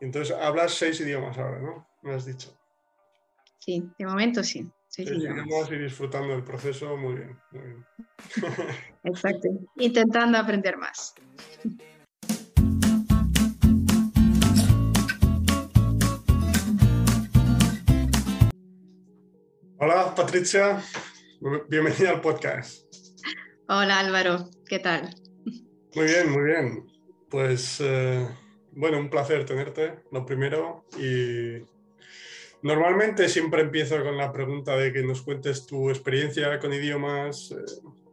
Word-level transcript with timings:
Entonces, 0.00 0.36
hablas 0.36 0.74
seis 0.74 1.00
idiomas 1.00 1.38
ahora, 1.38 1.58
¿no? 1.58 1.88
Me 2.02 2.14
has 2.14 2.26
dicho. 2.26 2.54
Sí, 3.58 3.82
de 3.98 4.06
momento 4.06 4.44
sí. 4.44 4.70
Seis 4.88 5.10
idiomas 5.10 5.70
y 5.70 5.76
disfrutando 5.76 6.28
del 6.34 6.44
proceso, 6.44 6.96
muy 6.96 7.14
bien. 7.14 7.38
Muy 7.50 7.62
bien. 7.62 7.86
Exacto. 9.04 9.48
Intentando 9.76 10.36
aprender 10.36 10.76
más. 10.76 11.14
Hola, 19.78 20.14
Patricia. 20.14 20.82
Bienvenida 21.68 22.10
al 22.10 22.20
podcast. 22.20 22.84
Hola, 23.68 24.00
Álvaro. 24.00 24.50
¿Qué 24.68 24.78
tal? 24.78 25.14
Muy 25.94 26.04
bien, 26.04 26.30
muy 26.30 26.44
bien. 26.44 26.86
Pues, 27.28 27.80
eh, 27.80 28.26
bueno, 28.76 28.98
un 28.98 29.10
placer 29.10 29.44
tenerte, 29.44 30.00
lo 30.12 30.24
primero. 30.24 30.84
Y 30.98 31.64
normalmente 32.62 33.28
siempre 33.28 33.62
empiezo 33.62 34.02
con 34.04 34.16
la 34.16 34.32
pregunta 34.32 34.76
de 34.76 34.92
que 34.92 35.02
nos 35.02 35.22
cuentes 35.22 35.66
tu 35.66 35.90
experiencia 35.90 36.58
con 36.60 36.72
idiomas, 36.72 37.52
eh, 37.52 37.56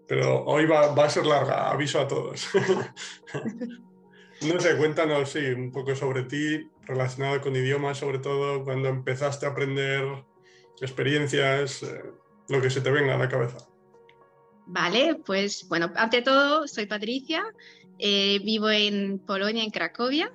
pero 0.07 0.43
hoy 0.45 0.65
va, 0.65 0.93
a 0.93 1.09
ser 1.09 1.25
larga, 1.25 1.69
aviso 1.69 1.99
a 1.99 2.07
todos. 2.07 2.47
no 4.41 4.59
sé, 4.59 4.77
cuéntanos, 4.77 5.29
sí, 5.29 5.45
un 5.47 5.71
poco 5.71 5.95
sobre 5.95 6.23
ti, 6.23 6.69
relacionado 6.83 7.41
con 7.41 7.55
idiomas, 7.55 7.97
sobre 7.97 8.19
todo 8.19 8.63
cuando 8.63 8.87
empezaste 8.87 9.45
a 9.45 9.49
aprender 9.49 10.05
experiencias, 10.81 11.83
eh, 11.83 12.03
lo 12.49 12.61
que 12.61 12.69
se 12.69 12.81
te 12.81 12.89
venga 12.89 13.15
a 13.15 13.17
la 13.17 13.29
cabeza. 13.29 13.57
Vale, 14.65 15.15
pues 15.25 15.67
bueno, 15.67 15.91
ante 15.95 16.21
todo, 16.21 16.67
soy 16.67 16.85
Patricia, 16.85 17.43
eh, 17.99 18.39
vivo 18.43 18.69
en 18.69 19.19
Polonia, 19.19 19.63
en 19.63 19.71
Cracovia, 19.71 20.31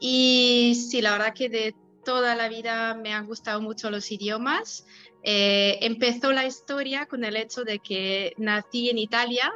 y 0.00 0.74
sí, 0.90 1.00
la 1.02 1.12
verdad 1.12 1.34
que 1.34 1.48
de 1.48 1.74
toda 2.04 2.34
la 2.34 2.48
vida 2.48 2.94
me 2.94 3.12
han 3.12 3.26
gustado 3.26 3.60
mucho 3.60 3.90
los 3.90 4.10
idiomas. 4.12 4.86
Eh, 5.22 5.78
empezó 5.80 6.32
la 6.32 6.46
historia 6.46 7.06
con 7.06 7.24
el 7.24 7.36
hecho 7.36 7.64
de 7.64 7.78
que 7.78 8.34
nací 8.36 8.90
en 8.90 8.98
Italia, 8.98 9.52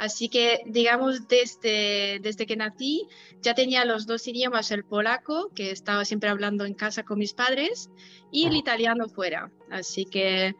Así 0.00 0.30
que, 0.30 0.62
digamos, 0.64 1.28
desde, 1.28 2.20
desde 2.22 2.46
que 2.46 2.56
nací 2.56 3.06
ya 3.42 3.54
tenía 3.54 3.84
los 3.84 4.06
dos 4.06 4.26
idiomas, 4.26 4.70
el 4.70 4.82
polaco, 4.82 5.50
que 5.54 5.72
estaba 5.72 6.06
siempre 6.06 6.30
hablando 6.30 6.64
en 6.64 6.72
casa 6.72 7.02
con 7.02 7.18
mis 7.18 7.34
padres, 7.34 7.90
y 8.32 8.46
el 8.46 8.56
italiano 8.56 9.10
fuera. 9.10 9.52
Así 9.70 10.06
que 10.06 10.56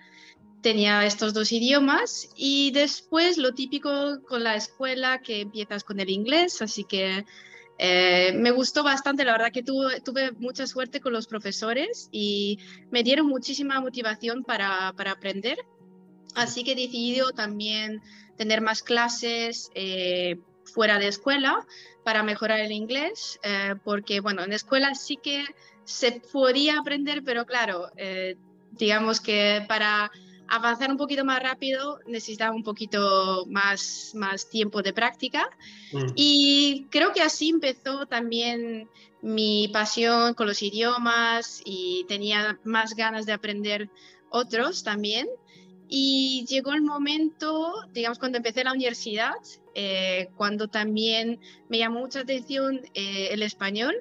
tenía 0.60 1.06
estos 1.06 1.32
dos 1.32 1.52
idiomas 1.52 2.28
y 2.36 2.70
después 2.72 3.38
lo 3.38 3.54
típico 3.54 4.20
con 4.28 4.44
la 4.44 4.56
escuela 4.56 5.22
que 5.22 5.40
empiezas 5.40 5.84
con 5.84 6.00
el 6.00 6.10
inglés, 6.10 6.60
así 6.60 6.84
que 6.84 7.24
eh, 7.82 8.34
me 8.34 8.50
gustó 8.50 8.84
bastante, 8.84 9.24
la 9.24 9.32
verdad 9.32 9.50
que 9.50 9.62
tuve, 9.62 10.32
mucha 10.32 10.66
suerte 10.66 11.00
con 11.00 11.14
los 11.14 11.26
profesores 11.26 12.10
y 12.12 12.58
me 12.90 13.02
dieron 13.02 13.26
muchísima 13.26 13.80
motivación 13.80 14.44
para, 14.44 14.92
para 14.98 15.12
aprender, 15.12 15.56
así 16.34 16.62
que 16.62 16.72
he 16.72 16.74
decidido 16.74 17.30
también 17.30 18.02
tener 18.36 18.60
más 18.60 18.82
clases 18.82 19.70
eh, 19.74 20.36
fuera 20.64 20.98
de 20.98 21.08
escuela 21.08 21.66
para 22.04 22.22
mejorar 22.22 22.60
el 22.60 22.72
inglés, 22.72 23.40
eh, 23.44 23.74
porque 23.82 24.20
bueno, 24.20 24.44
en 24.44 24.52
escuela 24.52 24.94
sí 24.94 25.16
que 25.16 25.42
se 25.84 26.20
podía 26.32 26.80
aprender, 26.80 27.22
pero 27.24 27.46
claro, 27.46 27.88
digamos 28.72 29.20
que 29.22 29.64
para 29.66 30.12
avanzar 30.50 30.90
un 30.90 30.96
poquito 30.96 31.24
más 31.24 31.42
rápido 31.42 32.00
necesitaba 32.06 32.54
un 32.54 32.64
poquito 32.64 33.46
más, 33.46 34.12
más 34.14 34.50
tiempo 34.50 34.82
de 34.82 34.92
práctica. 34.92 35.48
Mm. 35.92 36.06
Y 36.16 36.86
creo 36.90 37.12
que 37.12 37.22
así 37.22 37.50
empezó 37.50 38.06
también 38.06 38.88
mi 39.22 39.68
pasión 39.68 40.34
con 40.34 40.48
los 40.48 40.62
idiomas 40.62 41.62
y 41.64 42.04
tenía 42.08 42.58
más 42.64 42.94
ganas 42.94 43.26
de 43.26 43.32
aprender 43.32 43.88
otros 44.28 44.82
también. 44.82 45.28
Y 45.88 46.46
llegó 46.48 46.72
el 46.72 46.82
momento, 46.82 47.74
digamos, 47.92 48.18
cuando 48.18 48.38
empecé 48.38 48.64
la 48.64 48.72
universidad, 48.72 49.34
eh, 49.74 50.28
cuando 50.36 50.68
también 50.68 51.40
me 51.68 51.78
llamó 51.78 52.00
mucha 52.00 52.20
atención 52.20 52.80
eh, 52.94 53.28
el 53.30 53.42
español. 53.42 53.94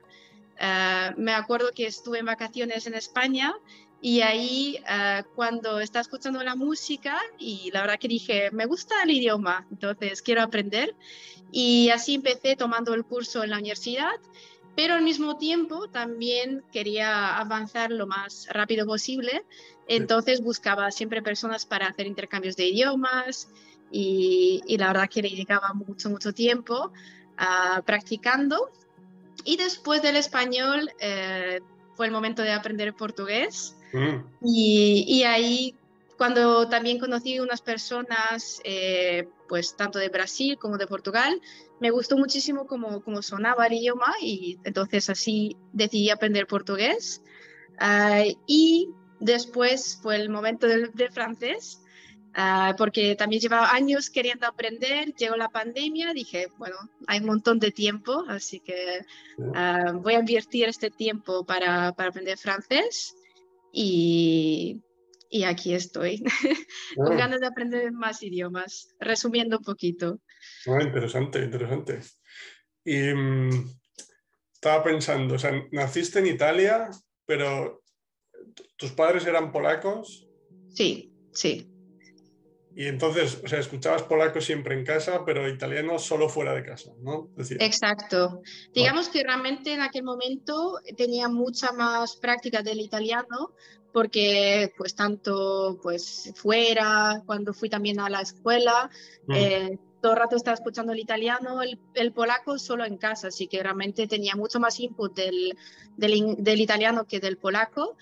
Uh, 0.62 1.18
me 1.18 1.32
acuerdo 1.32 1.72
que 1.74 1.88
estuve 1.88 2.20
en 2.20 2.26
vacaciones 2.26 2.86
en 2.86 2.94
España 2.94 3.56
y 4.02 4.22
ahí 4.22 4.82
uh, 4.84 5.24
cuando 5.36 5.80
estaba 5.80 6.02
escuchando 6.02 6.42
la 6.44 6.56
música 6.56 7.20
y 7.38 7.70
la 7.74 7.82
verdad 7.82 8.00
que 8.00 8.08
dije, 8.08 8.50
me 8.52 8.66
gusta 8.66 9.04
el 9.04 9.12
idioma, 9.12 9.68
entonces 9.72 10.22
quiero 10.22 10.42
aprender. 10.42 10.96
Y 11.52 11.90
así 11.90 12.16
empecé 12.16 12.56
tomando 12.56 12.94
el 12.94 13.04
curso 13.04 13.44
en 13.44 13.50
la 13.50 13.58
universidad 13.58 14.20
pero 14.80 14.94
al 14.94 15.02
mismo 15.02 15.36
tiempo 15.36 15.90
también 15.90 16.64
quería 16.72 17.38
avanzar 17.38 17.92
lo 17.92 18.08
más 18.08 18.48
rápido 18.50 18.86
posible, 18.86 19.44
entonces 19.90 20.42
buscaba 20.42 20.90
siempre 20.92 21.22
personas 21.22 21.66
para 21.66 21.88
hacer 21.88 22.08
intercambios 22.08 22.56
de 22.56 22.70
idiomas 22.70 23.50
y, 23.92 24.62
la 24.78 24.88
verdad 24.88 25.10
que 25.10 25.22
le 25.22 25.32
dedicaba 25.32 25.74
mucho, 25.74 26.10
mucho 26.10 26.32
tiempo 26.32 26.94
uh, 27.40 27.82
practicando. 27.84 28.72
Y 29.44 29.58
después 29.58 30.02
del 30.02 30.16
español 30.16 30.90
eh, 31.02 31.60
fue 31.96 32.06
el 32.06 32.14
momento 32.14 32.42
de 32.42 32.54
aprender 32.54 32.94
portugués 32.94 33.76
mm. 33.94 34.24
y, 34.44 35.06
y, 35.08 35.24
ahí 35.24 35.76
cuando 36.20 36.68
también 36.68 37.00
conocí 37.00 37.40
unas 37.40 37.62
personas, 37.62 38.60
eh, 38.66 39.30
pues 39.48 39.78
tanto 39.78 40.00
de 40.00 40.10
Brasil 40.10 40.58
como 40.60 40.78
de 40.78 40.86
Portugal, 40.86 41.42
me 41.80 41.92
gustó 41.92 42.18
muchísimo 42.18 42.68
cómo, 42.68 43.02
cómo 43.02 43.22
sonaba 43.22 43.68
el 43.68 43.74
idioma 43.74 44.14
y 44.22 44.60
entonces 44.66 45.10
así 45.10 45.56
decidí 45.72 46.10
aprender 46.10 46.46
portugués. 46.46 47.22
Uh, 47.80 48.36
y 48.46 48.90
después 49.22 49.98
fue 50.02 50.18
el 50.18 50.30
momento 50.30 50.68
del, 50.68 50.92
de 50.94 51.10
francés, 51.10 51.82
uh, 52.38 52.76
porque 52.78 53.16
también 53.16 53.42
llevaba 53.42 53.72
años 53.72 54.10
queriendo 54.10 54.46
aprender, 54.46 55.14
llegó 55.16 55.38
la 55.38 55.48
pandemia, 55.48 56.12
dije, 56.14 56.50
bueno, 56.58 56.76
hay 57.08 57.20
un 57.20 57.28
montón 57.28 57.60
de 57.60 57.72
tiempo, 57.72 58.26
así 58.28 58.60
que 58.60 59.06
uh, 59.38 59.98
voy 60.00 60.16
a 60.16 60.20
invertir 60.20 60.68
este 60.68 60.92
tiempo 60.92 61.46
para, 61.46 61.94
para 61.94 62.10
aprender 62.10 62.38
francés. 62.38 63.16
Y 63.72 64.82
y 65.30 65.44
aquí 65.44 65.76
estoy, 65.76 66.24
con 66.96 67.16
ganas 67.16 67.40
de 67.40 67.48
aprender 67.48 67.92
más 67.92 68.24
idiomas, 68.24 68.96
resumiendo 69.00 69.60
un 69.60 69.64
poquito. 69.64 70.20
Ah, 70.66 70.82
interesante, 70.82 71.44
interesante. 71.44 72.00
Y 72.84 73.14
mm, 73.14 73.70
estaba 74.52 74.84
pensando, 74.84 75.36
o 75.36 75.40
sea, 75.40 75.52
naciste 75.72 76.20
en 76.20 76.28
Italia, 76.28 76.90
pero 77.28 77.84
tus 78.76 78.92
padres 78.92 79.28
eran 79.28 79.52
polacos. 79.52 80.28
Sí, 80.74 81.14
sí. 81.32 81.72
Y 82.80 82.88
entonces, 82.88 83.42
o 83.44 83.48
sea, 83.50 83.60
escuchabas 83.60 84.04
polaco 84.04 84.40
siempre 84.40 84.74
en 84.74 84.86
casa, 84.86 85.26
pero 85.26 85.50
italiano 85.50 86.00
solo 86.00 86.30
fuera 86.30 86.54
de 86.54 86.64
casa, 86.64 86.94
¿no? 87.02 87.28
Exacto. 87.60 88.42
Digamos 88.74 89.10
que 89.10 89.22
realmente 89.22 89.74
en 89.74 89.82
aquel 89.82 90.04
momento 90.04 90.80
tenía 90.96 91.28
mucha 91.28 91.74
más 91.74 92.16
práctica 92.16 92.62
del 92.62 92.80
italiano, 92.80 93.52
porque 93.92 94.72
pues 94.78 94.96
tanto 94.96 95.78
pues 95.84 96.32
fuera, 96.38 97.22
cuando 97.26 97.54
fui 97.54 97.70
también 97.70 98.00
a 98.00 98.10
la 98.10 98.22
escuela, 98.22 98.90
mm. 99.28 99.34
eh, 99.34 99.80
todo 100.02 100.14
el 100.14 100.20
rato 100.20 100.38
estaba 100.38 100.56
escuchando 100.56 100.94
el 100.94 101.00
italiano, 101.00 101.60
el, 101.62 102.14
polaco 102.14 102.58
solo 102.58 102.86
en 102.86 102.96
casa, 102.96 103.28
así 103.28 103.48
que 103.48 103.62
realmente 103.62 104.08
tenía 104.08 104.38
mucho 104.38 104.62
más 104.62 104.80
input 104.80 105.14
del, 105.14 105.58
del, 105.98 106.62
italiano 106.62 107.06
que 107.06 107.20
del 107.20 107.36
polaco, 107.36 107.98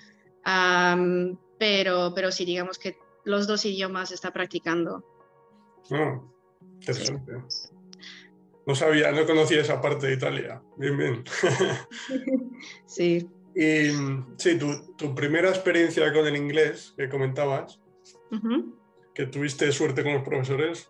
pero, 1.58 2.14
pero 2.14 2.32
sí, 2.32 2.46
digamos 2.46 2.78
que 2.78 3.07
los 3.28 3.46
dos 3.46 3.66
idiomas 3.66 4.12
está 4.12 4.32
practicando. 4.32 5.04
Ah, 5.92 6.20
interesante. 6.76 7.34
No 8.66 8.74
sabía, 8.74 9.12
no 9.12 9.26
conocía 9.26 9.62
esa 9.62 9.82
parte 9.82 10.08
de 10.08 10.14
Italia. 10.14 10.62
Bien, 10.78 10.98
bien. 10.98 11.24
sí. 12.86 13.30
Y 13.54 13.90
sí, 14.38 14.58
tu, 14.98 15.16
primera 15.16 15.50
experiencia 15.50 16.12
con 16.14 16.26
el 16.26 16.38
inglés 16.38 16.94
que 16.96 17.10
comentabas, 17.10 17.82
que 19.14 19.26
tuviste 19.26 19.72
suerte 19.72 20.04
con 20.04 20.14
los 20.14 20.24
profesores, 20.24 20.90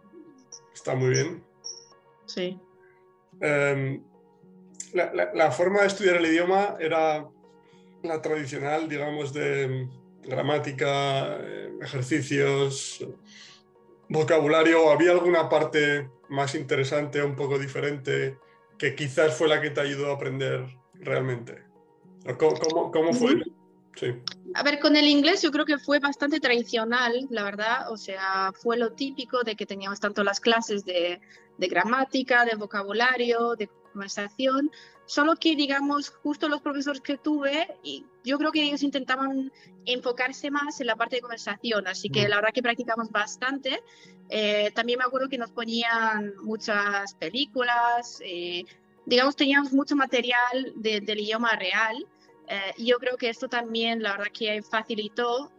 está 0.74 0.94
muy 0.95 1.10
bien. 1.10 1.44
Sí. 2.25 2.60
Em, 3.40 4.04
la, 4.94 5.51
forma 5.51 5.81
de 5.81 5.88
estudiar 5.88 6.18
el 6.18 6.25
idioma 6.25 6.75
era 6.80 7.28
la 8.04 8.22
tradicional, 8.22 8.90
digamos, 8.90 9.33
de 9.33 9.88
gramática, 10.24 11.38
eh, 11.40 11.67
ejercicios, 11.82 13.06
vocabulario. 14.10 14.90
¿Había 14.90 15.12
alguna 15.12 15.50
parte 15.50 16.10
más 16.30 16.56
interesante, 16.56 17.22
un 17.24 17.36
poco 17.36 17.60
diferente, 17.60 18.38
que 18.78 18.96
quizás 18.96 19.36
fue 19.36 19.48
la 19.48 19.62
que 19.62 19.70
te 19.70 19.82
ayudó 19.82 20.12
a 20.12 20.16
aprender 20.16 20.66
realmente? 20.96 21.64
¿Cómo, 22.38 23.14
fue? 23.14 23.42
A 24.54 24.64
ver, 24.64 24.80
con 24.80 24.96
el 24.96 25.06
inglés 25.06 25.42
yo 25.42 25.52
creo 25.52 25.66
que 25.66 25.78
fue 25.78 26.00
bastante 26.00 26.40
tradicional, 26.40 27.28
la 27.30 27.44
verdad. 27.44 27.92
O 27.92 27.98
sea, 27.98 28.52
fue 28.54 28.78
lo 28.78 28.94
típico 28.94 29.44
de 29.44 29.56
que 29.56 29.66
teníamos 29.66 30.00
tanto 30.00 30.24
las 30.24 30.40
clases 30.40 30.84
de, 30.84 31.22
gramática, 31.58 32.46
de 32.46 32.56
vocabulario, 32.56 33.56
de 33.56 33.70
conversación, 33.92 34.72
solo 35.07 35.36
que, 35.38 35.56
digamos, 35.56 36.09
justo 36.09 36.50
los 36.50 36.62
profesores 36.62 37.01
que 37.01 37.18
tuve, 37.18 37.75
y 37.81 38.06
yo 38.24 38.38
creo 38.38 38.51
que 38.51 38.62
ellos 38.62 38.83
intentaban 38.83 39.51
enfocarse 39.86 40.51
más 40.51 40.80
en 40.81 40.88
la 40.88 40.95
parte 40.95 41.15
de 41.15 41.21
conversación, 41.21 41.88
así 41.88 42.09
que 42.09 42.27
mm. 42.27 42.30
la 42.30 42.36
verdad 42.36 42.54
que 42.54 42.62
practicamos 42.62 43.09
bastante. 43.09 43.81
Eh, 44.30 44.71
también 44.75 45.00
me 45.00 45.06
acuerdo 45.06 45.30
que 45.30 45.38
nos 45.38 45.50
ponían 45.51 46.33
muchas 46.44 47.15
películas, 47.15 48.21
eh, 48.24 48.65
digamos, 49.06 49.36
teníamos 49.38 49.71
mucho 49.71 49.95
material 49.95 50.74
del 50.75 51.19
idioma 51.19 51.56
real. 51.56 52.06
Eh, 52.50 52.74
y 52.77 52.86
yo 52.88 52.98
creo 52.98 53.18
que 53.18 53.30
esto 53.30 53.48
también, 53.48 54.04
la 54.04 54.12
verdad 54.12 54.31
que 54.33 54.62
facilitó 54.62 55.51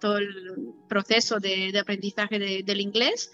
todo 0.00 0.18
el 0.18 0.74
proceso 0.88 1.40
de, 1.40 1.76
aprendizaje 1.78 2.62
del 2.62 2.80
inglés. 2.80 3.32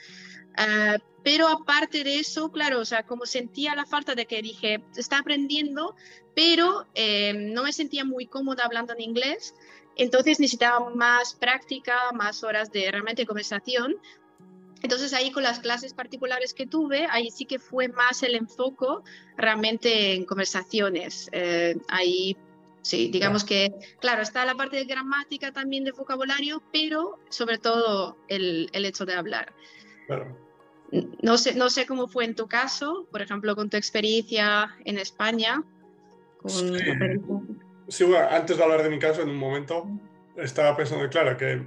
Ah, 0.59 0.99
pero 1.23 1.47
aparte 1.47 2.03
de 2.03 2.19
eso, 2.19 2.51
claro, 2.51 2.81
o 2.81 2.85
sea, 2.85 3.05
como 3.05 3.27
sentía 3.27 3.77
la 3.77 3.87
falta 3.87 4.17
de 4.17 4.27
que 4.27 4.43
dije, 4.43 4.83
está 4.97 5.19
aprendiendo, 5.19 5.95
pero 6.35 6.85
eh, 6.95 7.33
no 7.33 7.63
me 7.63 7.73
sentía 7.73 8.05
muy 8.05 8.27
cómoda 8.27 8.65
hablando 8.65 8.93
en 8.93 9.01
inglés, 9.01 9.55
entonces 9.95 10.41
necesitaba 10.41 10.91
más 10.91 11.35
práctica, 11.35 12.11
más 12.13 12.43
horas 12.43 12.73
de 12.73 12.91
realmente 12.91 13.25
conversación. 13.25 13.97
Entonces 14.83 15.13
ahí 15.13 15.31
con 15.31 15.45
las 15.45 15.61
clases 15.61 15.95
particulares 15.95 16.55
que 16.55 16.67
tuve, 16.67 17.07
ahí 17.11 17.31
sí 17.31 17.45
que 17.45 17.61
fue 17.61 17.87
más 17.89 18.23
el 18.25 18.35
enfoque 18.35 18.87
realmente 19.37 20.15
en 20.15 20.25
conversaciones. 20.25 21.29
Eh, 21.33 21.77
ahí 21.89 22.37
sí, 22.83 23.09
digamos 23.09 23.45
que, 23.45 23.75
claro, 24.01 24.23
está 24.23 24.45
la 24.45 24.57
parte 24.57 24.77
de 24.77 24.85
gramática 24.87 25.53
también 25.53 25.85
de 25.85 25.93
vocabulario, 25.93 26.63
pero 26.73 27.21
sobre 27.29 27.59
todo 27.59 28.17
el, 28.27 28.71
el 28.73 28.85
hecho 28.85 29.05
de 29.05 29.15
hablar. 29.15 29.53
Claro. 30.07 30.48
No 30.91 31.37
sé, 31.37 31.55
no 31.55 31.69
sé 31.69 31.87
cómo 31.87 32.09
fue 32.09 32.25
en 32.25 32.35
tu 32.35 32.47
caso, 32.49 33.07
por 33.11 33.21
ejemplo, 33.21 33.55
con 33.55 33.69
tu 33.69 33.77
experiencia 33.77 34.75
en 34.85 34.99
España. 34.99 35.63
Sí. 37.89 38.05
antes 38.31 38.57
de 38.57 38.63
hablar 38.63 38.83
de 38.83 38.91
mi 38.91 38.99
caso, 38.99 39.23
en 39.23 39.31
un 39.31 39.37
momento 39.37 39.87
estaba 40.37 40.77
pensando, 40.77 41.09
claro, 41.11 41.37
que 41.37 41.67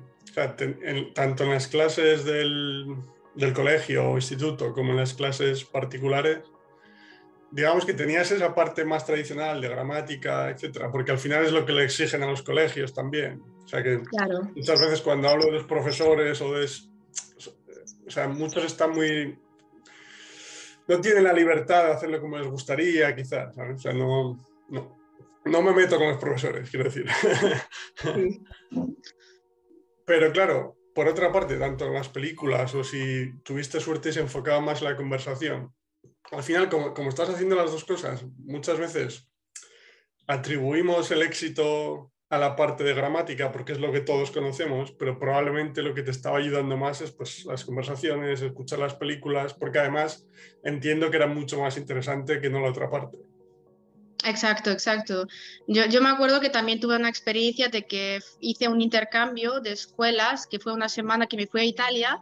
tanto 1.13 1.43
en 1.43 1.49
las 1.49 1.67
clases 1.67 2.25
del, 2.25 2.95
del, 3.35 3.53
colegio 3.53 4.11
o 4.11 4.15
instituto 4.15 4.73
como 4.73 4.91
en 4.91 4.97
las 4.97 5.13
clases 5.13 5.65
particulares, 5.65 6.39
digamos 7.51 7.85
que 7.85 7.93
tenías 7.93 8.31
esa 8.31 8.55
parte 8.55 8.85
más 8.85 9.05
tradicional 9.05 9.59
de 9.61 9.67
gramática, 9.67 10.49
etcétera, 10.49 10.89
porque 10.89 11.11
al 11.11 11.17
final 11.17 11.45
es 11.45 11.51
lo 11.51 11.65
que 11.65 11.73
le 11.73 11.83
exigen 11.83 12.23
a 12.23 12.27
los 12.27 12.41
colegios 12.41 12.93
también. 12.93 13.43
O 13.65 13.67
sea 13.67 13.83
que 13.83 14.01
muchas 14.55 14.79
veces 14.79 15.01
cuando 15.01 15.29
hablo 15.29 15.45
de 15.45 15.51
los 15.51 15.65
profesores 15.65 16.41
o 16.41 16.53
de 16.53 16.67
o 18.11 18.13
sea, 18.13 18.27
muchos 18.27 18.65
están 18.65 18.91
muy... 18.91 19.39
No 20.85 20.99
tienen 20.99 21.23
la 21.23 21.31
libertad 21.31 21.85
de 21.85 21.91
hacerlo 21.93 22.19
como 22.19 22.37
les 22.37 22.47
gustaría, 22.47 23.15
quizás. 23.15 23.55
O 23.57 23.77
sea, 23.77 23.93
no, 23.93 24.37
no, 25.45 25.61
me 25.61 25.71
meto 25.71 25.97
con 25.97 26.09
los 26.09 26.17
profesores, 26.17 26.69
quiero 26.69 26.89
decir. 26.89 27.05
Pero 30.05 30.31
claro, 30.33 30.75
por 30.93 31.07
otra 31.07 31.31
parte, 31.31 31.55
tanto 31.55 31.85
en 31.85 31.93
las 31.93 32.09
películas 32.09 32.75
o 32.75 32.83
si 32.83 33.31
tuviste 33.43 33.79
suerte 33.79 34.09
y 34.09 34.13
se 34.13 34.19
enfocaba 34.19 34.59
más 34.59 34.81
en 34.81 34.89
la 34.89 34.97
conversación, 34.97 35.73
al 36.31 36.43
final, 36.43 36.67
como, 36.67 36.93
como, 36.93 37.07
estás 37.07 37.29
haciendo 37.29 37.55
las 37.55 37.71
dos 37.71 37.85
cosas, 37.85 38.25
muchas 38.39 38.77
veces 38.77 39.29
atribuimos 40.27 41.09
el 41.11 41.21
éxito 41.21 42.11
a 42.31 42.37
la 42.37 42.55
parte 42.55 42.85
de 42.85 42.93
gramática 42.93 43.51
porque 43.51 43.73
es 43.73 43.79
lo 43.79 43.91
que 43.91 43.99
todos 43.99 44.31
conocemos, 44.31 44.93
pero 44.93 45.19
probablemente 45.19 45.81
lo 45.81 45.93
que 45.93 46.01
te 46.01 46.11
estaba 46.11 46.37
ayudando 46.37 46.77
más 46.77 47.01
es 47.01 47.11
pues, 47.11 47.43
las 47.45 47.65
conversaciones, 47.65 48.41
escuchar 48.41 48.79
las 48.79 48.95
películas, 48.95 49.53
porque 49.53 49.79
además 49.79 50.25
entiendo 50.63 51.11
que 51.11 51.17
era 51.17 51.27
mucho 51.27 51.59
más 51.59 51.77
interesante 51.77 52.39
que 52.39 52.49
no 52.49 52.61
la 52.61 52.69
otra 52.69 52.89
parte. 52.89 53.19
Exacto, 54.23 54.71
exacto. 54.71 55.27
Yo, 55.67 55.85
yo, 55.87 56.01
me 56.01 56.09
acuerdo 56.09 56.39
que 56.39 56.49
también 56.49 56.79
tuve 56.79 56.95
una 56.95 57.09
experiencia 57.09 57.67
de 57.67 57.85
que 57.85 58.19
hice 58.39 58.69
un 58.69 58.79
intercambio 58.79 59.59
de 59.59 59.73
escuelas, 59.73 60.47
que 60.47 60.59
fue 60.59 60.73
una 60.73 60.87
semana 60.87 61.27
que 61.27 61.35
me 61.35 61.47
fui 61.47 61.61
a 61.61 61.65
Italia, 61.65 62.21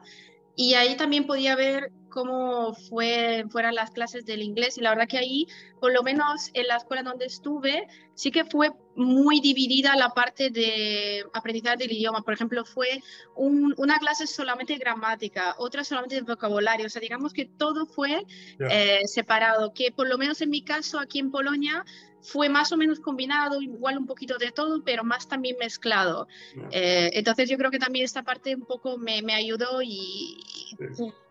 y 0.55 0.73
ahí 0.73 0.97
también 0.97 1.27
podía 1.27 1.55
ver 1.55 1.91
cómo 2.09 2.73
fue, 2.73 3.45
fueran 3.49 3.75
las 3.75 3.91
clases 3.91 4.25
del 4.25 4.41
inglés 4.41 4.77
y 4.77 4.81
la 4.81 4.89
verdad 4.91 5.07
que 5.07 5.17
ahí, 5.17 5.47
por 5.79 5.93
lo 5.93 6.03
menos 6.03 6.49
en 6.53 6.67
la 6.67 6.77
escuela 6.77 7.03
donde 7.03 7.25
estuve, 7.25 7.87
sí 8.13 8.31
que 8.31 8.43
fue 8.43 8.71
muy 8.95 9.39
dividida 9.39 9.95
la 9.95 10.09
parte 10.09 10.49
de 10.49 11.23
aprendizaje 11.33 11.77
del 11.77 11.93
idioma. 11.93 12.21
Por 12.21 12.33
ejemplo, 12.33 12.65
fue 12.65 13.01
una 13.35 13.97
clase 13.97 14.27
solamente 14.27 14.73
de 14.73 14.79
gramática, 14.79 15.55
otra 15.57 15.85
solamente 15.85 16.15
de 16.15 16.21
vocabulario. 16.21 16.87
O 16.87 16.89
sea, 16.89 17.01
digamos 17.01 17.31
que 17.31 17.45
todo 17.45 17.85
fue 17.85 18.25
eh, 18.69 19.01
separado, 19.05 19.73
que 19.73 19.91
por 19.93 20.09
lo 20.09 20.17
menos 20.17 20.41
en 20.41 20.49
mi 20.49 20.63
caso 20.63 20.99
aquí 20.99 21.19
en 21.19 21.31
Polonia 21.31 21.85
fue 22.21 22.49
más 22.49 22.71
o 22.71 22.77
menos 22.77 22.99
combinado, 22.99 23.61
igual 23.61 23.97
un 23.97 24.05
poquito 24.05 24.37
de 24.37 24.51
todo, 24.51 24.83
pero 24.83 25.03
más 25.03 25.27
también 25.27 25.55
mezclado. 25.59 26.27
Eh, 26.71 27.09
entonces 27.13 27.49
yo 27.49 27.57
creo 27.57 27.71
que 27.71 27.79
también 27.79 28.05
esta 28.05 28.23
parte 28.23 28.55
un 28.55 28.65
poco 28.65 28.97
me, 28.97 29.21
me 29.21 29.33
ayudó 29.33 29.81
y, 29.81 30.37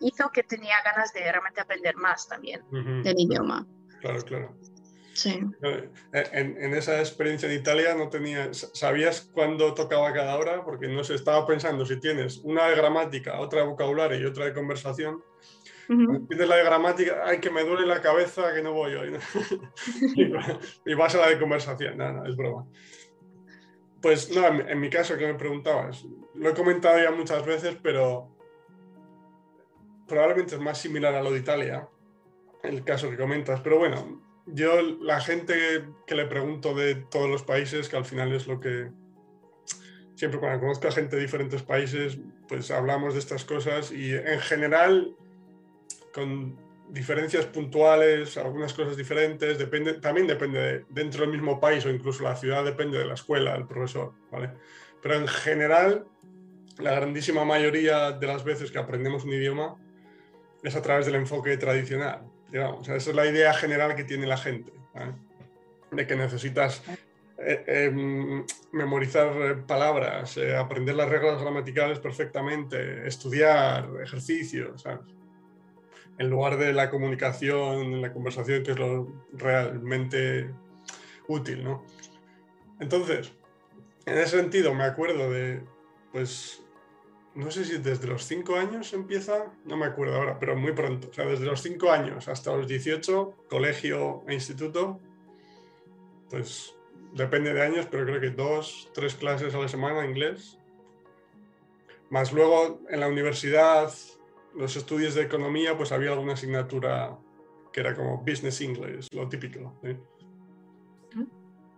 hizo 0.00 0.30
que 0.32 0.42
tenía 0.42 0.76
ganas 0.84 1.12
de 1.12 1.20
realmente 1.20 1.60
aprender 1.60 1.96
más 1.96 2.28
también 2.28 2.62
del 3.02 3.18
idioma. 3.18 3.66
Claro, 4.00 4.22
claro. 4.24 4.56
Sí. 5.12 5.40
Eh, 5.62 5.90
en, 6.12 6.62
en, 6.62 6.74
esa 6.74 7.00
experiencia 7.00 7.50
en 7.50 7.58
Italia 7.58 7.92
no 7.96 8.08
tenías, 8.08 8.70
¿sabías 8.72 9.22
cuándo 9.32 9.74
tocaba 9.74 10.12
cada 10.12 10.36
hora? 10.36 10.64
Porque 10.64 10.86
no 10.86 11.02
se 11.02 11.16
estaba 11.16 11.44
pensando 11.44 11.84
si 11.84 11.98
tienes 11.98 12.38
una 12.44 12.68
de 12.68 12.76
gramática, 12.76 13.40
otra 13.40 13.62
de 13.62 13.66
vocabulario 13.66 14.20
y 14.20 14.24
otra 14.24 14.44
de 14.44 14.54
conversación 14.54 15.20
Tienes 15.88 16.48
la 16.48 16.56
de 16.56 16.64
gramática, 16.64 17.22
ay, 17.24 17.40
que 17.40 17.50
me 17.50 17.64
duele 17.64 17.86
la 17.86 18.02
cabeza, 18.02 18.52
que 18.52 18.62
no 18.62 18.74
voy 18.74 18.94
hoy. 18.94 19.16
y, 20.84 20.94
vas 20.94 21.14
a 21.14 21.18
la 21.18 21.28
de 21.28 21.38
conversación, 21.38 21.96
no, 21.96 22.12
no, 22.12 22.26
es 22.26 22.36
broma. 22.36 22.66
Pues 24.02 24.30
no, 24.34 24.46
en, 24.46 24.78
mi 24.78 24.90
caso 24.90 25.16
que 25.16 25.26
me 25.26 25.34
preguntabas, 25.34 26.04
lo 26.34 26.50
he 26.50 26.54
comentado 26.54 27.02
ya 27.02 27.10
muchas 27.10 27.44
veces, 27.46 27.78
pero 27.82 28.28
probablemente 30.06 30.56
es 30.56 30.60
más 30.60 30.78
similar 30.78 31.14
a 31.14 31.22
lo 31.22 31.32
de 31.32 31.38
Italia, 31.38 31.88
el 32.62 32.84
caso 32.84 33.08
que 33.08 33.16
comentas. 33.16 33.62
Pero 33.62 33.78
bueno, 33.78 34.22
yo 34.44 34.82
la 35.00 35.20
gente 35.20 35.84
que 36.06 36.14
le 36.14 36.26
pregunto 36.26 36.74
de 36.74 36.96
todos 36.96 37.30
los 37.30 37.44
países, 37.44 37.88
que 37.88 37.96
al 37.96 38.04
final 38.04 38.32
es 38.34 38.46
lo 38.46 38.60
que 38.60 38.90
siempre 40.16 40.38
cuando 40.38 40.60
conozco 40.60 40.88
a 40.88 40.92
gente 40.92 41.16
de 41.16 41.22
diferentes 41.22 41.62
países, 41.62 42.18
pues 42.46 42.70
hablamos 42.70 43.14
de 43.14 43.20
estas 43.20 43.44
cosas 43.44 43.90
y 43.90 44.14
en 44.14 44.40
general 44.40 45.16
con 46.18 46.56
diferencias 46.88 47.46
puntuales, 47.46 48.36
algunas 48.36 48.72
cosas 48.72 48.96
diferentes, 48.96 49.58
depende, 49.58 49.94
también 49.94 50.26
depende 50.26 50.84
dentro 50.88 51.20
del 51.20 51.30
mismo 51.30 51.60
país 51.60 51.84
o 51.86 51.90
incluso 51.90 52.24
la 52.24 52.34
ciudad, 52.34 52.64
depende 52.64 52.98
de 52.98 53.04
la 53.04 53.14
escuela, 53.14 53.52
del 53.52 53.66
profesor, 53.66 54.14
¿vale? 54.32 54.50
Pero 55.02 55.14
en 55.14 55.28
general, 55.28 56.06
la 56.78 56.92
grandísima 56.92 57.44
mayoría 57.44 58.12
de 58.12 58.26
las 58.26 58.42
veces 58.42 58.70
que 58.70 58.78
aprendemos 58.78 59.24
un 59.24 59.32
idioma 59.32 59.76
es 60.62 60.74
a 60.74 60.82
través 60.82 61.06
del 61.06 61.16
enfoque 61.16 61.56
tradicional, 61.56 62.22
digamos. 62.50 62.88
esa 62.88 63.10
es 63.10 63.16
la 63.16 63.26
idea 63.26 63.52
general 63.54 63.94
que 63.94 64.04
tiene 64.04 64.26
la 64.26 64.36
gente, 64.36 64.72
de 65.92 66.06
que 66.06 66.16
necesitas 66.16 66.82
eh, 67.38 67.64
em, 67.66 68.44
memorizar 68.72 69.64
palabras, 69.66 70.36
eh, 70.38 70.56
aprender 70.56 70.96
las 70.96 71.08
reglas 71.08 71.40
gramaticales 71.40 72.00
perfectamente, 72.00 73.06
estudiar, 73.06 73.88
ejercicios. 74.02 74.84
En 76.18 76.30
lugar 76.30 76.56
de 76.58 76.72
la 76.72 76.90
comunicación, 76.90 78.02
la 78.02 78.12
conversación, 78.12 78.62
que 78.62 78.72
es 78.72 78.78
lo 78.78 79.24
realmente 79.32 80.50
útil, 81.28 81.62
¿no? 81.62 81.84
Entonces, 82.80 83.32
en 84.06 84.18
ese 84.18 84.38
sentido, 84.38 84.74
me 84.74 84.84
acuerdo 84.84 85.30
de, 85.30 85.62
pues, 86.12 86.64
no 87.34 87.50
sé 87.50 87.64
si 87.64 87.78
desde 87.78 88.08
los 88.08 88.24
5 88.24 88.56
años 88.56 88.92
empieza, 88.92 89.52
no 89.64 89.76
me 89.76 89.86
acuerdo 89.86 90.16
ahora, 90.16 90.38
pero 90.38 90.56
muy 90.56 90.72
pronto, 90.72 91.08
o 91.10 91.12
sea, 91.12 91.26
desde 91.26 91.44
los 91.44 91.62
5 91.62 91.90
años 91.90 92.26
hasta 92.26 92.56
los 92.56 92.66
18, 92.66 93.46
colegio 93.48 94.24
e 94.26 94.34
instituto, 94.34 95.00
pues 96.30 96.74
depende 97.12 97.54
de 97.54 97.62
años, 97.62 97.86
pero 97.90 98.04
creo 98.04 98.20
que 98.20 98.30
dos, 98.30 98.90
tres 98.92 99.14
clases 99.14 99.54
a 99.54 99.58
la 99.58 99.68
semana 99.68 100.04
inglés. 100.04 100.58
Más 102.10 102.32
luego 102.32 102.80
en 102.88 103.00
la 103.00 103.08
universidad, 103.08 103.92
los 104.58 104.76
estudios 104.76 105.14
de 105.14 105.22
economía, 105.22 105.76
pues 105.76 105.92
había 105.92 106.10
alguna 106.10 106.32
asignatura 106.34 107.16
que 107.72 107.80
era 107.80 107.94
como 107.94 108.18
Business 108.18 108.60
English, 108.60 109.06
lo 109.12 109.28
típico. 109.28 109.80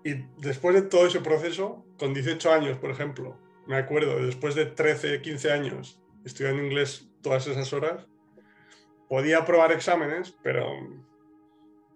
Y 0.03 0.15
después 0.39 0.75
de 0.75 0.83
todo 0.83 1.07
ese 1.07 1.21
proceso, 1.21 1.85
con 1.99 2.15
18 2.15 2.53
años, 2.53 2.79
por 2.79 2.91
ejemplo, 2.91 3.39
me 3.67 3.77
acuerdo, 3.77 4.25
después 4.25 4.55
de 4.55 4.67
13, 4.67 5.21
15 5.21 5.53
años 5.53 6.01
estudiando 6.25 6.63
inglés 6.63 7.09
todas 7.23 7.47
esas 7.47 7.71
horas, 7.73 8.07
podía 9.09 9.39
aprobar 9.39 9.73
exámenes, 9.73 10.35
pero 10.43 10.67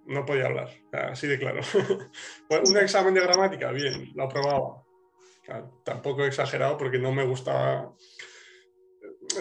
no 0.06 0.26
podía 0.26 0.46
hablar, 0.46 0.68
así 0.92 1.26
de 1.26 1.38
claro. 1.38 1.60
un 2.50 2.76
examen 2.76 3.14
de 3.14 3.20
gramática, 3.22 3.72
bien, 3.72 4.12
lo 4.14 4.24
aprobaba. 4.24 4.84
tampoco 5.82 6.24
he 6.24 6.28
exagerado 6.28 6.76
porque 6.76 6.98
no 6.98 7.12
me 7.12 7.24
gustaba 7.24 7.94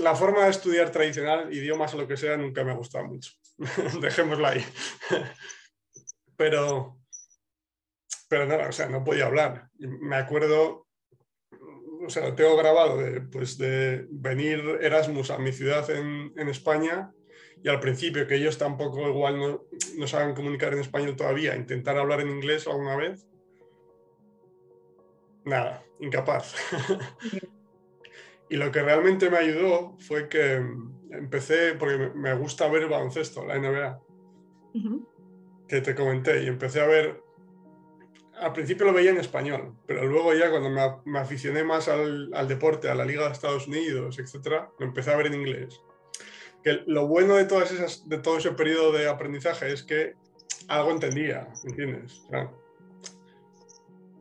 la 0.01 0.15
forma 0.15 0.45
de 0.45 0.51
estudiar 0.51 0.91
tradicional, 0.91 1.53
idiomas 1.53 1.93
o 1.93 1.97
lo 1.97 2.07
que 2.07 2.17
sea, 2.17 2.37
nunca 2.37 2.63
me 2.63 2.71
ha 2.71 2.75
gustado 2.75 3.05
mucho. 3.05 3.31
Dejémosla 4.01 4.49
ahí. 4.49 4.65
Pero 6.35 6.97
pero 8.33 8.47
nada, 8.47 8.67
o 8.67 8.71
sea, 8.71 8.89
no 8.89 9.03
podía 9.03 9.27
hablar. 9.27 9.69
me 9.77 10.15
acuerdo, 10.15 10.87
o 12.03 12.09
sea, 12.09 12.33
tengo 12.35 12.57
grabado 12.57 12.97
de, 12.97 13.21
pues 13.21 13.59
de 13.59 14.07
venir 14.09 14.79
Erasmus 14.81 15.29
a 15.29 15.37
mi 15.37 15.51
ciudad 15.51 15.87
en, 15.91 16.33
en 16.35 16.49
España 16.49 17.13
y 17.63 17.69
al 17.69 17.79
principio 17.79 18.25
que 18.25 18.37
ellos 18.37 18.57
tampoco 18.57 19.07
igual 19.07 19.37
no, 19.37 19.65
no 19.99 20.07
saben 20.07 20.33
comunicar 20.33 20.73
en 20.73 20.79
español 20.79 21.15
todavía, 21.15 21.55
intentar 21.55 21.95
hablar 21.95 22.21
en 22.21 22.31
inglés 22.31 22.65
alguna 22.65 22.95
vez. 22.95 23.27
Nada, 25.45 25.83
incapaz. 25.99 26.55
y 28.53 28.55
lo 28.55 28.71
que 28.71 28.83
realmente 28.83 29.31
me 29.31 29.37
ayudó 29.37 29.97
fue 29.97 30.29
que 30.29 30.63
empecé, 31.09 31.73
porque 31.73 32.11
me 32.13 32.35
gusta 32.35 32.67
ver 32.67 32.87
baloncesto, 32.87 33.43
la 33.47 33.57
NBA, 33.57 33.99
que 35.67 35.81
te 35.81 35.95
comenté, 35.95 36.43
y 36.43 36.49
empecé 36.49 36.81
a 36.81 36.85
ver, 36.85 37.19
al 38.39 38.53
principio 38.53 38.85
lo 38.85 38.93
veía 38.93 39.09
en 39.09 39.17
español, 39.17 39.73
pero 39.87 40.05
luego 40.05 40.35
ya 40.35 40.51
cuando 40.51 40.69
me, 41.03 41.17
aficioné 41.17 41.63
más 41.63 41.87
al, 41.87 42.29
deporte, 42.47 42.91
a 42.91 42.93
la 42.93 43.05
Liga 43.05 43.25
de 43.25 43.31
Estados 43.31 43.67
Unidos, 43.67 44.19
etc., 44.19 44.65
lo 44.77 44.85
empecé 44.85 45.11
a 45.11 45.17
ver 45.17 45.25
en 45.25 45.33
inglés. 45.33 45.81
Que 46.63 46.83
lo 46.85 47.07
bueno 47.07 47.37
de, 47.37 47.45
todas 47.45 47.71
esas, 47.71 48.07
de 48.07 48.19
todo 48.19 48.37
ese 48.37 48.51
periodo 48.51 48.91
de 48.91 49.09
aprendizaje 49.09 49.73
es 49.73 49.81
que 49.81 50.13
algo 50.67 50.91
entendía, 50.91 51.47
¿entiendes? 51.63 52.21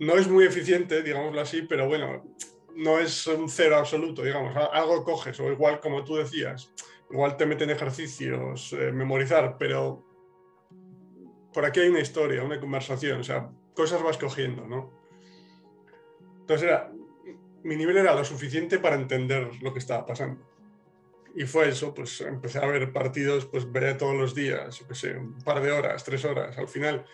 no 0.01 0.15
es 0.15 0.27
muy 0.27 0.47
eficiente, 0.47 1.03
digámoslo 1.03 1.43
así, 1.43 1.61
pero 1.69 1.87
bueno, 1.87 2.25
no 2.77 2.99
es 2.99 3.27
un 3.27 3.49
cero 3.49 3.77
absoluto, 3.77 4.23
digamos, 4.23 4.55
algo 4.73 5.05
coges, 5.05 5.39
o 5.41 5.51
igual 5.51 5.81
como 5.81 6.05
tú 6.05 6.17
decías, 6.17 6.73
igual 7.11 7.37
te 7.37 7.47
meten 7.47 7.71
ejercicios, 7.71 8.73
eh, 8.73 8.93
memorizar, 8.93 9.57
pero 9.59 10.05
por 11.53 11.65
aquí 11.65 11.81
hay 11.81 11.89
una 11.89 12.01
historia, 12.01 12.43
una 12.43 12.61
conversación, 12.61 13.21
o 13.21 13.25
sea, 13.25 13.51
cosas 13.75 14.03
vas 14.03 14.19
cogiendo, 14.19 14.67
¿no? 14.67 14.91
Entonces 16.41 16.69
era, 16.69 16.93
mi 17.63 17.77
nivel 17.77 17.99
era 17.99 18.15
lo 18.15 18.25
suficiente 18.25 18.79
para 18.79 18.97
entender 18.97 19.51
lo 19.63 19.73
que 19.73 19.79
estaba 19.79 20.07
pasando. 20.07 20.43
Y 21.35 21.45
fue 21.45 21.69
eso, 21.69 21.95
pues 21.95 22.21
empecé 22.21 22.59
a 22.59 22.67
ver 22.67 22.93
partidos, 22.93 23.47
pues 23.47 23.71
veré 23.71 23.95
todos 23.95 24.15
los 24.15 24.35
días, 24.35 24.83
un 24.83 25.39
par 25.45 25.63
de 25.63 25.73
horas, 25.73 26.05
tres 26.05 26.25
horas, 26.25 26.59
al 26.59 26.69
final 26.69 27.07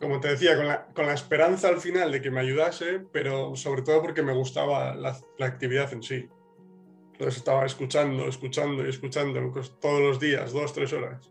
como 0.00 0.18
te 0.18 0.28
decía, 0.28 0.56
con 0.94 1.06
la, 1.06 1.12
esperanza 1.12 1.68
al 1.68 1.78
final 1.78 2.10
de 2.10 2.22
que 2.22 2.30
me 2.30 2.40
ayudase, 2.40 3.00
pero 3.12 3.54
sobre 3.54 3.82
todo 3.82 4.00
porque 4.00 4.22
me 4.22 4.32
gustaba 4.32 4.94
la, 4.94 5.20
actividad 5.40 5.92
en 5.92 6.02
sí. 6.02 6.26
Entonces 7.12 7.36
estaba 7.36 7.66
escuchando, 7.66 8.26
escuchando 8.26 8.84
y 8.84 8.88
escuchando 8.88 9.52
todos 9.78 10.00
los 10.00 10.18
días, 10.18 10.52
dos, 10.52 10.72
tres 10.72 10.94
horas. 10.94 11.30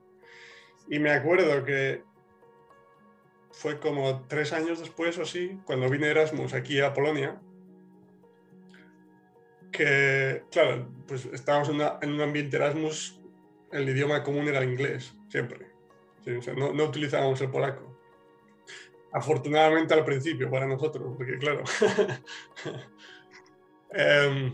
Y 0.88 1.00
me 1.00 1.10
acuerdo 1.10 1.66
que 1.66 2.04
fue 3.52 3.80
como 3.80 4.28
tres 4.28 4.54
años 4.54 4.80
después 4.80 5.18
o 5.18 5.24
así, 5.24 5.60
cuando 5.66 5.90
vine 5.90 6.08
Erasmus 6.08 6.54
aquí 6.54 6.80
a 6.80 6.94
Polonia, 6.94 7.42
que, 9.72 10.44
claro, 10.52 10.88
pues 11.08 11.26
estábamos 11.26 11.70
en, 11.70 12.14
un 12.14 12.22
ambiente 12.22 12.58
Erasmus, 12.58 13.20
el 13.72 13.90
idioma 13.90 14.22
común 14.22 14.48
era 14.48 14.60
el 14.60 14.70
inglés, 14.70 15.16
siempre. 15.28 15.72
no, 16.56 16.72
no 16.72 16.84
utilizábamos 16.84 17.42
el 17.42 17.50
polaco. 17.50 17.89
Afortunadamente 19.12 19.94
al 19.94 20.06
principio 20.06 20.52
para 20.52 20.68
nosotros, 20.68 21.14
porque 21.18 21.38
claro, 21.40 21.64
eh, 23.94 24.54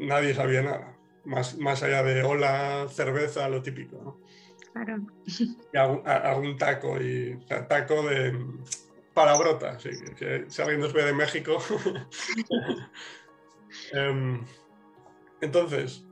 nadie 0.00 0.34
sabía 0.34 0.62
nada, 0.62 0.96
más, 1.24 1.56
más 1.58 1.82
allá 1.82 2.02
de 2.02 2.22
hola, 2.22 2.86
cerveza, 2.88 3.48
lo 3.48 3.62
típico. 3.62 3.96
¿no? 4.02 4.20
Claro. 4.72 5.06
Y 5.26 5.76
algún, 5.76 6.56
taco, 6.56 7.00
y 7.00 7.38
taco 7.46 8.02
de 8.02 8.38
palabrotas, 9.14 9.82
sí, 9.82 9.90
que, 10.18 10.46
si 10.48 10.62
alguien 10.62 10.80
nos 10.80 10.92
ve 10.92 11.04
de 11.04 11.12
México. 11.12 11.58
Em, 13.92 14.42
entonces, 15.42 16.06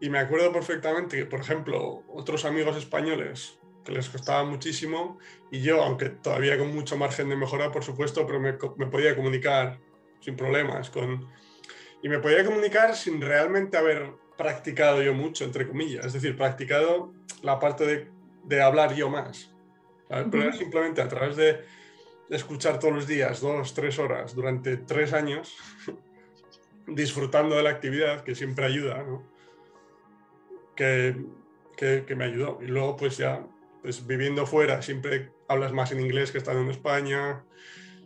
y 0.00 0.08
me 0.08 0.20
acuerdo 0.20 0.52
perfectamente 0.52 1.16
que, 1.16 1.26
por 1.26 1.40
ejemplo, 1.40 2.04
otros 2.08 2.44
amigos 2.44 2.76
españoles 2.76 3.57
les 3.92 4.08
costaba 4.08 4.44
muchísimo 4.44 5.18
y 5.50 5.60
yo, 5.60 5.82
aunque 5.82 6.10
todavía 6.10 6.58
con 6.58 6.74
mucho 6.74 6.96
margen 6.96 7.28
de 7.28 7.36
mejora, 7.36 7.70
por 7.70 7.84
supuesto, 7.84 8.26
pero 8.26 8.40
me, 8.40 8.52
podía 8.52 9.16
comunicar 9.16 9.78
sin 10.20 10.36
problemas 10.36 10.90
con... 10.90 11.28
Y 12.02 12.08
me 12.08 12.20
podía 12.20 12.44
comunicar 12.44 12.94
sin 12.94 13.20
realmente 13.20 13.76
haber 13.76 14.12
practicado 14.36 15.02
yo 15.02 15.14
mucho, 15.14 15.44
entre 15.44 15.66
comillas, 15.66 16.06
es 16.06 16.12
decir, 16.12 16.36
practicado 16.36 17.12
la 17.42 17.58
parte 17.58 17.86
de, 17.86 18.10
de 18.44 18.62
hablar 18.62 18.94
yo 18.94 19.10
más. 19.10 19.52
Pero 20.08 20.42
era 20.42 20.52
simplemente 20.52 21.02
a 21.02 21.08
través 21.08 21.36
de 21.36 21.64
escuchar 22.30 22.78
todos 22.78 22.94
los 22.94 23.06
días, 23.06 23.40
dos, 23.40 23.74
tres 23.74 23.98
horas, 23.98 24.34
durante 24.34 24.76
tres 24.76 25.12
años, 25.12 25.56
disfrutando 26.86 27.56
de 27.56 27.62
la 27.64 27.70
actividad, 27.70 28.22
que 28.22 28.34
siempre 28.34 28.64
ayuda, 28.64 29.02
¿no? 29.02 29.38
que, 30.78 31.16
que, 31.76 32.04
que, 32.06 32.14
me 32.14 32.24
ayudó. 32.24 32.60
Y 32.62 32.66
luego 32.66 32.96
pues 32.96 33.16
ya 33.16 33.44
pues 33.88 34.06
viviendo 34.06 34.44
fuera 34.44 34.82
siempre 34.82 35.32
hablas 35.48 35.72
más 35.72 35.92
en 35.92 36.00
inglés 36.00 36.30
que 36.30 36.36
estando 36.36 36.60
en 36.60 36.68
España. 36.68 37.42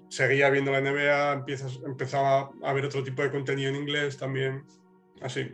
Seguía 0.08 0.48
viendo 0.48 0.70
la 0.70 0.80
NBA, 0.80 1.32
empiezas, 1.32 1.80
empezaba 1.84 2.52
a 2.62 2.72
ver 2.72 2.84
otro 2.84 3.02
tipo 3.02 3.22
de 3.22 3.32
contenido 3.32 3.70
en 3.70 3.74
inglés 3.74 4.16
también, 4.16 4.64
así. 5.22 5.50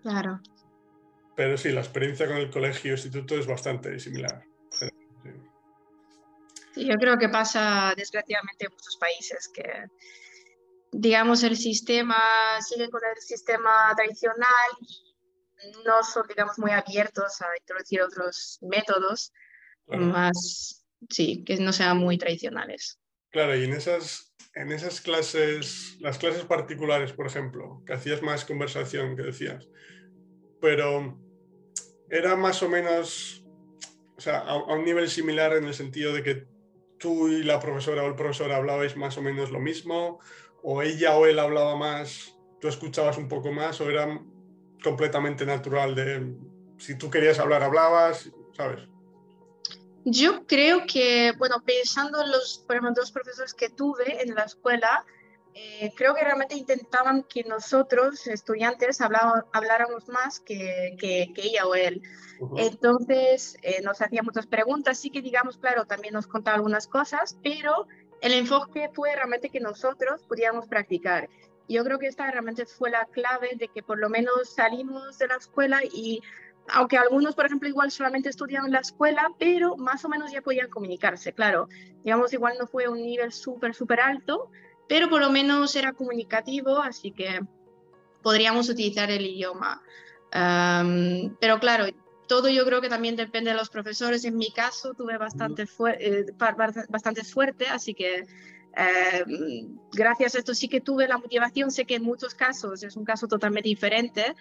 Claro. 0.00 0.40
Pero 1.36 1.58
sí, 1.58 1.72
la 1.72 1.80
experiencia 1.80 2.26
con 2.26 2.38
el 2.38 2.48
colegio 2.48 2.92
instituto 2.92 3.34
es 3.34 3.46
bastante 3.46 4.00
similar. 4.00 4.42
Sí. 4.70 4.86
yo 6.86 6.94
creo 6.94 7.18
que 7.18 7.28
pasa 7.28 7.92
desgraciadamente 7.94 8.64
en 8.64 8.72
muchos 8.72 8.96
países 8.96 9.50
que, 9.52 9.84
digamos, 10.90 11.42
el 11.42 11.58
sistema 11.58 12.16
sigue 12.66 12.88
con 12.88 13.02
el 13.14 13.20
sistema 13.20 13.92
tradicional 13.94 14.70
no 15.84 16.02
son, 16.02 16.26
digamos, 16.28 16.58
muy 16.58 16.70
abiertos 16.70 17.40
a 17.40 17.46
introducir 17.58 18.02
otros 18.02 18.58
métodos 18.62 19.32
más, 19.86 20.84
sí, 21.08 21.42
que 21.44 21.56
no 21.56 21.72
sean 21.72 21.98
muy 21.98 22.16
tradicionales. 22.16 22.98
Claro, 23.30 23.56
y 23.56 23.64
en 23.64 23.72
esas, 23.72 24.32
en 24.54 24.72
esas 24.72 25.00
clases, 25.00 25.96
las 26.00 26.18
clases 26.18 26.44
particulares, 26.44 27.12
por 27.12 27.26
ejemplo, 27.26 27.82
que 27.86 27.94
hacías 27.94 28.22
más 28.22 28.44
conversación, 28.44 29.16
que 29.16 29.22
decías, 29.22 29.68
pero 30.60 31.18
era 32.08 32.36
más 32.36 32.62
o 32.62 32.68
menos, 32.68 33.44
o 34.16 34.20
sea, 34.20 34.38
a, 34.38 34.52
a 34.52 34.74
un 34.74 34.84
nivel 34.84 35.08
similar 35.08 35.54
en 35.54 35.64
el 35.64 35.74
sentido 35.74 36.12
de 36.12 36.22
que 36.22 36.46
tú 36.98 37.28
y 37.28 37.42
la 37.42 37.58
profesora 37.58 38.04
o 38.04 38.08
el 38.08 38.14
profesor 38.14 38.52
hablabais 38.52 38.96
más 38.96 39.16
o 39.16 39.22
menos 39.22 39.50
lo 39.50 39.58
mismo, 39.58 40.20
o 40.62 40.82
ella 40.82 41.16
o 41.16 41.26
él 41.26 41.38
hablaba 41.38 41.76
más, 41.76 42.36
tú 42.60 42.68
escuchabas 42.68 43.16
un 43.16 43.28
poco 43.28 43.50
más, 43.50 43.80
o 43.80 43.88
eran 43.88 44.29
completamente 44.82 45.44
natural 45.46 45.94
de 45.94 46.34
si 46.78 46.96
tú 46.96 47.10
querías 47.10 47.38
hablar, 47.38 47.62
hablabas, 47.62 48.30
¿sabes? 48.56 48.88
Yo 50.04 50.46
creo 50.46 50.86
que, 50.86 51.32
bueno, 51.38 51.62
pensando 51.64 52.22
en 52.22 52.30
los, 52.30 52.64
por 52.66 52.76
ejemplo, 52.76 52.94
dos 52.96 53.12
profesores 53.12 53.52
que 53.52 53.68
tuve 53.68 54.22
en 54.22 54.34
la 54.34 54.44
escuela, 54.44 55.04
eh, 55.54 55.92
creo 55.96 56.14
que 56.14 56.24
realmente 56.24 56.54
intentaban 56.54 57.24
que 57.24 57.44
nosotros, 57.44 58.26
estudiantes, 58.26 59.00
habláramos 59.00 60.08
más 60.08 60.40
que, 60.40 60.96
que, 60.98 61.32
ella 61.36 61.66
o 61.66 61.74
él. 61.74 62.00
Entonces, 62.56 63.58
eh, 63.62 63.82
nos 63.82 64.00
hacía 64.00 64.22
muchas 64.22 64.46
preguntas, 64.46 64.98
sí 64.98 65.10
que 65.10 65.20
digamos, 65.20 65.58
claro, 65.58 65.84
también 65.84 66.14
nos 66.14 66.26
contaba 66.26 66.56
algunas 66.56 66.86
cosas, 66.86 67.36
pero 67.42 67.86
el 68.22 68.32
enfoque 68.32 68.90
fue 68.94 69.14
realmente 69.14 69.50
que 69.50 69.60
nosotros 69.60 70.22
pudiéramos 70.26 70.66
practicar 70.66 71.28
yo 71.74 71.84
creo 71.84 71.98
que 71.98 72.06
esta 72.06 72.30
realmente 72.30 72.66
fue 72.66 72.90
la 72.90 73.06
clave 73.06 73.50
de 73.56 73.68
que 73.68 73.82
por 73.82 73.98
lo 73.98 74.08
menos 74.08 74.50
salimos 74.54 75.18
de 75.18 75.28
la 75.28 75.36
escuela 75.36 75.80
y 75.84 76.20
aunque 76.68 76.98
algunos, 76.98 77.34
por 77.34 77.46
ejemplo, 77.46 77.68
igual 77.68 77.90
solamente 77.90 78.28
estudiaban 78.28 78.66
en 78.66 78.72
la 78.72 78.80
escuela, 78.80 79.30
pero 79.38 79.76
más 79.76 80.04
o 80.04 80.08
menos 80.08 80.30
ya 80.30 80.42
podían 80.42 80.68
comunicarse, 80.68 81.32
claro. 81.32 81.68
Digamos, 82.04 82.32
igual 82.32 82.54
no 82.58 82.66
fue 82.66 82.88
un 82.88 83.02
nivel 83.02 83.32
súper, 83.32 83.74
súper 83.74 84.00
alto, 84.00 84.50
pero 84.88 85.08
por 85.08 85.20
lo 85.20 85.30
menos 85.30 85.74
era 85.76 85.92
comunicativo, 85.92 86.78
así 86.78 87.12
que 87.12 87.40
podríamos 88.22 88.68
utilizar 88.68 89.10
el 89.10 89.26
idioma. 89.26 89.82
pero 91.40 91.58
claro, 91.58 91.86
todo 92.28 92.48
yo 92.48 92.64
creo 92.64 92.80
que 92.80 92.88
también 92.88 93.16
depende 93.16 93.50
de 93.50 93.56
los 93.56 93.70
profesores. 93.70 94.24
En 94.24 94.36
mi 94.36 94.52
caso 94.52 94.94
tuve 94.94 95.18
bastante, 95.18 95.66
eh, 95.98 96.26
bastante 96.88 97.24
suerte, 97.24 97.66
así 97.66 97.94
que 97.94 98.24
eh, 98.76 99.24
gracias 99.92 100.34
a 100.34 100.38
esto 100.38 100.54
sí 100.54 100.68
que 100.68 100.80
tuve 100.80 101.08
la 101.08 101.18
motivación, 101.18 101.70
sé 101.70 101.84
que 101.84 101.96
en 101.96 102.02
muchos 102.02 102.34
casos 102.34 102.82
es 102.82 102.96
un 102.96 103.04
caso 103.04 103.26
totalmente 103.26 103.68
diferente. 103.68 104.34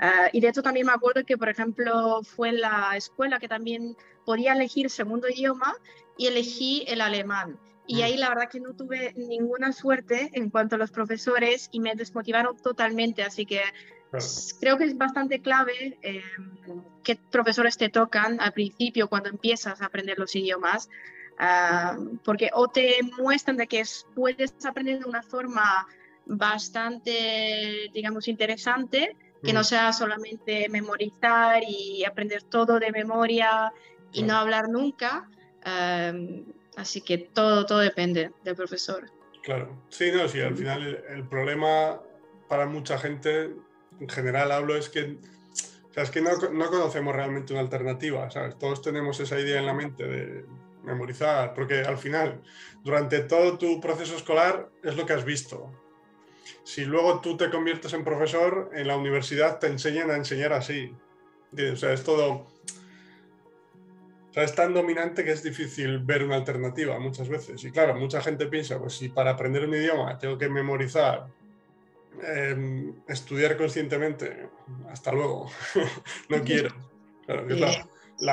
Eh, 0.00 0.30
y 0.32 0.40
de 0.40 0.48
hecho 0.48 0.62
también 0.62 0.86
me 0.86 0.92
acuerdo 0.92 1.24
que, 1.24 1.36
por 1.36 1.48
ejemplo, 1.48 2.22
fue 2.22 2.50
en 2.50 2.60
la 2.60 2.92
escuela 2.96 3.38
que 3.38 3.48
también 3.48 3.96
podía 4.24 4.52
elegir 4.52 4.90
segundo 4.90 5.28
idioma 5.28 5.74
y 6.16 6.26
elegí 6.26 6.84
el 6.86 7.00
alemán. 7.00 7.58
Y 7.86 7.96
mm. 7.96 8.04
ahí 8.04 8.16
la 8.16 8.28
verdad 8.28 8.48
que 8.48 8.60
no 8.60 8.74
tuve 8.74 9.12
ninguna 9.16 9.72
suerte 9.72 10.30
en 10.34 10.50
cuanto 10.50 10.76
a 10.76 10.78
los 10.78 10.90
profesores 10.90 11.68
y 11.72 11.80
me 11.80 11.94
desmotivaron 11.94 12.56
totalmente. 12.56 13.22
Así 13.22 13.46
que 13.46 13.60
creo 14.60 14.78
que 14.78 14.84
es 14.84 14.96
bastante 14.96 15.40
clave 15.40 15.98
eh, 16.02 16.22
qué 17.02 17.18
profesores 17.30 17.76
te 17.76 17.88
tocan 17.88 18.40
al 18.40 18.52
principio 18.52 19.08
cuando 19.08 19.30
empiezas 19.30 19.80
a 19.80 19.86
aprender 19.86 20.18
los 20.18 20.34
idiomas 20.36 20.88
Ah, 21.44 21.98
porque 22.22 22.50
o 22.54 22.68
te 22.68 23.00
muestran 23.18 23.56
de 23.56 23.66
que 23.66 23.82
puedes 24.14 24.54
aprender 24.64 25.00
de 25.00 25.06
una 25.06 25.24
forma 25.24 25.88
bastante, 26.24 27.90
digamos, 27.92 28.28
interesante, 28.28 29.16
que 29.42 29.52
no 29.52 29.62
mm. 29.62 29.64
sea 29.64 29.92
solamente 29.92 30.68
memorizar 30.68 31.64
y 31.66 32.04
aprender 32.04 32.44
todo 32.44 32.78
de 32.78 32.92
memoria 32.92 33.72
y 34.12 34.22
no 34.22 34.36
hablar 34.36 34.68
nunca. 34.68 35.28
así 36.76 37.00
que 37.00 37.18
todo, 37.18 37.66
todo 37.66 37.80
depende 37.80 38.30
del 38.44 38.54
profesor. 38.54 39.10
Claro, 39.42 39.82
sí, 39.88 40.12
no, 40.14 40.28
sí, 40.28 40.40
al 40.40 40.56
final 40.56 41.02
el, 41.08 41.26
problema 41.26 42.00
para 42.48 42.66
mucha 42.66 42.98
gente, 42.98 43.50
en 43.98 44.08
general 44.08 44.52
hablo, 44.52 44.76
es 44.76 44.88
que, 44.88 45.18
o 45.90 45.92
sea, 45.92 46.04
es 46.04 46.10
que 46.12 46.20
no, 46.20 46.30
no, 46.52 46.70
conocemos 46.70 47.16
realmente 47.16 47.52
una 47.52 47.62
alternativa, 47.62 48.30
¿sabes? 48.30 48.56
Todos 48.60 48.80
tenemos 48.80 49.18
esa 49.18 49.40
idea 49.40 49.58
en 49.58 49.66
la 49.66 49.74
mente 49.74 50.04
de 50.06 50.44
memorizar, 50.82 51.54
porque 51.54 51.80
al 51.80 51.98
final, 51.98 52.42
durante 52.82 53.20
todo 53.20 53.58
tu 53.58 53.80
proceso 53.80 54.16
escolar 54.16 54.68
es 54.82 54.96
lo 54.96 55.06
que 55.06 55.12
has 55.12 55.24
visto. 55.24 55.70
Si 56.64 56.84
luego 56.84 57.20
tú 57.20 57.36
te 57.36 57.50
conviertes 57.50 57.92
en 57.92 58.04
profesor, 58.04 58.70
en 58.72 58.86
la 58.86 58.96
universidad 58.96 59.58
te 59.58 59.66
enseñan 59.66 60.10
a 60.10 60.16
enseñar 60.16 60.52
así. 60.52 60.94
O 61.72 61.76
sea, 61.76 61.92
es 61.92 62.02
todo... 62.04 62.46
O 64.30 64.34
sea, 64.34 64.44
es 64.44 64.54
tan 64.54 64.72
dominante 64.72 65.24
que 65.24 65.32
es 65.32 65.42
difícil 65.42 65.98
ver 65.98 66.24
una 66.24 66.36
alternativa 66.36 66.98
muchas 66.98 67.28
veces. 67.28 67.62
Y 67.64 67.70
claro, 67.70 67.94
mucha 67.96 68.22
gente 68.22 68.46
piensa, 68.46 68.78
pues 68.78 68.94
si 68.94 69.10
para 69.10 69.32
aprender 69.32 69.68
un 69.68 69.74
idioma 69.74 70.16
tengo 70.16 70.38
que 70.38 70.48
memorizar, 70.48 71.26
em, 72.22 72.94
estudiar 73.06 73.58
conscientemente, 73.58 74.48
hasta 74.88 75.12
luego, 75.12 75.50
no 76.30 76.42
quiero. 76.42 76.74
Claro, 77.26 77.46
la 77.46 77.86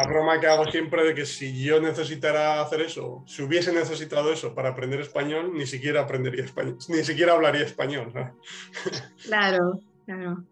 broma 0.08 0.39
que 0.39 0.48
hago 0.48 0.69
siempre 0.72 1.03
de 1.03 1.15
que 1.15 1.25
si 1.25 1.63
yo 1.63 1.81
necesitara 1.81 2.62
hacer 2.62 2.81
eso, 2.81 3.24
si 3.25 3.41
hubiese 3.41 3.74
necesitado 3.74 4.31
eso 4.31 4.53
para 4.53 4.69
aprender 4.69 5.00
español, 5.00 5.51
ni 5.53 5.65
siquiera 5.65 6.01
aprendería 6.01 6.46
español, 6.46 6.77
ni 6.89 7.03
siquiera 7.03 7.34
hablaría 7.34 7.63
español. 7.63 8.13
Claro, 9.24 9.79
claro. 10.05 10.43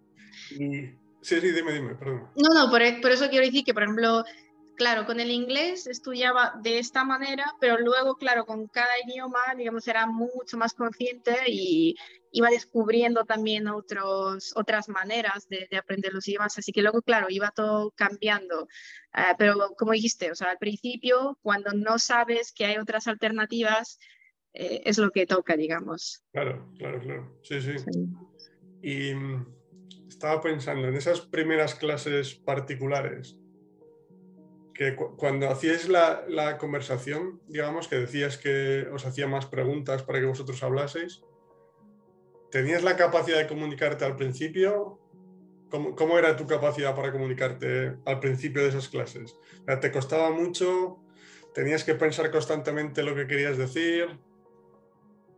sí, 0.50 0.96
sí, 1.22 1.40
dime, 1.40 1.74
dime, 1.74 1.96
perdón. 1.96 2.28
No, 2.36 2.54
no, 2.54 2.70
por, 2.70 2.82
por, 3.02 3.12
eso 3.12 3.30
quiero 3.30 3.46
decir 3.46 3.64
que, 3.64 3.74
por 3.74 3.84
ejemplo, 3.84 4.24
claro, 4.78 5.06
con 5.06 5.20
el 5.20 5.32
inglés 5.32 5.88
estudiaba 5.88 6.54
de 6.62 6.80
esta 6.80 7.04
manera, 7.04 7.46
pero 7.60 7.78
luego, 7.80 8.16
claro, 8.16 8.46
con 8.46 8.68
cada 8.68 8.92
idioma, 9.06 9.40
digamos, 9.58 9.88
era 9.88 10.06
mucho 10.06 10.58
más 10.58 10.74
consciente 10.74 11.36
y 11.48 11.96
iba 12.32 12.50
descubriendo 12.50 13.26
también 13.26 13.68
otros, 13.68 14.54
otras 14.56 14.88
maneras 14.88 15.48
de, 15.50 15.68
aprender 15.78 16.14
los 16.14 16.28
idiomas. 16.28 16.58
Así 16.58 16.72
que 16.72 16.82
luego, 16.82 17.02
claro, 17.02 17.28
iba 17.30 17.52
todo 17.52 17.92
cambiando. 17.92 18.68
Ah, 19.12 19.36
pero 19.38 19.56
como 19.78 19.92
dijiste, 19.92 20.32
o 20.32 20.36
sea, 20.36 20.52
al 20.52 20.58
principio, 20.58 21.38
cuando 21.42 21.72
no 21.74 21.98
sabes 22.00 22.54
que 22.54 22.66
hay 22.66 22.78
otras 22.78 23.08
alternativas, 23.08 23.98
eh, 24.54 24.84
es 24.86 24.98
lo 24.98 25.12
que 25.12 25.26
toca, 25.26 25.58
digamos. 25.58 26.24
Claro, 26.32 26.72
claro, 26.78 27.00
claro. 27.02 27.40
sí. 27.44 27.62
sí. 27.62 27.74
Y 28.82 29.14
mm, 29.16 30.08
estaba 30.08 30.40
pensando 30.40 30.88
en 30.88 30.96
esas 30.96 31.22
primeras 31.22 31.76
clases 31.76 32.36
particulares 32.36 33.38
que 34.78 34.96
cuando 34.96 35.50
hacíais 35.50 35.90
la, 35.90 36.58
conversación, 36.60 37.42
digamos, 37.48 37.88
que 37.88 37.96
decías 37.96 38.38
que 38.38 38.88
os 38.94 39.06
hacía 39.06 39.28
más 39.28 39.48
preguntas 39.48 40.04
para 40.04 40.20
que 40.20 40.26
vosotros 40.28 40.62
hablaseis, 40.62 41.24
¿tenías 42.52 42.84
la 42.84 42.96
capacidad 42.96 43.40
de 43.40 43.48
comunicarte 43.48 44.06
al 44.06 44.16
principio? 44.16 45.00
¿Cómo, 45.72 45.96
¿Cómo, 45.96 46.20
era 46.20 46.38
tu 46.38 46.46
capacidad 46.46 46.96
para 46.96 47.12
comunicarte 47.12 47.98
al 48.06 48.20
principio 48.20 48.62
de 48.62 48.70
esas 48.70 48.88
clases? 48.88 49.36
¿Te 49.82 49.92
costaba 49.92 50.30
mucho? 50.30 51.00
¿Tenías 51.56 51.84
que 51.84 51.96
pensar 51.96 52.30
constantemente 52.30 53.02
lo 53.02 53.16
que 53.16 53.26
querías 53.26 53.58
decir? 53.58 54.20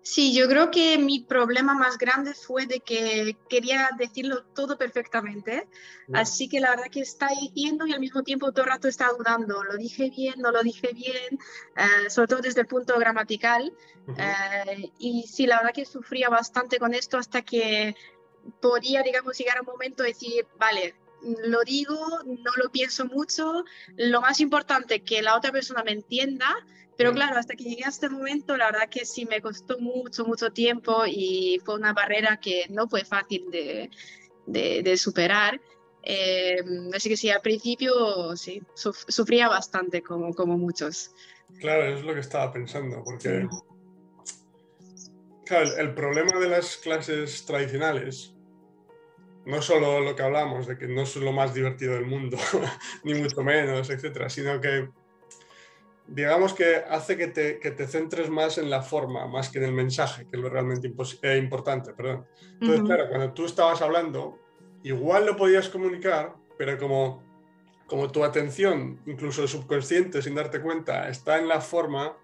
Sí, 0.01 0.33
yo 0.33 0.47
creo 0.47 0.71
que 0.71 0.97
mi 0.97 1.19
problema 1.19 1.73
más 1.73 1.97
grande 1.97 2.33
fue 2.33 2.65
de 2.65 2.79
que 2.79 3.37
quería 3.49 3.89
decirlo 3.97 4.43
todo 4.55 4.77
perfectamente, 4.77 5.67
así 6.13 6.47
que 6.47 6.61
la 6.61 6.69
verdad 6.69 6.85
que 6.89 7.01
está 7.01 7.27
diciendo 7.39 7.85
y 7.85 7.93
al 7.93 7.99
mismo 7.99 8.23
tiempo 8.23 8.51
todo 8.51 8.63
el 8.63 8.71
rato 8.71 8.87
está 8.87 9.09
dudando, 9.09 9.61
lo 9.63 9.75
dije 9.75 10.09
bien, 10.09 10.35
no 10.37 10.51
lo 10.51 10.63
dije 10.63 10.93
bien, 10.93 11.37
eh, 11.75 12.09
sobre 12.09 12.27
todo 12.29 12.39
desde 12.41 12.61
el 12.61 12.67
punto 12.67 12.97
gramatical. 12.97 13.73
Eh, 14.17 14.89
y 14.97 15.27
sí, 15.27 15.45
la 15.45 15.57
verdad 15.57 15.73
que 15.73 15.85
sufría 15.85 16.29
bastante 16.29 16.79
con 16.79 16.93
esto 16.93 17.17
hasta 17.17 17.41
que 17.41 17.93
podía, 18.61 19.03
digamos, 19.03 19.37
llegar 19.37 19.57
a 19.57 19.61
un 19.61 19.67
momento 19.67 20.03
de 20.03 20.09
decir, 20.09 20.47
vale, 20.57 20.95
lo 21.21 21.61
digo, 21.63 21.95
no 22.25 22.51
lo 22.55 22.71
pienso 22.71 23.05
mucho, 23.05 23.65
lo 23.97 24.21
más 24.21 24.39
importante 24.39 25.03
que 25.03 25.21
la 25.21 25.35
otra 25.35 25.51
persona 25.51 25.83
me 25.83 25.91
entienda 25.91 26.55
pero 26.99 27.13
claro, 27.13 27.37
hasta 27.37 27.55
que 27.55 27.63
llegué 27.63 27.85
a 27.85 27.87
este 27.87 28.09
momento, 28.09 28.57
la 28.57 28.65
verdad 28.71 28.89
que 28.89 29.05
sí 29.05 29.25
me 29.25 29.41
costó 29.41 29.79
mucho, 29.79 30.25
mucho 30.25 30.51
tiempo 30.51 31.05
y 31.07 31.61
fue 31.63 31.75
una 31.75 31.93
barrera 31.93 32.41
que 32.41 32.65
no 32.71 32.89
fue 32.89 33.05
fácil 33.05 33.49
de, 33.49 33.89
de, 34.45 34.97
superar. 34.97 35.61
Eh, 36.03 36.61
así 36.93 37.07
que 37.07 37.15
sí, 37.15 37.29
al 37.29 37.39
principio 37.39 38.35
sí, 38.35 38.61
sufría 38.75 39.47
bastante 39.47 40.01
como, 40.01 40.33
como 40.33 40.57
muchos. 40.57 41.15
Claro, 41.61 41.85
es 41.85 42.03
lo 42.03 42.13
que 42.13 42.19
estaba 42.19 42.51
pensando, 42.51 43.01
porque 43.01 43.47
claro, 45.45 45.77
el 45.77 45.93
problema 45.93 46.37
de 46.37 46.49
las 46.49 46.75
clases 46.75 47.45
tradicionales 47.45 48.33
no 49.45 49.61
solo 49.61 50.01
lo 50.01 50.17
que 50.17 50.23
hablamos 50.23 50.67
de 50.67 50.77
que 50.77 50.89
no 50.89 51.03
es 51.03 51.15
lo 51.15 51.31
más 51.31 51.53
divertido 51.53 51.93
del 51.93 52.07
mundo, 52.07 52.37
ni 53.05 53.13
mucho 53.13 53.41
menos, 53.41 53.89
etcétera, 53.89 54.29
sino 54.29 54.59
que 54.59 54.89
digamos 56.11 56.53
que 56.53 56.77
hace 56.77 57.17
que 57.17 57.27
te, 57.27 57.59
que 57.59 57.71
te, 57.71 57.87
centres 57.87 58.29
más 58.29 58.57
en 58.57 58.69
la 58.69 58.81
forma, 58.81 59.27
más 59.27 59.49
que 59.49 59.59
en 59.59 59.65
el 59.65 59.73
mensaje, 59.73 60.25
que 60.25 60.37
es 60.37 60.41
lo 60.41 60.49
realmente 60.49 60.91
eh, 61.21 61.37
importante. 61.37 61.93
Perdón. 61.93 62.25
Entonces, 62.59 62.81
claro, 62.81 63.09
cuando 63.09 63.33
tú 63.33 63.45
estabas 63.45 63.81
hablando, 63.81 64.39
igual 64.83 65.25
lo 65.25 65.35
podías 65.35 65.69
comunicar, 65.69 66.35
pero 66.57 66.77
como, 66.77 67.23
como 67.85 68.11
tu 68.11 68.23
atención, 68.23 68.99
incluso 69.05 69.43
el 69.43 69.47
subconsciente, 69.47 70.21
sin 70.21 70.35
darte 70.35 70.61
cuenta, 70.61 71.09
está 71.09 71.37
en 71.37 71.47
la 71.47 71.61
forma, 71.61 72.17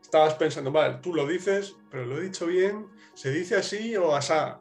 estabas 0.00 0.34
pensando, 0.34 0.70
vale, 0.70 0.98
tú 1.02 1.14
lo 1.14 1.26
dices, 1.26 1.76
pero 1.90 2.06
lo 2.06 2.18
he 2.18 2.22
dicho 2.22 2.46
bien, 2.46 2.86
se 3.14 3.30
dice 3.30 3.56
así 3.56 3.96
o 3.96 4.14
asá. 4.14 4.60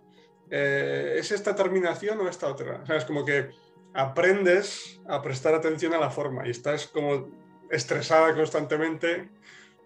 Eh, 0.50 1.16
¿Es 1.18 1.32
esta 1.32 1.56
terminación 1.56 2.20
o 2.20 2.28
esta 2.28 2.48
otra? 2.48 2.82
O 2.84 2.86
sea, 2.86 2.98
es 2.98 3.06
como 3.06 3.24
que 3.24 3.52
aprendes 3.94 5.00
a 5.08 5.22
prestar 5.22 5.54
atención 5.54 5.94
a 5.94 6.00
la 6.00 6.10
forma 6.10 6.48
y 6.48 6.52
estás 6.52 6.88
como 6.88 7.43
estresada 7.74 8.34
constantemente 8.36 9.30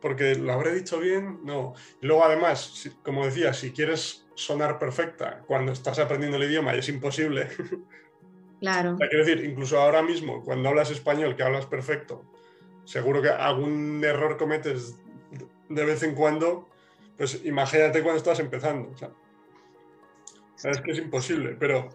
porque 0.02 0.36
lo 0.36 0.54
habré 0.54 0.74
dicho 0.74 1.00
bien, 1.00 1.40
no. 1.44 1.74
Y 2.02 2.08
luego 2.08 2.24
además, 2.24 2.90
como 3.04 3.26
decía, 3.26 3.54
si 3.54 3.72
quieres 3.72 4.26
sonar 4.36 4.78
perfecta 4.78 5.44
cuando 5.48 5.72
estás 5.72 5.98
aprendiendo 6.00 6.38
el 6.38 6.44
idioma 6.44 6.76
y 6.76 6.80
es 6.80 6.90
imposible. 6.90 7.50
Claro. 8.60 8.98
quiero 8.98 9.24
decir, 9.24 9.46
incluso 9.46 9.80
ahora 9.80 10.02
mismo, 10.02 10.44
cuando 10.44 10.70
hablas 10.70 10.90
español, 10.90 11.36
que 11.36 11.44
hablas 11.44 11.68
perfecto, 11.68 12.26
seguro 12.86 13.22
que 13.22 13.30
algún 13.30 14.04
error 14.04 14.36
cometes 14.36 14.96
de 15.70 15.86
vez 15.86 16.02
en 16.02 16.16
cuando, 16.16 16.68
pues 17.18 17.46
imagínate 17.46 18.02
cuando 18.02 18.18
estás 18.18 18.40
empezando. 18.40 18.96
Sabes 20.56 20.82
que 20.82 20.90
es 20.90 20.98
imposible, 20.98 21.56
pero 21.60 21.90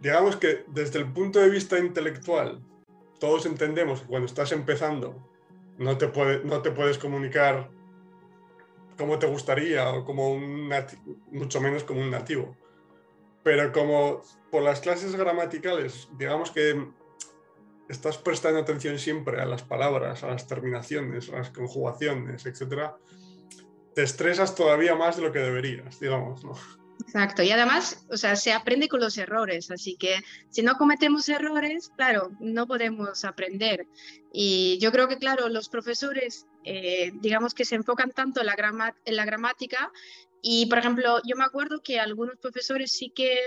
digamos 0.00 0.36
que 0.36 0.64
desde 0.68 1.00
el 1.00 1.12
punto 1.12 1.38
de 1.38 1.50
vista 1.50 1.78
intelectual, 1.78 2.62
todos 3.20 3.46
entendemos 3.46 4.00
que 4.00 4.08
cuando 4.08 4.26
estás 4.26 4.50
empezando 4.50 5.30
no 5.78 5.96
te, 5.96 6.10
no 6.44 6.62
te 6.62 6.70
puedes 6.72 6.98
comunicar 6.98 7.70
como 8.98 9.18
te 9.18 9.26
gustaría 9.26 9.88
o 9.90 10.04
como 10.04 10.32
un 10.32 10.70
mucho 11.30 11.60
menos 11.60 11.84
como 11.84 12.00
un 12.00 12.10
nativo. 12.10 12.56
Pero 13.42 13.72
como 13.72 14.22
por 14.50 14.62
las 14.62 14.80
clases 14.80 15.14
gramaticales, 15.16 16.08
digamos 16.18 16.50
que 16.50 16.88
estás 17.88 18.18
prestando 18.18 18.60
atención 18.60 18.98
siempre 18.98 19.40
a 19.40 19.46
las 19.46 19.62
palabras, 19.62 20.22
a 20.22 20.28
las 20.28 20.46
terminaciones, 20.46 21.30
a 21.30 21.38
las 21.38 21.50
conjugaciones, 21.50 22.44
etc., 22.46 22.92
te 23.94 24.02
estresas 24.02 24.54
todavía 24.54 24.94
más 24.94 25.16
de 25.16 25.22
lo 25.22 25.32
que 25.32 25.40
deberías, 25.40 25.98
digamos. 25.98 26.44
Exacto, 27.00 27.42
y 27.42 27.50
además, 27.50 28.04
o 28.10 28.16
sea, 28.16 28.36
se 28.36 28.52
aprende 28.52 28.88
con 28.88 29.00
los 29.00 29.16
errores, 29.16 29.70
así 29.70 29.96
que 29.96 30.16
si 30.50 30.62
no 30.62 30.74
cometemos 30.74 31.28
errores, 31.28 31.90
claro, 31.96 32.30
no 32.40 32.66
podemos 32.66 33.24
aprender. 33.24 33.86
Y 34.32 34.78
yo 34.80 34.92
creo 34.92 35.08
que, 35.08 35.16
claro, 35.18 35.48
los 35.48 35.68
profesores, 35.68 36.46
eh, 36.64 37.12
digamos 37.14 37.54
que 37.54 37.64
se 37.64 37.76
enfocan 37.76 38.10
tanto 38.10 38.40
en 38.40 38.46
la, 38.46 38.94
en 39.04 39.16
la 39.16 39.24
gramática 39.24 39.90
y, 40.42 40.66
por 40.66 40.78
ejemplo, 40.78 41.20
yo 41.24 41.36
me 41.36 41.44
acuerdo 41.44 41.80
que 41.82 42.00
algunos 42.00 42.36
profesores 42.36 42.92
sí 42.92 43.10
que 43.14 43.38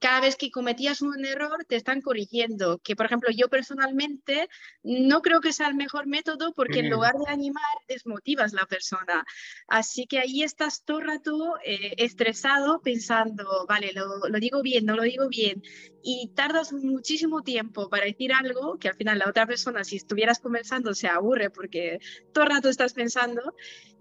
cada 0.00 0.20
vez 0.20 0.36
que 0.36 0.50
cometías 0.50 1.02
un 1.02 1.24
error 1.24 1.64
te 1.66 1.76
están 1.76 2.00
corrigiendo. 2.00 2.78
Que, 2.78 2.96
por 2.96 3.06
ejemplo, 3.06 3.30
yo 3.30 3.48
personalmente 3.48 4.48
no 4.82 5.22
creo 5.22 5.40
que 5.40 5.52
sea 5.52 5.68
el 5.68 5.74
mejor 5.74 6.06
método 6.06 6.52
porque 6.54 6.80
en 6.80 6.90
lugar 6.90 7.14
de 7.14 7.32
animar, 7.32 7.62
desmotivas 7.88 8.52
a 8.52 8.56
la 8.56 8.66
persona. 8.66 9.24
Así 9.68 10.06
que 10.06 10.18
ahí 10.18 10.42
estás 10.42 10.84
todo 10.84 11.00
el 11.00 11.06
rato 11.06 11.54
eh, 11.64 11.94
estresado 11.98 12.80
pensando, 12.80 13.66
vale, 13.68 13.92
lo, 13.92 14.28
lo, 14.28 14.38
digo 14.38 14.62
bien, 14.62 14.84
no 14.84 14.96
lo 14.96 15.02
digo 15.02 15.28
bien. 15.28 15.62
Y 16.02 16.32
tardas 16.34 16.72
muchísimo 16.72 17.42
tiempo 17.42 17.88
para 17.88 18.04
decir 18.04 18.32
algo 18.32 18.78
que 18.78 18.88
al 18.88 18.96
final 18.96 19.18
la 19.18 19.28
otra 19.28 19.46
persona, 19.46 19.84
si 19.84 19.96
estuvieras 19.96 20.40
conversando, 20.40 20.94
se 20.94 21.08
aburre 21.08 21.50
porque 21.50 21.98
todo 22.32 22.44
el 22.44 22.50
rato 22.50 22.68
estás 22.68 22.94
pensando. 22.94 23.54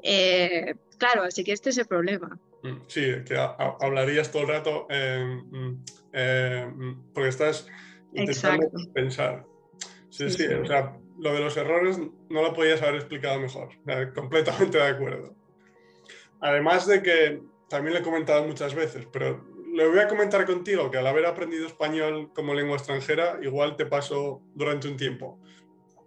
Eh, 0.04 0.75
claro, 0.97 1.23
así 1.23 1.43
que 1.43 1.52
este 1.52 1.71
es 1.71 1.78
el 1.78 1.88
problema. 1.88 2.39
Mm, 2.63 2.82
sí, 2.88 3.02
que 3.26 3.38
hablarías 3.80 4.32
todo 4.32 4.43
el 4.43 4.48
rato 4.50 4.88
eh, 4.89 5.41
mm, 5.52 5.84
eh, 6.13 6.72
mm, 6.74 7.13
porque 7.13 7.30
estás 7.30 7.67
intentando 8.13 8.69
pensar. 8.93 9.45
Sí, 10.10 10.30
sí, 10.30 10.45
o 10.48 10.65
sea, 10.65 10.98
lo 11.17 11.34
de 11.34 11.39
los 11.39 11.56
errores 11.56 12.00
no 12.30 12.41
lo 12.41 12.54
podías 12.54 12.82
haber 12.82 12.95
explicado 12.95 13.39
mejor. 13.39 13.69
completamente 14.13 14.78
de 14.78 14.88
acuerdo. 14.88 15.36
Además 16.41 16.88
de 16.88 17.02
que 17.02 17.41
también 17.69 17.93
lo 17.93 18.00
he 18.00 18.04
comentado 18.04 18.45
muchas 18.45 18.74
veces, 18.74 19.08
pero 19.12 19.45
le 19.74 19.88
voy 19.88 20.00
a 20.00 20.08
comentar 20.08 20.45
contigo 20.45 20.89
que 20.89 20.98
al 20.98 21.08
haber 21.08 21.26
aprendido 21.26 21.67
español 21.67 22.32
como 22.34 22.54
lengua 22.54 22.78
extranjera, 22.78 23.39
igual 23.41 23.76
te 23.76 23.86
pasó 23.86 24.41
durante 24.56 24.88
un 24.88 24.98
tiempo. 24.98 25.39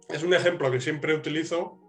Es 0.09 0.21
un 0.23 0.33
ejemplo 0.33 0.69
que 0.69 0.81
siempre 0.81 1.15
utilizo, 1.15 1.79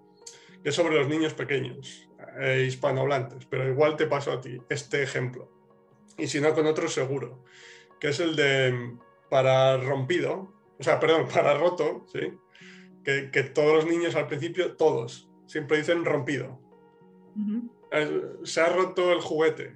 que 0.62 0.68
es 0.68 0.74
sobre 0.74 0.94
los 0.94 1.08
niños 1.08 1.34
pequeños 1.34 2.08
eh, 2.38 2.64
hispanohablantes, 2.66 3.46
pero 3.46 3.68
igual 3.68 3.96
te 3.96 4.06
paso 4.06 4.32
a 4.32 4.40
ti 4.40 4.60
este 4.68 5.02
ejemplo. 5.02 5.50
Y 6.18 6.26
si 6.26 6.40
no, 6.40 6.54
con 6.54 6.66
otro 6.66 6.88
seguro, 6.88 7.44
que 8.00 8.08
es 8.08 8.20
el 8.20 8.36
de 8.36 8.96
para 9.30 9.76
rompido, 9.78 10.52
o 10.78 10.82
sea, 10.82 11.00
perdón, 11.00 11.26
para 11.32 11.54
roto, 11.54 12.06
¿sí? 12.12 12.32
Que, 13.04 13.30
que 13.30 13.42
todos 13.42 13.74
los 13.74 13.86
niños 13.86 14.14
al 14.14 14.26
principio, 14.26 14.76
todos, 14.76 15.28
siempre 15.46 15.78
dicen 15.78 16.04
rompido. 16.04 16.60
Se 18.44 18.60
ha 18.60 18.68
roto 18.68 19.12
el 19.12 19.20
juguete. 19.20 19.74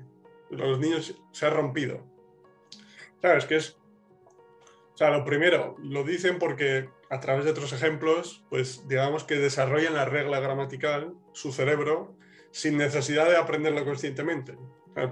Los 0.50 0.78
niños 0.78 1.20
se 1.32 1.46
ha 1.46 1.50
rompido. 1.50 2.04
¿Sabes? 3.20 3.44
Que 3.46 3.56
es. 3.56 3.76
O 4.94 4.96
sea, 4.98 5.10
lo 5.10 5.24
primero, 5.24 5.76
lo 5.80 6.02
dicen 6.02 6.38
porque 6.38 6.88
a 7.10 7.20
través 7.20 7.44
de 7.44 7.52
otros 7.52 7.72
ejemplos, 7.72 8.44
pues 8.50 8.88
digamos 8.88 9.24
que 9.24 9.36
desarrollan 9.36 9.94
la 9.94 10.04
regla 10.04 10.40
gramatical, 10.40 11.14
su 11.32 11.52
cerebro, 11.52 12.16
sin 12.58 12.76
necesidad 12.76 13.28
de 13.28 13.36
aprenderlo 13.36 13.84
conscientemente. 13.84 14.58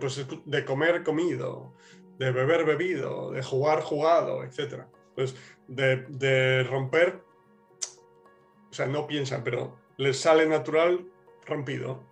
Pues 0.01 0.27
de 0.45 0.65
comer 0.65 1.05
comido, 1.05 1.77
de 2.19 2.33
beber 2.33 2.65
bebido, 2.65 3.31
de 3.31 3.41
jugar 3.41 3.83
jugado, 3.83 4.43
etc. 4.43 4.83
Pues 5.15 5.37
de, 5.69 6.65
romper, 6.69 7.23
o 8.69 8.75
sea, 8.75 8.87
no 8.87 9.07
piensan, 9.07 9.45
pero 9.45 9.79
les 9.97 10.19
sale 10.19 10.47
natural 10.47 11.07
rompido. 11.47 12.03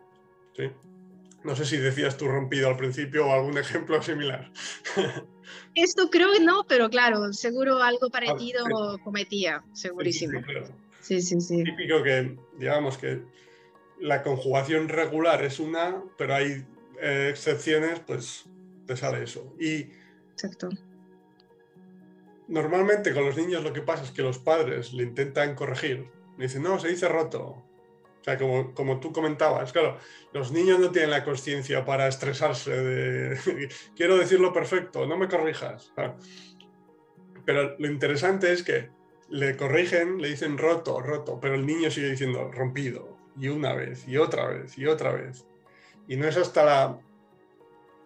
¿sí? 0.57 0.70
No 1.42 1.57
sé 1.57 1.64
si 1.64 1.79
decías 1.79 2.16
tú 2.16 2.29
rompido 2.29 2.68
al 2.68 2.77
principio 2.77 3.27
o 3.27 3.33
algún 3.33 3.59
ejemplo 3.59 4.01
similar. 4.03 4.53
Esto 5.75 6.11
creo 6.11 6.33
que 6.33 6.44
no, 6.44 6.64
pero 6.68 6.88
claro, 6.88 7.33
seguro 7.33 7.83
algo 7.83 8.09
parecido 8.09 8.64
cometía, 9.03 9.64
segurísimo. 9.73 10.40
Sí, 11.01 11.20
sí, 11.20 11.40
sí. 11.40 11.64
Típico 11.64 12.05
que, 12.05 12.38
digamos 12.57 12.97
que 12.99 13.20
la 14.05 14.23
conjugación 14.23 14.90
regular 14.90 15.43
es 15.43 15.59
una, 15.59 16.03
pero 16.19 16.35
hay 16.35 16.67
eh, 17.01 17.29
excepciones, 17.31 18.01
pues 18.01 18.45
te 18.87 18.99
sale 18.99 19.25
eso. 19.25 19.55
Y 19.59 19.93
Exacto. 20.33 20.69
Normalmente 22.49 23.14
con 23.14 23.25
los 23.25 23.37
niños 23.37 23.64
lo 23.64 23.73
que 23.73 23.81
pasa 23.81 24.05
es 24.05 24.11
que 24.11 24.21
los 24.21 24.38
padres 24.38 24.93
le 24.93 25.05
intentan 25.05 25.55
corregir. 25.55 26.11
Le 26.37 26.45
dicen, 26.45 26.62
no, 26.62 26.79
se 26.79 26.88
dice 26.88 27.09
roto. 27.09 27.40
O 28.21 28.25
sea, 28.25 28.37
como, 28.37 28.75
como 28.75 29.01
tú 29.01 29.11
comentabas, 29.11 29.73
claro, 29.73 29.99
los 30.35 30.53
niños 30.53 30.79
no 30.79 30.90
tienen 30.90 31.11
la 31.11 31.25
conciencia 31.25 31.87
para 31.87 32.07
estresarse 32.07 32.71
de, 32.71 33.69
quiero 33.97 34.19
decirlo 34.19 34.53
perfecto, 34.53 35.07
no 35.07 35.17
me 35.17 35.29
corrijas. 35.29 35.93
Pero 37.47 37.77
lo 37.79 37.87
interesante 37.87 38.53
es 38.53 38.62
que 38.62 38.90
le 39.31 39.57
corrigen, 39.57 40.21
le 40.21 40.29
dicen 40.29 40.59
roto, 40.59 41.01
roto, 41.01 41.40
pero 41.40 41.55
el 41.55 41.64
niño 41.64 41.90
sigue 41.90 42.11
diciendo 42.11 42.51
rompido, 42.53 43.13
y 43.38 43.49
una 43.49 43.75
vez, 43.75 44.07
y 44.07 44.16
otra 44.16 44.47
vez, 44.47 44.79
y 44.79 44.87
otra 44.87 45.12
vez. 45.12 45.47
Y 46.09 46.16
no 46.16 46.27
es 46.27 46.37
hasta 46.37 46.64
la, 46.64 46.99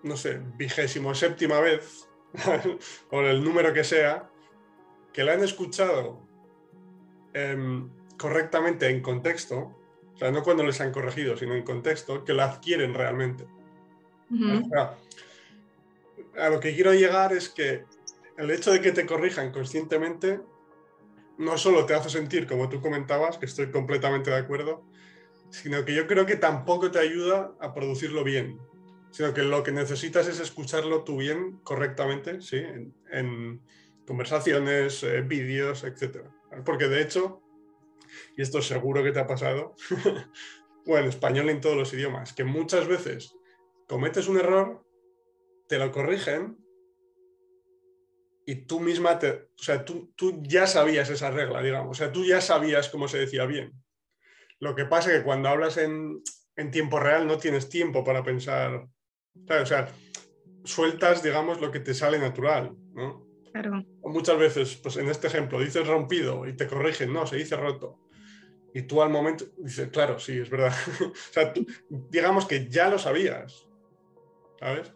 no 0.03 0.17
sé, 0.17 0.41
vigésimo 0.57 1.15
séptima 1.15 1.61
vez, 1.61 2.09
o 3.11 3.21
el 3.21 3.43
número 3.43 3.73
que 3.73 3.85
sea, 3.85 4.31
que 5.13 5.25
la 5.25 5.33
han 5.33 5.43
escuchado 5.43 6.21
em, 7.33 7.89
correctamente 8.17 8.89
en 8.89 9.03
contexto, 9.03 9.75
o 10.15 10.17
sea, 10.19 10.31
no 10.31 10.43
cuando 10.43 10.65
les 10.65 10.81
han 10.81 10.93
corregido, 10.93 11.37
sino 11.37 11.55
en 11.55 11.63
contexto, 11.63 12.25
que 12.25 12.35
la 12.35 12.45
adquieren 12.45 12.95
realmente. 12.95 13.47
a 16.37 16.49
lo 16.51 16.61
que 16.61 16.75
quiero 16.75 16.93
llegar 16.93 17.33
es 17.33 17.49
que 17.49 17.85
el 18.37 18.51
hecho 18.51 18.73
de 18.73 18.81
que 18.81 18.93
te 18.93 19.07
corrijan 19.07 19.53
conscientemente 19.53 20.41
no 21.39 21.57
solo 21.57 21.87
te 21.87 21.95
hace 21.95 22.11
sentir, 22.11 22.47
como 22.47 22.69
tú 22.69 22.81
comentabas, 22.81 23.39
que 23.39 23.47
estoy 23.47 23.71
completamente 23.71 24.31
de 24.31 24.37
acuerdo, 24.37 24.83
sino 25.51 25.85
que 25.85 25.95
yo 25.95 26.07
creo 26.07 26.27
que 26.27 26.37
tampoco 26.37 26.91
te 26.91 26.99
ayuda 26.99 27.55
a 27.61 27.73
producirlo 27.75 28.25
bien, 28.25 28.59
sino 29.11 29.33
que 29.33 29.43
lo 29.43 29.63
que 29.63 29.73
necesitas 29.73 30.29
es 30.29 30.41
escucharlo 30.41 31.05
tú 31.05 31.19
bien, 31.19 31.59
correctamente, 31.63 32.41
¿sí? 32.41 32.63
en, 33.11 33.63
conversaciones, 34.07 35.03
eh, 35.03 35.21
vídeos, 35.21 35.85
etc. 35.85 36.25
Porque 36.65 36.89
de 36.89 37.03
hecho, 37.03 37.43
y 38.37 38.43
esto 38.43 38.63
seguro 38.63 39.03
que 39.03 39.13
te 39.13 39.21
ha 39.21 39.27
pasado, 39.27 39.75
bueno, 40.87 41.05
en 41.05 41.09
español 41.11 41.51
en 41.51 41.61
todos 41.61 41.77
los 41.77 41.93
idiomas, 41.93 42.33
que 42.33 42.45
muchas 42.45 42.87
veces 42.87 43.35
cometes 43.87 44.29
un 44.29 44.39
error, 44.39 44.83
te 45.69 45.79
lo 45.79 45.93
corrigen 45.93 46.57
y 48.47 48.55
tú 48.65 48.81
misma, 48.81 49.19
te, 49.19 49.31
o 49.31 49.63
sea, 49.63 49.85
tú, 49.85 50.11
tú 50.17 50.43
ya 50.43 50.67
sabías 50.67 51.11
esa 51.11 51.31
regla, 51.31 51.61
digamos, 51.61 51.91
o 51.91 51.95
sea, 51.95 52.11
tú 52.11 52.25
ya 52.25 52.41
sabías 52.41 52.89
cómo 52.89 53.09
se 53.09 53.19
decía 53.19 53.45
bien. 53.45 53.75
Lo 54.61 54.75
que 54.75 54.85
pasa 54.85 55.13
es 55.13 55.19
que 55.19 55.25
cuando 55.25 55.49
hablas 55.49 55.77
en, 55.77 56.23
tiempo 56.73 56.99
real 56.99 57.27
no 57.27 57.39
tienes 57.39 57.69
tiempo 57.69 58.03
para 58.03 58.25
pensar. 58.25 58.89
O 59.49 59.67
sea, 59.67 59.89
sueltas, 60.65 61.23
digamos, 61.23 61.61
lo 61.61 61.71
que 61.71 61.81
te 61.81 61.95
sale 61.95 62.19
natural, 62.19 62.75
¿no? 62.95 63.25
Claro. 63.53 63.85
Muchas 64.03 64.39
veces, 64.39 64.77
pues 64.77 64.97
en 64.97 65.09
este 65.09 65.29
ejemplo, 65.29 65.61
dices 65.61 65.87
rompido 65.87 66.47
y 66.47 66.55
te 66.55 66.67
corrigen, 66.67 67.13
no, 67.13 67.27
se 67.27 67.37
dice 67.37 67.57
roto. 67.57 67.99
Y 68.75 68.83
tú 68.83 69.01
al 69.03 69.11
momento 69.11 69.47
dices, 69.57 69.89
claro, 69.89 70.19
sí, 70.19 70.39
es 70.39 70.51
verdad. 70.51 70.75
o 71.01 71.33
sea, 71.33 71.53
digamos 71.89 72.47
que 72.47 72.69
ya 72.69 72.89
lo 72.91 72.99
sabías, 72.99 73.67
¿sabes? 74.59 74.93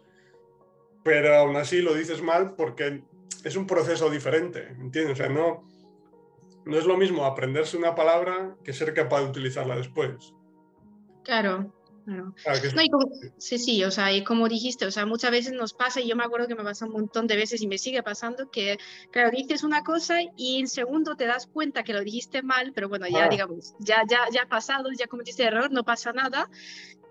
Pero 1.03 1.35
aún 1.35 1.55
así 1.55 1.81
lo 1.81 1.93
dices 1.93 2.21
mal 2.21 2.55
porque 2.55 3.03
es 3.43 3.55
un 3.55 3.67
proceso 3.67 4.09
diferente, 4.09 4.67
¿entiendes? 4.67 5.13
O 5.13 5.15
sea, 5.15 5.29
no, 5.29 5.67
no 6.65 6.77
es 6.77 6.85
lo 6.85 6.97
mismo 6.97 7.25
aprenderse 7.25 7.77
una 7.77 7.95
palabra 7.95 8.55
que 8.63 8.73
ser 8.73 8.93
capaz 8.93 9.21
de 9.21 9.29
utilizarla 9.29 9.75
después. 9.75 10.33
Claro, 11.23 11.73
claro. 12.05 12.33
sí, 13.37 13.57
sí, 13.57 13.83
o 13.83 13.91
sea, 13.91 14.11
y 14.11 14.23
como 14.23 14.49
dijiste, 14.49 14.85
o 14.85 14.91
sea, 14.91 15.05
muchas 15.05 15.31
veces 15.31 15.53
nos 15.53 15.73
pasa, 15.73 16.01
y 16.01 16.07
yo 16.07 16.15
me 16.15 16.23
acuerdo 16.23 16.47
que 16.47 16.55
me 16.55 16.63
pasa 16.63 16.85
un 16.85 16.91
montón 16.91 17.27
de 17.27 17.37
veces 17.37 17.61
y 17.61 17.67
me 17.67 17.77
sigue 17.77 18.03
pasando, 18.03 18.51
que, 18.51 18.77
claro, 19.11 19.31
dices 19.31 19.63
una 19.63 19.83
cosa 19.83 20.19
y 20.35 20.59
en 20.59 20.67
segundo 20.67 21.15
te 21.15 21.25
das 21.25 21.47
cuenta 21.47 21.83
que 21.83 21.93
lo 21.93 22.01
dijiste 22.01 22.41
mal, 22.43 22.73
pero 22.73 22.89
bueno, 22.89 23.07
ya, 23.07 23.25
ah. 23.25 23.29
digamos, 23.29 23.73
ya, 23.79 24.03
ya, 24.09 24.27
ya 24.31 24.43
ha 24.43 24.49
pasado, 24.49 24.89
ya 24.97 25.07
cometiste 25.07 25.43
error, 25.43 25.71
no 25.71 25.83
pasa 25.83 26.11
nada. 26.11 26.49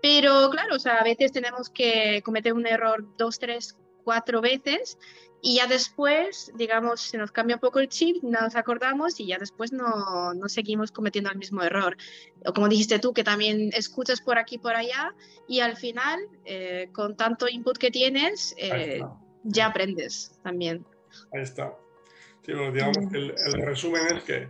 Pero 0.01 0.49
claro, 0.51 0.75
o 0.75 0.79
sea, 0.79 0.97
a 0.97 1.03
veces 1.03 1.31
tenemos 1.31 1.69
que 1.69 2.21
cometer 2.25 2.53
un 2.53 2.67
error 2.67 3.07
dos, 3.17 3.39
tres, 3.39 3.77
cuatro 4.03 4.41
veces 4.41 4.97
y 5.45 5.57
ya 5.57 5.67
después, 5.67 6.53
digamos, 6.55 7.01
se 7.01 7.17
nos 7.17 7.33
cambia 7.33 7.57
un 7.57 7.59
poco 7.59 7.81
el 7.81 7.89
chip, 7.89 8.23
nos 8.23 8.55
acordamos 8.55 9.19
y 9.19 9.27
ya 9.27 9.37
después 9.37 9.73
no, 9.73 10.33
no 10.33 10.47
seguimos 10.47 10.93
cometiendo 10.93 11.29
el 11.29 11.37
mismo 11.37 11.61
error. 11.61 11.97
O 12.45 12.53
como 12.53 12.69
dijiste 12.69 12.97
tú, 12.97 13.13
que 13.13 13.25
también 13.25 13.69
escuchas 13.73 14.21
por 14.21 14.37
aquí 14.37 14.57
por 14.57 14.73
allá 14.73 15.13
y 15.45 15.59
al 15.59 15.75
final, 15.75 16.17
eh, 16.45 16.87
con 16.93 17.17
tanto 17.17 17.49
input 17.49 17.77
que 17.77 17.91
tienes, 17.91 18.55
eh, 18.57 19.01
ya 19.43 19.65
aprendes 19.65 20.39
también. 20.43 20.85
Ahí 21.33 21.41
está. 21.41 21.75
Sí, 22.45 22.53
digamos 22.53 23.11
que 23.11 23.17
el, 23.17 23.35
el, 23.45 23.61
resumen 23.63 24.15
es 24.15 24.23
que 24.23 24.47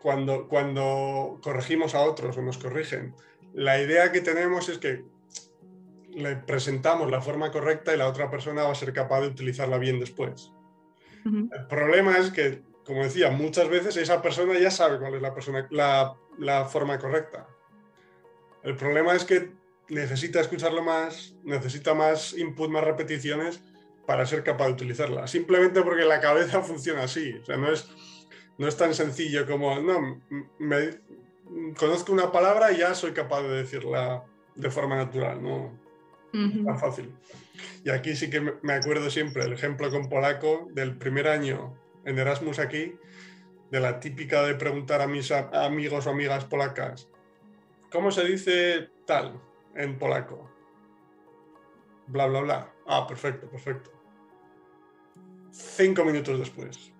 cuando, 0.00 0.46
cuando 0.46 1.40
corregimos 1.42 1.96
a 1.96 2.02
otros 2.02 2.36
o 2.36 2.42
nos 2.42 2.58
corrigen, 2.58 3.16
la 3.52 3.82
idea 3.82 4.12
que 4.12 4.20
tenemos 4.20 4.68
es 4.68 4.78
que 4.78 5.04
le 6.18 6.36
presentamos 6.36 7.10
la 7.10 7.20
forma 7.20 7.50
correcta 7.50 7.94
y 7.94 7.96
la 7.96 8.08
otra 8.08 8.30
persona 8.30 8.64
va 8.64 8.72
a 8.72 8.74
ser 8.74 8.92
capaz 8.92 9.20
de 9.20 9.28
utilizarla 9.28 9.78
bien 9.78 10.00
después. 10.00 10.52
El 11.24 11.66
problema 11.68 12.16
es 12.16 12.30
que, 12.30 12.62
como 12.84 13.02
decía, 13.02 13.30
muchas 13.30 13.68
veces 13.68 13.96
esa 13.96 14.22
persona 14.22 14.58
ya 14.58 14.70
sabe 14.70 14.98
cuál 14.98 15.14
es 15.14 15.22
la, 15.22 15.34
persona, 15.34 15.66
la, 15.70 16.14
la 16.38 16.64
forma 16.64 16.98
correcta. 16.98 17.46
El 18.62 18.76
problema 18.76 19.14
es 19.14 19.24
que 19.24 19.50
necesita 19.88 20.40
escucharlo 20.40 20.82
más, 20.82 21.34
necesita 21.44 21.92
más 21.92 22.32
input, 22.32 22.70
más 22.70 22.84
repeticiones 22.84 23.60
para 24.06 24.24
ser 24.24 24.42
capaz 24.42 24.68
de 24.68 24.72
utilizarla. 24.72 25.26
Simplemente 25.26 25.82
porque 25.82 26.04
la 26.04 26.20
cabeza 26.20 26.62
funciona 26.62 27.02
así. 27.02 27.34
O 27.34 27.44
sea, 27.44 27.58
no 27.58 27.70
es, 27.70 27.90
no 28.56 28.66
es 28.66 28.76
tan 28.76 28.94
sencillo 28.94 29.46
como, 29.46 29.78
no, 29.80 30.22
me, 30.58 31.00
conozco 31.78 32.12
una 32.12 32.32
palabra 32.32 32.72
y 32.72 32.78
ya 32.78 32.94
soy 32.94 33.12
capaz 33.12 33.42
de 33.42 33.50
decirla 33.50 34.24
de 34.54 34.70
forma 34.70 34.96
natural, 34.96 35.42
no 35.42 35.87
tan 36.32 36.78
fácil. 36.78 37.14
Y 37.84 37.90
aquí 37.90 38.14
sí 38.14 38.30
que 38.30 38.40
me 38.40 38.72
acuerdo 38.72 39.10
siempre 39.10 39.44
el 39.44 39.52
ejemplo 39.52 39.90
con 39.90 40.08
polaco 40.08 40.68
del 40.72 40.96
primer 40.96 41.28
año 41.28 41.76
en 42.04 42.18
Erasmus 42.18 42.58
aquí, 42.58 42.94
de 43.70 43.80
la 43.80 44.00
típica 44.00 44.42
de 44.42 44.54
preguntar 44.54 45.02
a 45.02 45.06
mis 45.06 45.30
amigos 45.30 46.06
o 46.06 46.10
amigas 46.10 46.44
polacas, 46.44 47.08
¿cómo 47.90 48.10
se 48.10 48.24
dice 48.24 48.90
tal 49.06 49.40
en 49.74 49.98
polaco? 49.98 50.50
Bla, 52.06 52.26
bla, 52.26 52.40
bla. 52.40 52.72
Ah, 52.86 53.06
perfecto, 53.06 53.48
perfecto. 53.50 53.90
Cinco 55.50 56.04
minutos 56.04 56.38
después. 56.38 56.92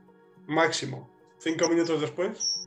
Máximo. 0.46 1.10
Cinco 1.38 1.68
minutos 1.68 2.00
después. 2.00 2.57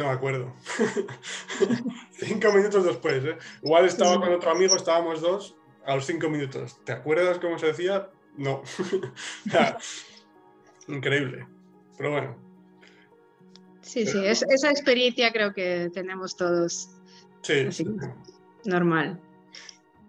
No 0.00 0.06
me 0.06 0.12
acuerdo. 0.12 0.50
cinco 2.12 2.52
minutos 2.52 2.86
después. 2.86 3.22
¿eh? 3.22 3.36
Igual 3.62 3.84
estaba 3.84 4.18
con 4.18 4.32
otro 4.32 4.50
amigo, 4.50 4.74
estábamos 4.74 5.20
dos, 5.20 5.54
a 5.84 5.94
los 5.94 6.06
cinco 6.06 6.30
minutos. 6.30 6.80
¿Te 6.84 6.92
acuerdas 6.92 7.38
cómo 7.38 7.58
se 7.58 7.66
decía? 7.66 8.08
No. 8.38 8.62
Increíble. 10.88 11.46
Pero 11.98 12.12
bueno. 12.12 12.34
Sí, 13.82 14.06
sí, 14.06 14.24
esa 14.24 14.70
experiencia 14.70 15.32
creo 15.32 15.52
que 15.52 15.90
tenemos 15.92 16.34
todos. 16.34 16.88
Sí. 17.42 17.68
Normal. 18.64 19.20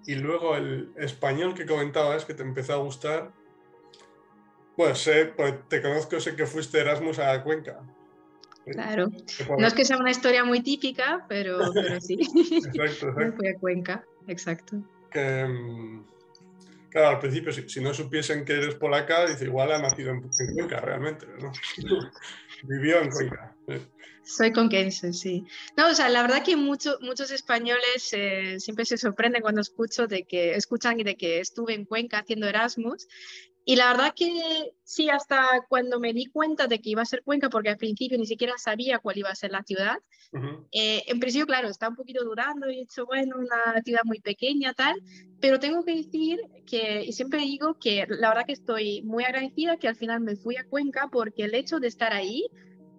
Y 0.07 0.15
luego 0.15 0.55
el 0.55 0.93
español 0.95 1.53
que 1.53 1.65
comentabas 1.65 2.23
que 2.23 2.33
te 2.33 2.43
empezó 2.43 2.75
a 2.75 2.77
gustar. 2.77 3.33
Pues 4.77 4.99
sé, 4.99 5.25
pues 5.25 5.53
te 5.67 5.81
conozco, 5.81 6.17
sé 6.21 6.37
que 6.37 6.45
fuiste 6.45 6.79
Erasmus 6.79 7.19
a 7.19 7.43
Cuenca. 7.43 7.81
Claro. 8.65 9.11
No 9.57 9.67
es 9.67 9.73
que 9.73 9.85
sea 9.85 9.97
una 9.97 10.11
historia 10.11 10.43
muy 10.43 10.61
típica, 10.61 11.25
pero, 11.27 11.59
sí. 11.99 12.13
exacto, 12.73 13.07
exacto. 13.09 13.35
Fui 13.35 13.47
a 13.47 13.55
Cuenca, 13.55 14.05
exacto. 14.27 14.83
Que, 15.09 15.45
mm, 15.45 16.05
claro, 16.89 17.09
al 17.09 17.19
principio, 17.19 17.51
si, 17.51 17.81
no 17.81 17.93
supiesen 17.93 18.45
que 18.45 18.53
eres 18.53 18.75
polaca, 18.75 19.25
dice, 19.25 19.45
igual 19.45 19.71
ha 19.71 19.79
nacido 19.79 20.11
en, 20.11 20.21
Cuenca 20.55 20.79
realmente, 20.79 21.25
¿no? 21.41 21.51
Vivió 22.63 23.01
en 23.01 23.09
Cuenca. 23.09 23.55
Soy 24.23 24.51
conquense, 24.51 25.13
sí. 25.13 25.45
No, 25.75 25.89
o 25.89 25.95
sea, 25.95 26.07
la 26.07 26.21
verdad 26.21 26.43
que 26.43 26.55
mucho, 26.55 26.97
muchos 27.01 27.31
españoles 27.31 28.09
eh, 28.13 28.59
siempre 28.59 28.85
se 28.85 28.97
sorprenden 28.97 29.41
cuando 29.41 29.61
escucho 29.61 30.05
de 30.05 30.23
que 30.23 30.55
escuchan 30.55 30.97
de 30.97 31.17
que 31.17 31.39
estuve 31.39 31.73
en 31.73 31.85
Cuenca 31.85 32.19
haciendo 32.19 32.47
Erasmus 32.47 33.07
y 33.65 33.75
la 33.75 33.91
verdad 33.91 34.13
que 34.15 34.73
sí, 34.83 35.09
hasta 35.09 35.65
cuando 35.69 35.99
me 35.99 36.13
di 36.13 36.25
cuenta 36.25 36.67
de 36.67 36.79
que 36.79 36.89
iba 36.89 37.01
a 37.01 37.05
ser 37.05 37.21
Cuenca, 37.23 37.49
porque 37.49 37.69
al 37.69 37.77
principio 37.77 38.17
ni 38.17 38.25
siquiera 38.25 38.53
sabía 38.57 38.99
cuál 38.99 39.17
iba 39.17 39.29
a 39.29 39.35
ser 39.35 39.51
la 39.51 39.63
ciudad, 39.63 39.97
eh, 40.71 41.03
en 41.07 41.19
principio, 41.19 41.45
claro, 41.45 41.67
estaba 41.67 41.89
un 41.89 41.97
poquito 41.97 42.23
dudando 42.23 42.69
y 42.69 42.75
he 42.75 42.79
dicho, 42.79 43.05
bueno, 43.05 43.35
una 43.37 43.81
ciudad 43.83 44.01
muy 44.05 44.19
pequeña, 44.21 44.73
tal, 44.73 44.95
pero 45.41 45.59
tengo 45.59 45.83
que 45.83 45.95
decir 45.95 46.39
que, 46.65 47.03
y 47.03 47.11
siempre 47.11 47.41
digo 47.41 47.77
que 47.79 48.05
la 48.07 48.29
verdad 48.29 48.45
que 48.45 48.53
estoy 48.53 49.01
muy 49.03 49.25
agradecida 49.25 49.77
que 49.77 49.89
al 49.89 49.95
final 49.95 50.21
me 50.21 50.35
fui 50.35 50.55
a 50.55 50.65
Cuenca 50.65 51.09
porque 51.11 51.43
el 51.43 51.53
hecho 51.53 51.79
de 51.79 51.87
estar 51.87 52.13
ahí 52.13 52.47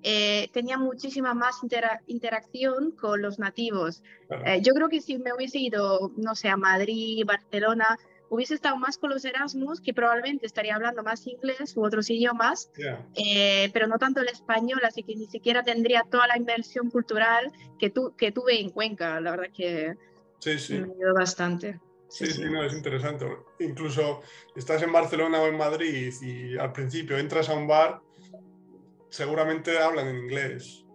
eh, 0.05 0.48
tenía 0.53 0.79
muchísima 0.79 1.33
más 1.33 1.61
interacción 2.07 2.90
con 2.90 3.22
los 3.22 3.38
nativos. 3.38 4.03
Eh, 4.44 4.61
yo 4.61 4.75
creo 4.75 4.88
que 4.88 5.01
si 5.01 5.16
me 5.18 5.33
hubiese 5.33 5.59
ido, 5.59 6.12
no 6.16 6.35
sé, 6.35 6.48
a 6.48 6.57
Madrid, 6.57 7.25
Barcelona, 7.25 7.96
hubiese 8.33 8.55
estado 8.55 8.79
más 8.79 8.97
con 8.97 9.11
los 9.11 9.27
Erasmus, 9.27 9.83
que 9.83 9.92
probablemente 9.92 10.47
estaría 10.47 10.75
hablando 10.75 11.03
más 11.03 11.27
inglés 11.27 11.77
u 11.77 11.85
otros 11.85 12.09
idiomas, 12.09 12.71
eh, 13.14 13.68
pero 13.75 13.87
no 13.87 13.99
tanto 13.99 14.23
el 14.23 14.29
español, 14.29 14.81
así 14.85 15.03
que 15.03 15.14
ni 15.14 15.27
siquiera 15.27 15.62
tendría 15.62 16.03
toda 16.11 16.27
la 16.27 16.38
inversión 16.38 16.88
cultural 16.88 17.53
que, 17.79 17.90
tu, 17.90 18.16
que 18.16 18.33
tuve 18.33 18.59
en 18.59 18.71
Cuenca. 18.71 19.21
La 19.21 19.33
verdad 19.33 19.51
que 19.55 19.97
me 20.47 20.53
ayudó 20.53 21.14
bastante. 21.14 21.79
Sí, 22.09 22.27
sí, 22.27 22.45
no, 22.47 22.64
es 22.64 22.73
interesante. 22.73 23.27
Incluso 23.61 24.23
estás 24.57 24.83
en 24.83 24.92
Barcelona 24.92 25.42
o 25.42 25.47
en 25.49 25.59
Madrid 25.59 26.14
y 26.23 26.57
al 26.57 26.73
principio 26.73 27.18
entras 27.18 27.51
a 27.51 27.55
un 27.55 27.66
bar, 27.66 28.01
seguramente 29.11 29.79
hablan 29.79 30.09
en 30.09 30.16
inglés 30.16 30.87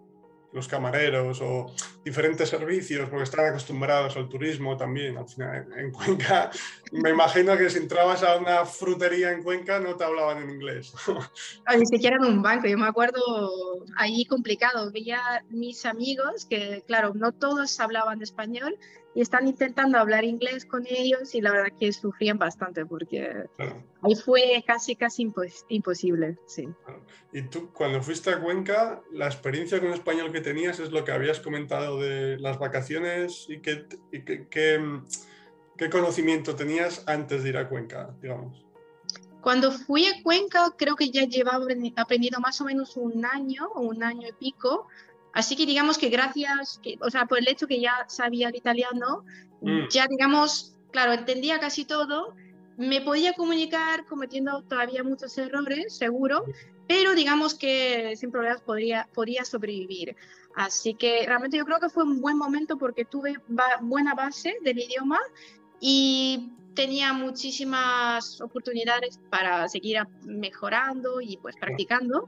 los 0.53 0.67
camareros 0.67 1.41
o 1.41 1.67
diferentes 2.03 2.49
servicios, 2.49 3.09
porque 3.09 3.23
están 3.23 3.47
acostumbrados 3.47 4.15
al 4.15 4.29
turismo 4.29 4.77
también. 4.77 5.17
Al 5.17 5.27
final, 5.27 5.67
en 5.77 5.91
Cuenca, 5.91 6.49
me 6.91 7.09
imagino 7.09 7.57
que 7.57 7.69
si 7.69 7.79
entrabas 7.79 8.23
a 8.23 8.37
una 8.37 8.65
frutería 8.65 9.31
en 9.31 9.43
Cuenca 9.43 9.79
no 9.79 9.95
te 9.95 10.03
hablaban 10.03 10.43
en 10.43 10.49
inglés. 10.51 10.93
ni 11.77 11.85
siquiera 11.85 12.17
en 12.17 12.25
un 12.25 12.41
banco. 12.41 12.67
Yo 12.67 12.77
me 12.77 12.87
acuerdo 12.87 13.21
ahí 13.97 14.25
complicado. 14.25 14.91
Veía 14.91 15.43
mis 15.49 15.85
amigos 15.85 16.45
que, 16.45 16.83
claro, 16.87 17.13
no 17.13 17.31
todos 17.31 17.79
hablaban 17.79 18.21
español 18.21 18.77
y 19.17 19.21
están 19.21 19.47
intentando 19.47 19.97
hablar 19.97 20.23
inglés 20.23 20.63
con 20.63 20.85
ellos 20.87 21.33
y 21.33 21.41
la 21.41 21.51
verdad 21.51 21.75
que 21.79 21.91
sufrían 21.91 22.37
bastante 22.37 22.85
porque 22.85 23.45
ahí 24.03 24.13
fue 24.13 24.63
casi, 24.67 24.95
casi 24.95 25.27
imposible, 25.69 26.37
sí. 26.45 26.69
Y 27.33 27.41
tú, 27.41 27.73
cuando 27.73 28.03
fuiste 28.03 28.29
a 28.29 28.39
Cuenca, 28.39 29.01
la 29.11 29.25
experiencia 29.25 29.79
con 29.79 29.91
español 29.91 30.31
que 30.31 30.41
tenías 30.41 30.79
es 30.79 30.91
lo 30.91 31.03
que 31.03 31.13
habías 31.13 31.39
comentado 31.39 31.99
de 31.99 32.37
las 32.37 32.59
vacaciones 32.59 33.47
y 33.49 33.59
qué, 33.59 33.87
qué, 34.51 35.89
conocimiento 35.89 36.55
tenías 36.55 37.03
antes 37.07 37.41
de 37.41 37.49
ir 37.49 37.57
a 37.57 37.67
Cuenca, 37.67 38.15
digamos. 38.21 38.67
Cuando 39.41 39.71
fui 39.71 40.05
a 40.05 40.21
Cuenca, 40.21 40.75
creo 40.77 40.95
que 40.95 41.09
ya 41.09 41.23
llevaba 41.23 41.65
aprendido 41.95 42.39
más 42.39 42.61
o 42.61 42.65
menos 42.65 42.95
un 42.95 43.25
año 43.25 43.67
o 43.73 43.81
un 43.81 44.03
año 44.03 44.27
y 44.27 44.33
pico, 44.33 44.87
Así 45.37 45.55
que 45.55 45.67
digamos 45.67 45.99
que 45.99 46.09
gracias, 46.09 46.81
o 46.99 47.11
sea, 47.11 47.27
por 47.27 47.37
el 47.37 47.47
hecho 47.47 47.67
que 47.67 47.79
ya 47.79 48.05
sabía 48.07 48.49
el 48.49 48.55
italiano, 48.55 49.23
mm. 49.61 49.87
ya 49.91 50.07
digamos, 50.07 50.75
claro, 50.91 51.13
entendía 51.13 51.59
casi 51.59 51.85
todo, 51.85 52.33
me 52.75 53.01
podía 53.01 53.33
comunicar 53.33 54.07
cometiendo 54.07 54.63
todavía 54.63 55.03
muchos 55.03 55.37
errores, 55.37 55.95
seguro, 55.95 56.43
pero 56.87 57.13
digamos 57.13 57.53
que 57.53 58.15
sin 58.15 58.31
problemas 58.31 58.61
podría, 58.61 59.07
podía 59.13 59.45
sobrevivir. 59.45 60.15
Así 60.55 60.95
que 60.95 61.23
realmente 61.27 61.57
yo 61.57 61.65
creo 61.65 61.79
que 61.79 61.89
fue 61.89 62.03
un 62.03 62.19
buen 62.19 62.35
momento 62.35 62.75
porque 62.79 63.05
tuve 63.05 63.35
buena 63.81 64.15
base 64.15 64.57
del 64.63 64.79
idioma 64.79 65.19
y 65.79 66.51
tenía 66.73 67.13
muchísimas 67.13 68.41
oportunidades 68.41 69.19
para 69.29 69.69
seguir 69.69 69.99
mejorando 70.23 71.21
y 71.21 71.37
pues 71.37 71.55
practicando. 71.57 72.27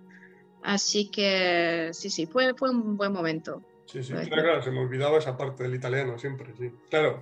Así 0.63 1.09
que 1.09 1.89
sí, 1.93 2.09
sí, 2.09 2.25
fue, 2.25 2.53
fue 2.53 2.69
un 2.69 2.97
buen 2.97 3.11
momento. 3.11 3.63
Sí, 3.85 4.03
sí, 4.03 4.13
claro, 4.13 4.61
se 4.61 4.71
me 4.71 4.81
olvidaba 4.81 5.17
esa 5.17 5.35
parte 5.35 5.63
del 5.63 5.75
italiano 5.75 6.19
siempre, 6.19 6.53
sí. 6.57 6.71
Claro, 6.89 7.19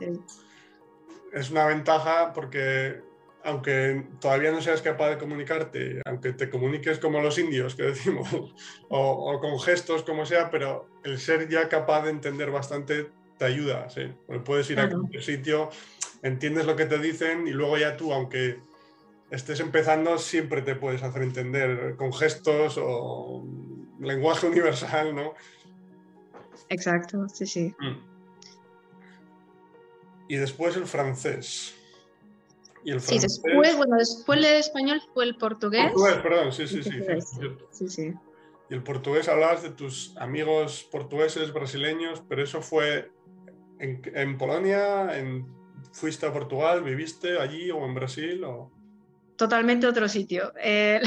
es 1.32 1.50
una 1.50 1.66
ventaja 1.66 2.34
porque 2.34 3.02
aunque 3.44 4.06
todavía 4.20 4.52
no 4.52 4.62
seas 4.62 4.82
capaz 4.82 5.12
de 5.12 5.18
comunicarte, 5.18 6.02
aunque 6.06 6.34
te 6.34 6.50
comuniques 6.50 7.00
como 7.00 7.22
los 7.22 7.38
indios 7.38 7.76
que 7.76 7.84
decimos, 7.84 8.28
o, 8.90 9.40
con 9.40 9.58
gestos, 9.60 10.04
como 10.04 10.26
sea, 10.26 10.52
pero 10.52 10.90
el 11.04 11.18
ser 11.18 11.48
ya 11.48 11.70
capaz 11.70 12.04
de 12.04 12.10
entender 12.10 12.52
bastante 12.52 13.10
te 13.38 13.46
ayuda, 13.46 13.90
sí. 13.90 14.02
puedes 14.44 14.70
ir 14.70 14.80
a 14.80 14.90
cualquier 14.90 15.24
sitio, 15.24 15.70
entiendes 16.24 16.66
lo 16.66 16.76
que 16.76 16.88
te 16.88 16.98
dicen 16.98 17.48
y 17.48 17.52
luego 17.52 17.78
ya 17.78 17.96
tú, 17.96 18.12
aunque 18.12 18.60
estés 19.32 19.60
empezando, 19.60 20.18
siempre 20.18 20.62
te 20.62 20.76
puedes 20.76 21.04
hacer 21.04 21.22
entender 21.22 21.96
con 21.98 22.14
gestos 22.14 22.78
o 22.82 23.44
lenguaje 24.00 24.48
universal, 24.48 25.16
¿no? 25.16 25.34
Exacto, 26.70 27.28
sí, 27.30 27.46
sí. 27.46 27.76
Mm. 27.80 27.98
Y 30.30 30.36
después 30.38 30.76
el 30.76 30.86
francés. 30.86 31.76
Y 32.84 32.92
el 32.92 33.00
francés... 33.00 33.34
Sí, 33.34 33.42
después, 33.44 33.78
bueno, 33.78 33.98
después 33.98 34.42
del 34.42 34.56
español 34.56 35.02
fue 35.14 35.26
el 35.26 35.36
portugués. 35.38 35.92
Portugués, 35.92 36.18
perdón, 36.18 36.52
sí, 36.54 36.68
sí, 36.68 36.84
sí. 36.84 36.92
Sí, 37.72 37.90
sí. 37.90 38.14
Y 38.70 38.74
el 38.74 38.84
portugués 38.84 39.30
hablabas 39.30 39.64
de 39.64 39.70
tus 39.70 40.16
amigos 40.18 40.88
portugueses, 40.92 41.54
brasileños, 41.54 42.22
pero 42.28 42.44
eso 42.44 42.62
fue 42.62 43.12
en, 43.80 44.02
en 44.14 44.38
Polonia, 44.38 45.18
en, 45.18 45.48
¿fuiste 45.94 46.26
a 46.26 46.34
Portugal, 46.34 46.84
viviste 46.84 47.40
allí 47.40 47.72
o 47.72 47.86
en 47.86 47.94
Brasil? 47.94 48.44
O 48.44 48.72
totalmente 49.38 49.88
otro 49.88 50.10
sitio. 50.10 50.52
Eh, 50.60 51.02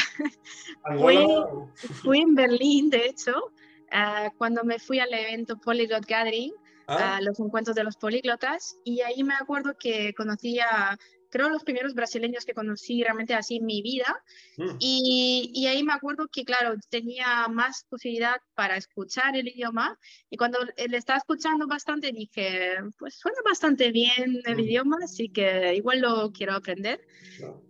fui, 2.03 2.21
en 2.21 2.35
Berlín, 2.35 2.89
de 2.89 3.07
hecho, 3.07 3.53
eh, 3.91 4.31
cuando 4.39 4.65
me 4.65 4.79
fui 4.79 5.01
al 5.01 5.13
evento 5.13 5.59
Polyglot 5.59 6.07
Gathering, 6.07 6.53
ah. 6.87 7.17
a 7.17 7.21
los 7.21 7.39
encuentros 7.41 7.77
de 7.77 7.85
los 7.85 7.97
políglotas, 7.97 8.77
y 8.85 9.03
ahí 9.03 9.23
me 9.25 9.35
acuerdo 9.35 9.75
que 9.79 10.15
conocí 10.15 10.61
a 10.61 10.97
creo, 11.31 11.49
los 11.49 11.65
primeros 11.65 11.95
brasileños 11.95 12.45
que 12.45 12.55
conocí 12.55 13.03
realmente 13.03 13.35
así 13.35 13.57
en 13.57 13.67
mi 13.67 13.83
vida. 13.83 14.23
Mm. 14.57 14.77
Y, 14.79 15.51
y, 15.55 15.67
ahí 15.67 15.83
me 15.83 15.93
acuerdo 15.93 16.29
que, 16.31 16.45
claro, 16.45 16.75
tenía 16.91 17.49
más 17.49 17.87
posibilidad 17.89 18.37
para 18.55 18.77
escuchar 18.77 19.37
el 19.37 19.49
idioma. 19.49 19.99
Y 20.29 20.37
cuando 20.37 20.59
le 20.61 20.97
estaba 20.97 21.19
escuchando 21.19 21.67
bastante, 21.67 22.13
dije, 22.13 22.75
pues 22.99 23.15
suena 23.15 23.39
bastante 23.45 23.91
bien 23.93 24.41
el 24.45 24.57
mm. 24.57 24.61
idioma, 24.61 24.99
así 25.03 25.29
que 25.31 25.75
igual 25.75 26.01
lo 26.01 26.33
quiero 26.33 26.55
aprender. 26.55 27.01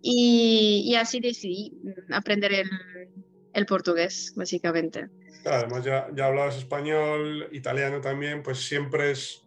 Y, 0.01 0.83
y, 0.85 0.95
así 0.95 1.19
decidí 1.19 1.73
aprender 2.11 2.51
el, 2.53 2.69
el 3.53 3.65
portugués, 3.65 4.33
básicamente. 4.35 5.09
además 5.45 5.83
ya, 5.83 6.07
ya 6.13 6.25
hablabas 6.25 6.57
español, 6.57 7.47
italiano 7.51 8.01
también, 8.01 8.43
pues 8.43 8.59
siempre 8.59 9.11
es 9.11 9.43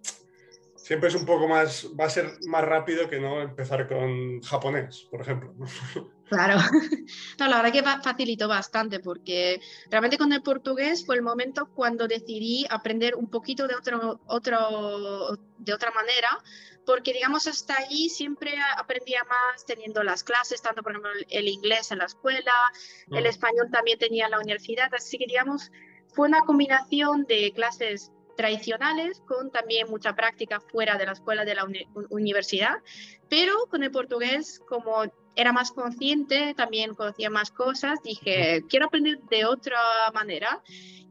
siempre 0.84 1.08
es 1.08 1.14
un 1.14 1.24
poco 1.24 1.48
más, 1.48 1.88
va 1.98 2.04
a 2.04 2.10
ser 2.10 2.30
más 2.46 2.62
rápido 2.62 3.08
que 3.08 3.18
no 3.18 3.40
empezar 3.40 3.88
con 3.88 4.42
japonés, 4.42 5.06
por 5.10 5.22
ejemplo. 5.22 5.54
Claro, 6.26 6.56
no, 7.38 7.48
la 7.48 7.60
verdad 7.60 7.70
que 7.70 8.02
facilitó 8.02 8.48
bastante 8.48 8.98
porque 8.98 9.60
realmente 9.90 10.16
con 10.16 10.32
el 10.32 10.42
portugués 10.42 11.04
fue 11.04 11.16
el 11.16 11.22
momento 11.22 11.68
cuando 11.74 12.08
decidí 12.08 12.64
aprender 12.70 13.14
un 13.14 13.28
poquito 13.28 13.68
de, 13.68 13.74
otro, 13.74 14.22
otro, 14.26 15.38
de 15.58 15.74
otra 15.74 15.90
manera, 15.90 16.38
porque 16.86 17.12
digamos 17.12 17.46
hasta 17.46 17.76
allí 17.76 18.08
siempre 18.08 18.54
aprendía 18.78 19.22
más 19.24 19.66
teniendo 19.66 20.02
las 20.02 20.24
clases, 20.24 20.62
tanto 20.62 20.82
por 20.82 20.92
ejemplo 20.92 21.10
el 21.28 21.46
inglés 21.46 21.92
en 21.92 21.98
la 21.98 22.06
escuela, 22.06 22.54
el 23.10 23.24
mm. 23.24 23.26
español 23.26 23.68
también 23.70 23.98
tenía 23.98 24.24
en 24.24 24.30
la 24.30 24.40
universidad, 24.40 24.92
así 24.94 25.18
que 25.18 25.26
digamos 25.26 25.70
fue 26.14 26.26
una 26.26 26.40
combinación 26.40 27.26
de 27.26 27.52
clases 27.54 28.12
tradicionales 28.36 29.20
con 29.26 29.50
también 29.50 29.88
mucha 29.88 30.14
práctica 30.14 30.60
fuera 30.60 30.96
de 30.96 31.06
la 31.06 31.12
escuela 31.12 31.44
de 31.44 31.54
la 31.54 31.66
universidad, 32.10 32.76
pero 33.28 33.66
con 33.70 33.82
el 33.82 33.90
portugués 33.90 34.60
como 34.68 35.04
era 35.36 35.52
más 35.52 35.72
consciente, 35.72 36.54
también 36.54 36.94
conocía 36.94 37.30
más 37.30 37.50
cosas, 37.50 38.00
dije, 38.02 38.62
quiero 38.68 38.86
aprender 38.86 39.18
de 39.30 39.44
otra 39.44 39.78
manera. 40.12 40.62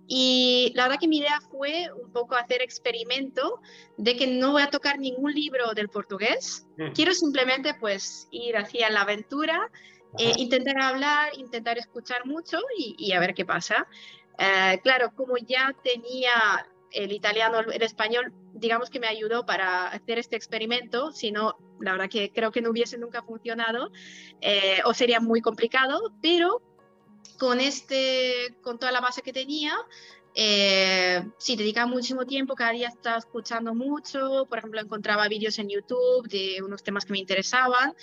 Y 0.07 0.71
la 0.75 0.83
verdad 0.83 0.99
que 0.99 1.07
mi 1.07 1.19
idea 1.19 1.39
fue 1.49 1.87
un 2.03 2.11
poco 2.11 2.35
hacer 2.35 2.61
experimento 2.61 3.61
de 3.97 4.15
que 4.17 4.27
no 4.27 4.51
voy 4.51 4.61
a 4.61 4.69
tocar 4.69 4.99
ningún 4.99 5.33
libro 5.33 5.73
del 5.73 5.89
portugués, 5.89 6.67
quiero 6.93 7.13
simplemente 7.13 7.73
pues 7.79 8.27
ir 8.31 8.57
hacia 8.57 8.89
la 8.89 9.01
aventura, 9.01 9.71
eh, 10.17 10.33
intentar 10.37 10.79
hablar, 10.79 11.31
intentar 11.37 11.77
escuchar 11.77 12.25
mucho 12.25 12.59
y, 12.77 13.11
a 13.13 13.19
ver 13.19 13.33
qué 13.33 13.45
pasa. 13.45 13.87
Eh, 14.37 14.79
claro, 14.83 15.11
como 15.15 15.37
ya 15.37 15.73
tenía 15.83 16.67
el 16.93 17.11
italiano, 17.11 17.59
el 17.59 17.81
español, 17.81 18.33
digamos 18.53 18.89
que 18.89 18.99
me 18.99 19.07
ayudó 19.07 19.45
para 19.45 19.87
hacer 19.87 20.19
este 20.19 20.35
experimento, 20.35 21.11
si 21.11 21.31
no, 21.31 21.57
la 21.79 21.93
verdad 21.93 22.09
que 22.09 22.31
creo 22.31 22.51
que 22.51 22.61
no 22.61 22.69
hubiese 22.69 22.97
nunca 22.97 23.23
funcionado 23.23 23.91
eh, 24.41 24.79
o 24.85 24.93
sería 24.93 25.19
muy 25.19 25.41
complicado, 25.41 26.13
pero 26.21 26.61
con, 27.39 27.59
este, 27.59 28.55
con 28.61 28.79
toda 28.79 28.91
la 28.91 29.01
base 29.01 29.21
que 29.21 29.33
tenía, 29.33 29.75
eh, 30.35 31.23
sí, 31.37 31.55
dedicaba 31.55 31.87
muchísimo 31.87 32.25
tiempo, 32.25 32.55
cada 32.55 32.71
día 32.71 32.87
estaba 32.87 33.17
escuchando 33.17 33.75
mucho, 33.75 34.45
por 34.49 34.57
ejemplo, 34.57 34.81
encontraba 34.81 35.27
vídeos 35.27 35.59
en 35.59 35.69
YouTube 35.69 36.27
de 36.27 36.61
unos 36.63 36.83
temas 36.83 37.05
que 37.05 37.13
me 37.13 37.19
interesaban, 37.19 37.93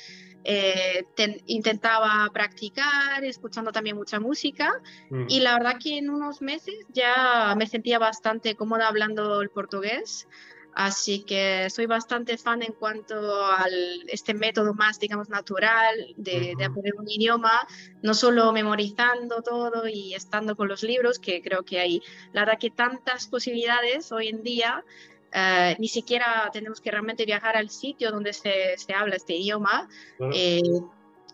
eh, 0.45 1.05
intentaba 1.47 2.29
practicar, 2.33 3.25
escuchando 3.25 3.73
también 3.73 3.97
mucha 3.97 4.21
música 4.21 4.73
mm. 5.11 5.25
y 5.29 5.41
la 5.41 5.55
verdad 5.55 5.77
que 5.83 5.99
en 5.99 6.09
unos 6.09 6.41
meses 6.41 6.75
ya 6.93 7.55
me 7.57 7.67
sentía 7.67 7.99
bastante 7.99 8.55
cómoda 8.55 8.89
hablando 8.89 9.43
el 9.43 9.51
portugués. 9.51 10.29
Así 10.75 11.25
que 11.25 11.69
soy 11.71 11.87
bastante 11.87 12.39
fan 12.39 12.63
en 12.63 12.73
cuanto 12.73 13.15
a 13.45 13.67
este 14.07 14.35
método 14.35 14.73
más, 14.75 15.01
digamos, 15.01 15.29
natural 15.29 16.15
de, 16.17 16.55
de, 16.57 16.65
aprender 16.65 16.95
un 16.97 17.11
idioma, 17.11 17.67
no 18.03 18.15
solo 18.15 18.53
memorizando 18.53 19.43
todo 19.43 19.89
y 19.89 20.15
estando 20.15 20.55
con 20.57 20.69
los 20.69 20.83
libros, 20.83 21.19
que 21.19 21.43
creo 21.43 21.65
que 21.65 21.81
hay, 21.81 22.03
la 22.33 22.43
verdad 22.43 22.59
que 22.61 22.71
tantas 22.71 23.27
posibilidades 23.27 24.13
hoy 24.13 24.29
en 24.29 24.43
día 24.43 24.85
eh, 25.33 25.77
ni 25.79 25.89
siquiera 25.89 26.51
tenemos 26.53 26.81
que 26.81 26.91
realmente 26.91 27.25
viajar 27.25 27.57
al 27.57 27.71
sitio 27.71 28.11
donde 28.11 28.33
se, 28.33 28.77
se 28.77 28.93
habla 28.95 29.17
este 29.17 29.37
idioma. 29.37 29.89
Eh, 30.33 30.63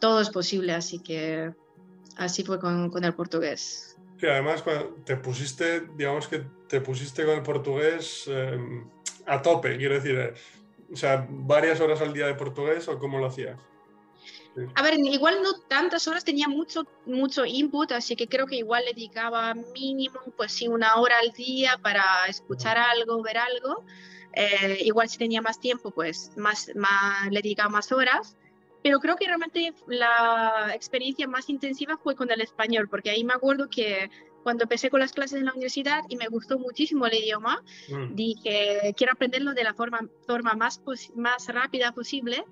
todo 0.00 0.20
es 0.20 0.30
posible, 0.30 0.72
así 0.72 0.98
que 1.02 1.52
así 2.16 2.44
fue 2.44 2.60
con, 2.60 2.90
con 2.90 3.04
el 3.04 3.14
portugués. 3.14 3.96
Sí, 4.18 4.26
además, 4.26 4.64
te 5.04 5.16
pusiste, 5.16 5.88
digamos 5.94 6.26
que 6.28 6.44
te 6.68 6.80
pusiste 6.80 7.24
con 7.24 7.34
el 7.34 7.42
portugués 7.42 8.24
em, 8.28 8.88
a 9.26 9.42
tope, 9.42 9.76
quiero 9.76 9.94
decir, 9.94 10.18
eh, 10.18 10.34
o 10.92 10.96
sea, 10.96 11.26
varias 11.28 11.80
horas 11.80 12.00
al 12.00 12.12
día 12.12 12.26
de 12.26 12.34
portugués 12.34 12.86
o 12.88 12.98
cómo 12.98 13.18
lo 13.18 13.26
hacías. 13.26 13.58
A 14.74 14.82
ver, 14.82 14.94
igual 14.98 15.42
no 15.42 15.60
tantas 15.68 16.08
horas, 16.08 16.24
tenía 16.24 16.48
mucho, 16.48 16.86
mucho 17.04 17.44
input, 17.44 17.92
así 17.92 18.16
que 18.16 18.26
creo 18.26 18.46
que 18.46 18.56
igual 18.56 18.84
le 18.86 18.94
dedicaba 18.94 19.52
mínimo, 19.54 20.18
pues 20.36 20.52
sí, 20.52 20.66
una 20.66 20.96
hora 20.96 21.18
al 21.18 21.32
día 21.32 21.78
para 21.82 22.02
escuchar 22.26 22.78
algo, 22.78 23.22
ver 23.22 23.36
algo. 23.36 23.84
Eh, 24.32 24.78
igual 24.84 25.08
si 25.08 25.18
tenía 25.18 25.42
más 25.42 25.60
tiempo, 25.60 25.90
pues 25.90 26.32
más, 26.36 26.70
más, 26.74 27.30
le 27.30 27.42
dedicaba 27.42 27.68
más 27.68 27.92
horas. 27.92 28.36
Pero 28.82 28.98
creo 28.98 29.16
que 29.16 29.26
realmente 29.26 29.74
la 29.88 30.70
experiencia 30.74 31.26
más 31.26 31.50
intensiva 31.50 31.98
fue 31.98 32.14
con 32.14 32.30
el 32.30 32.40
español, 32.40 32.88
porque 32.88 33.10
ahí 33.10 33.24
me 33.24 33.34
acuerdo 33.34 33.68
que 33.68 34.10
cuando 34.46 34.62
empecé 34.62 34.90
con 34.90 35.00
las 35.00 35.10
clases 35.10 35.40
en 35.40 35.46
la 35.46 35.50
universidad 35.50 36.04
y 36.08 36.14
me 36.14 36.28
gustó 36.28 36.56
muchísimo 36.56 37.04
el 37.04 37.14
idioma, 37.14 37.64
mm. 37.88 38.14
dije, 38.14 38.94
quiero 38.96 39.12
aprenderlo 39.12 39.54
de 39.54 39.64
la 39.64 39.74
forma, 39.74 40.08
forma 40.24 40.54
más, 40.54 40.80
más 41.16 41.48
rápida 41.48 41.90
posible 41.90 42.44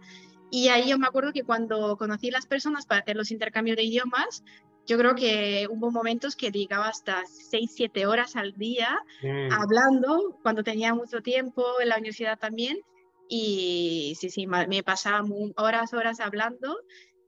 y 0.51 0.67
ahí 0.71 0.89
yo 0.89 0.99
me 0.99 1.07
acuerdo 1.07 1.33
que 1.33 1.45
cuando 1.45 1.97
conocí 1.97 2.33
las 2.33 2.47
personas 2.47 2.85
para 2.87 3.03
hacer 3.03 3.15
los 3.15 3.31
intercambios 3.31 3.77
de 3.77 3.85
idiomas, 3.85 4.43
yo 4.89 4.99
creo 4.99 5.15
que 5.15 5.69
hubo 5.71 5.93
momentos 5.93 6.35
que 6.35 6.51
dedicaba 6.51 6.89
hasta 6.89 7.23
6, 7.27 7.71
7 7.73 8.07
horas 8.07 8.35
al 8.35 8.55
día 8.55 8.99
mm. 9.23 9.53
hablando, 9.53 10.41
cuando 10.43 10.65
tenía 10.65 10.95
mucho 10.95 11.21
tiempo 11.21 11.65
en 11.81 11.91
la 11.91 11.99
universidad 11.99 12.41
también. 12.41 12.77
Y 13.29 14.17
sí, 14.19 14.31
sí, 14.31 14.49
me 14.49 14.83
pasaba 14.83 15.25
horas, 15.59 15.95
horas 15.95 16.19
hablando, 16.19 16.77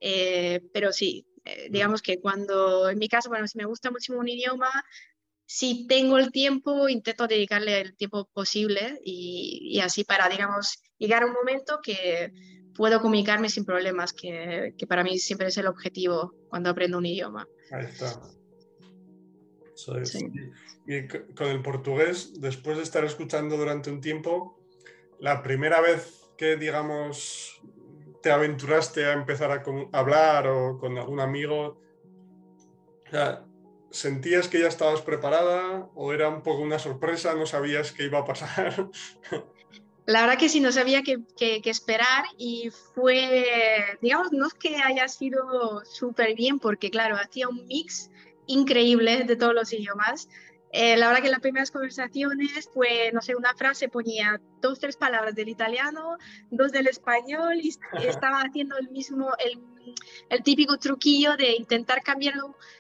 eh, 0.00 0.60
pero 0.72 0.92
sí, 0.92 1.24
eh, 1.46 1.68
digamos 1.70 2.02
que 2.02 2.20
cuando, 2.20 2.90
en 2.90 2.98
mi 2.98 3.08
caso, 3.08 3.28
bueno, 3.28 3.46
si 3.46 3.56
me 3.56 3.64
gusta 3.64 3.90
mucho 3.90 4.12
un 4.14 4.28
idioma, 4.28 4.70
si 5.46 5.86
tengo 5.86 6.18
el 6.18 6.32
tiempo, 6.32 6.88
intento 6.88 7.26
dedicarle 7.26 7.80
el 7.80 7.96
tiempo 7.96 8.28
posible 8.32 9.00
y, 9.04 9.60
y 9.70 9.80
así 9.80 10.02
para, 10.02 10.28
digamos, 10.28 10.82
llegar 10.98 11.22
a 11.22 11.26
un 11.26 11.32
momento 11.32 11.78
que 11.82 12.32
puedo 12.74 13.00
comunicarme 13.00 13.48
sin 13.48 13.64
problemas, 13.64 14.12
que, 14.12 14.74
que, 14.76 14.86
para 14.86 15.04
mí 15.04 15.18
siempre 15.18 15.48
es 15.48 15.56
el 15.56 15.66
objetivo 15.66 16.34
cuando 16.48 16.70
aprendo 16.70 16.98
un 16.98 17.06
idioma. 17.06 17.48
Ahí 17.70 17.84
está. 17.84 18.20
Y 20.86 21.06
con 21.34 21.48
el 21.48 21.62
portugués, 21.62 22.40
después 22.40 22.76
de 22.76 22.82
estar 22.82 23.04
escuchando 23.04 23.56
durante 23.56 23.90
un 23.90 24.00
tiempo, 24.00 24.58
la 25.20 25.42
primera 25.42 25.80
vez 25.80 26.28
que, 26.36 26.56
digamos, 26.56 27.60
te 28.26 28.32
aventuraste 28.32 29.06
a 29.06 29.12
empezar 29.12 29.52
a 29.52 29.62
hablar 29.96 30.48
o 30.48 30.80
con 30.80 30.98
algún 30.98 31.20
amigo, 31.20 31.80
¿sentías 33.92 34.48
que 34.48 34.58
ya 34.58 34.66
estabas 34.66 35.00
preparada 35.00 35.88
o 35.94 36.12
era 36.12 36.28
un 36.28 36.42
poco 36.42 36.62
una 36.62 36.80
sorpresa, 36.80 37.36
no 37.36 37.46
sabías 37.46 37.92
qué 37.92 38.06
iba 38.06 38.18
a 38.18 38.24
pasar? 38.24 38.90
La 40.06 40.22
verdad 40.22 40.38
que 40.38 40.48
sí, 40.48 40.58
no 40.58 40.72
sabía 40.72 41.04
qué, 41.04 41.60
esperar 41.66 42.24
y 42.36 42.70
fue, 42.96 43.96
digamos, 44.02 44.32
no 44.32 44.48
es 44.48 44.54
que 44.54 44.74
haya 44.74 45.06
sido 45.06 45.84
súper 45.84 46.34
bien 46.34 46.58
porque, 46.58 46.90
claro, 46.90 47.14
hacía 47.14 47.46
un 47.46 47.64
mix 47.68 48.10
increíble 48.48 49.22
de 49.22 49.36
todos 49.36 49.54
los 49.54 49.72
idiomas. 49.72 50.28
Eh, 50.78 50.94
la 50.98 51.06
verdad 51.06 51.22
que 51.22 51.28
en 51.28 51.32
las 51.32 51.40
primeras 51.40 51.70
conversaciones, 51.70 52.68
fue, 52.74 53.10
no 53.14 53.22
sé, 53.22 53.34
una 53.34 53.54
frase 53.54 53.88
ponía 53.88 54.42
dos, 54.60 54.78
tres 54.78 54.98
palabras 54.98 55.34
del 55.34 55.48
italiano, 55.48 56.18
dos 56.50 56.70
del 56.70 56.86
español 56.86 57.54
y 57.62 57.74
estaba 58.06 58.42
haciendo 58.42 58.76
el 58.76 58.90
mismo, 58.90 59.30
el, 59.38 59.58
el 60.28 60.42
típico 60.42 60.78
truquillo 60.78 61.36
de 61.36 61.56
intentar 61.56 62.02
cambiar 62.02 62.34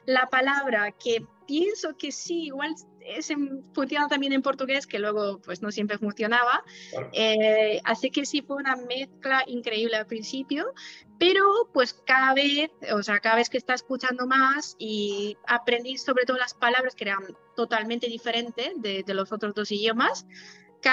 la 0.04 0.28
palabra 0.28 0.92
que 0.92 1.24
pienso 1.46 1.96
que 1.96 2.12
sí, 2.12 2.46
igual 2.46 2.74
ese 3.00 3.36
funciona 3.72 4.08
también 4.08 4.32
en 4.32 4.42
portugués, 4.42 4.86
que 4.86 4.98
luego 4.98 5.40
pues 5.40 5.62
no 5.62 5.70
siempre 5.70 5.98
funcionaba. 5.98 6.64
Eh, 7.12 7.80
así 7.84 8.10
que 8.10 8.26
sí 8.26 8.42
fue 8.42 8.56
una 8.56 8.76
mezcla 8.76 9.44
increíble 9.46 9.96
al 9.96 10.06
principio, 10.06 10.72
pero 11.18 11.70
pues 11.72 11.94
cada 11.94 12.34
vez, 12.34 12.70
o 12.92 13.02
sea, 13.02 13.20
cada 13.20 13.36
vez 13.36 13.48
que 13.48 13.58
está 13.58 13.74
escuchando 13.74 14.26
más 14.26 14.74
y 14.78 15.36
aprendí 15.46 15.96
sobre 15.98 16.24
todo 16.24 16.36
las 16.36 16.54
palabras 16.54 16.94
que 16.94 17.04
eran 17.04 17.20
totalmente 17.54 18.08
diferentes 18.08 18.72
de, 18.76 19.02
de 19.04 19.14
los 19.14 19.32
otros 19.32 19.54
dos 19.54 19.70
idiomas, 19.70 20.26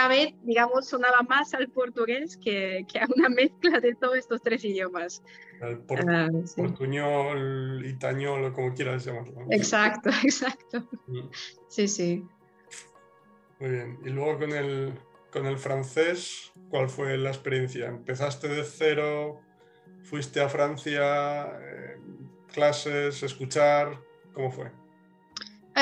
vez, 0.08 0.34
digamos, 0.44 0.88
sonaba 0.88 1.22
más 1.24 1.54
al 1.54 1.70
portugués 1.70 2.38
que, 2.38 2.86
que 2.92 3.00
a 3.00 3.08
una 3.16 3.30
mezcla 3.30 3.80
de 3.80 3.96
todos 3.96 4.18
estos 4.18 4.42
tres 4.42 4.64
idiomas. 4.64 5.24
El 5.62 5.82
ah, 6.08 6.30
portuñol, 6.56 7.86
itañol, 7.86 8.52
como 8.54 8.74
quieras 8.74 9.06
llamarlo. 9.06 9.46
Exacto, 9.50 10.10
exacto. 10.24 10.90
Mm. 11.08 11.30
Sí, 11.68 11.88
sí. 11.88 12.26
Muy 13.60 13.70
bien. 13.70 14.00
Y 14.04 14.10
luego 14.10 14.40
con 14.40 14.52
el, 14.52 14.94
con 15.32 15.46
el 15.46 15.58
francés, 15.58 16.52
¿cuál 16.70 16.90
fue 16.90 17.18
la 17.18 17.30
experiencia? 17.30 17.88
¿Empezaste 17.88 18.48
de 18.48 18.64
cero? 18.64 19.42
fuiste 20.04 20.42
a 20.42 20.50
Francia, 20.50 21.46
eh, 21.60 21.98
clases, 22.52 23.24
escuchar, 23.24 24.00
¿cómo 24.34 24.52
fue? 24.52 24.72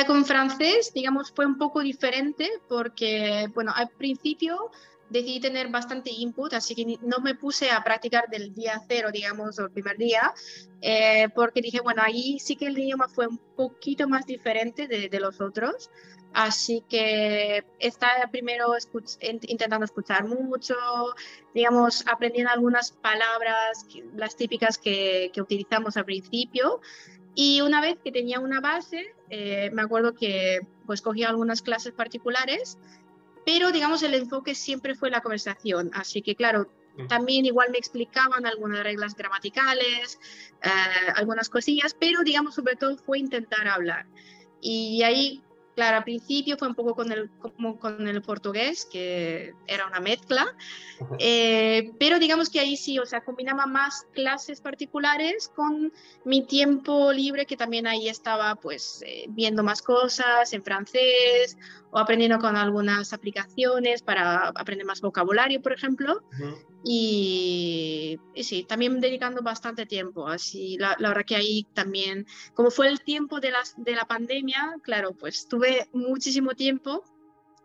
Con 0.08 0.26
francés, 0.26 0.92
digamos, 0.94 1.32
fue 1.32 1.46
un 1.46 1.58
poco 1.58 1.82
diferente 1.82 2.50
porque, 2.68 3.50
bueno, 3.54 3.72
al 3.76 3.90
principio 3.90 4.72
decidí 5.10 5.42
tener 5.42 5.68
bastante 5.68 6.10
input, 6.10 6.54
así 6.54 6.74
que 6.74 6.98
no 7.02 7.20
me 7.20 7.36
puse 7.36 7.70
a 7.70 7.84
practicar 7.84 8.30
del 8.30 8.54
día 8.54 8.82
cero, 8.88 9.10
digamos, 9.12 9.60
o 9.60 9.66
el 9.66 9.72
primer 9.72 9.98
día, 9.98 10.34
eh, 10.82 11.28
porque 11.36 11.62
dije, 11.62 11.82
bueno, 11.82 12.02
ahí 12.04 12.40
sí 12.40 12.56
que 12.56 12.68
el 12.68 12.80
idioma 12.80 13.10
fue 13.10 13.28
un 13.28 13.38
poquito 13.38 14.08
más 14.08 14.26
diferente 14.26 14.88
de, 14.88 15.10
de 15.10 15.20
los 15.20 15.42
otros. 15.42 15.90
Así 16.34 16.82
que 16.88 17.66
estaba 17.78 18.28
primero 18.32 18.74
intentando 19.22 19.84
escuchar 19.84 20.24
mucho, 20.24 20.76
digamos, 21.54 22.06
aprendiendo 22.08 22.52
algunas 22.52 22.94
palabras, 22.94 23.86
las 24.16 24.38
típicas 24.38 24.78
que, 24.78 25.30
que 25.34 25.42
utilizamos 25.42 25.98
al 25.98 26.06
principio. 26.06 26.80
Y 27.36 27.60
una 27.60 27.82
vez 27.82 27.98
que 28.02 28.14
tenía 28.14 28.40
una 28.40 28.62
base, 28.62 29.14
eh, 29.32 29.72
me 29.72 29.82
acuerdo 29.82 30.14
que 30.14 30.60
pues 30.86 31.02
cogía 31.02 31.30
algunas 31.30 31.62
clases 31.62 31.94
particulares 31.94 32.78
pero 33.46 33.72
digamos 33.72 34.04
el 34.04 34.14
enfoque 34.14 34.56
siempre 34.56 34.96
fue 34.96 35.10
la 35.10 35.22
conversación, 35.22 35.92
así 35.94 36.22
que 36.22 36.36
claro, 36.36 36.70
mm. 36.98 37.08
también 37.08 37.46
igual 37.46 37.70
me 37.72 37.78
explicaban 37.78 38.46
algunas 38.46 38.84
reglas 38.84 39.16
gramaticales, 39.16 40.20
eh, 40.64 40.70
algunas 41.16 41.50
cosillas, 41.50 41.96
pero 42.00 42.24
digamos 42.24 42.56
sobre 42.56 42.76
todo 42.76 42.98
fue 42.98 43.20
intentar 43.20 43.68
hablar. 43.68 44.06
Y 44.62 45.02
ahí 45.04 45.42
Claro, 45.76 45.98
al 45.98 46.04
principio 46.04 46.58
fue 46.58 46.68
un 46.68 46.76
poco 46.76 46.96
con 46.96 47.12
el, 47.12 47.30
como 47.40 47.80
con 47.80 48.06
el 48.08 48.22
portugués, 48.22 48.86
que 48.92 49.54
era 49.68 49.88
una 49.88 50.02
mezcla, 50.02 50.54
eh, 51.18 51.92
pero 51.98 52.20
digamos 52.20 52.50
que 52.50 52.60
ahí 52.60 52.76
sí, 52.76 53.00
o 53.00 53.06
sea, 53.06 53.24
combinaba 53.24 53.66
más 53.66 54.06
clases 54.14 54.60
particulares 54.60 55.50
con 55.56 55.94
mi 56.26 56.46
tiempo 56.46 57.14
libre, 57.14 57.46
que 57.46 57.56
también 57.56 57.88
ahí 57.88 58.10
estaba 58.10 58.56
pues 58.56 59.02
eh, 59.08 59.26
viendo 59.30 59.64
más 59.64 59.82
cosas 59.82 60.52
en 60.52 60.62
francés 60.62 61.58
o 61.92 62.00
aprendiendo 62.00 62.40
con 62.40 62.58
algunas 62.58 63.14
aplicaciones 63.14 64.02
para 64.02 64.50
aprender 64.50 64.86
más 64.86 65.00
vocabulario, 65.00 65.62
por 65.62 65.72
ejemplo. 65.72 66.22
Y, 66.84 68.18
sí, 68.36 68.64
también 68.64 69.00
dedicando 69.00 69.42
bastante 69.42 69.86
tiempo. 69.86 70.28
Así, 70.28 70.78
la, 70.78 70.96
la, 71.00 71.10
verdad 71.10 71.26
que 71.26 71.36
ahí 71.36 71.64
también, 71.74 72.26
como 72.54 72.72
fue 72.72 72.88
el 72.88 73.02
tiempo 73.02 73.40
de, 73.40 73.52
las, 73.52 73.76
de 73.78 73.96
la 73.96 74.06
pandemia, 74.06 74.76
claro, 74.82 75.14
pues 75.14 75.48
tuve 75.48 75.88
muchísimo 75.94 76.54
tiempo. 76.56 77.04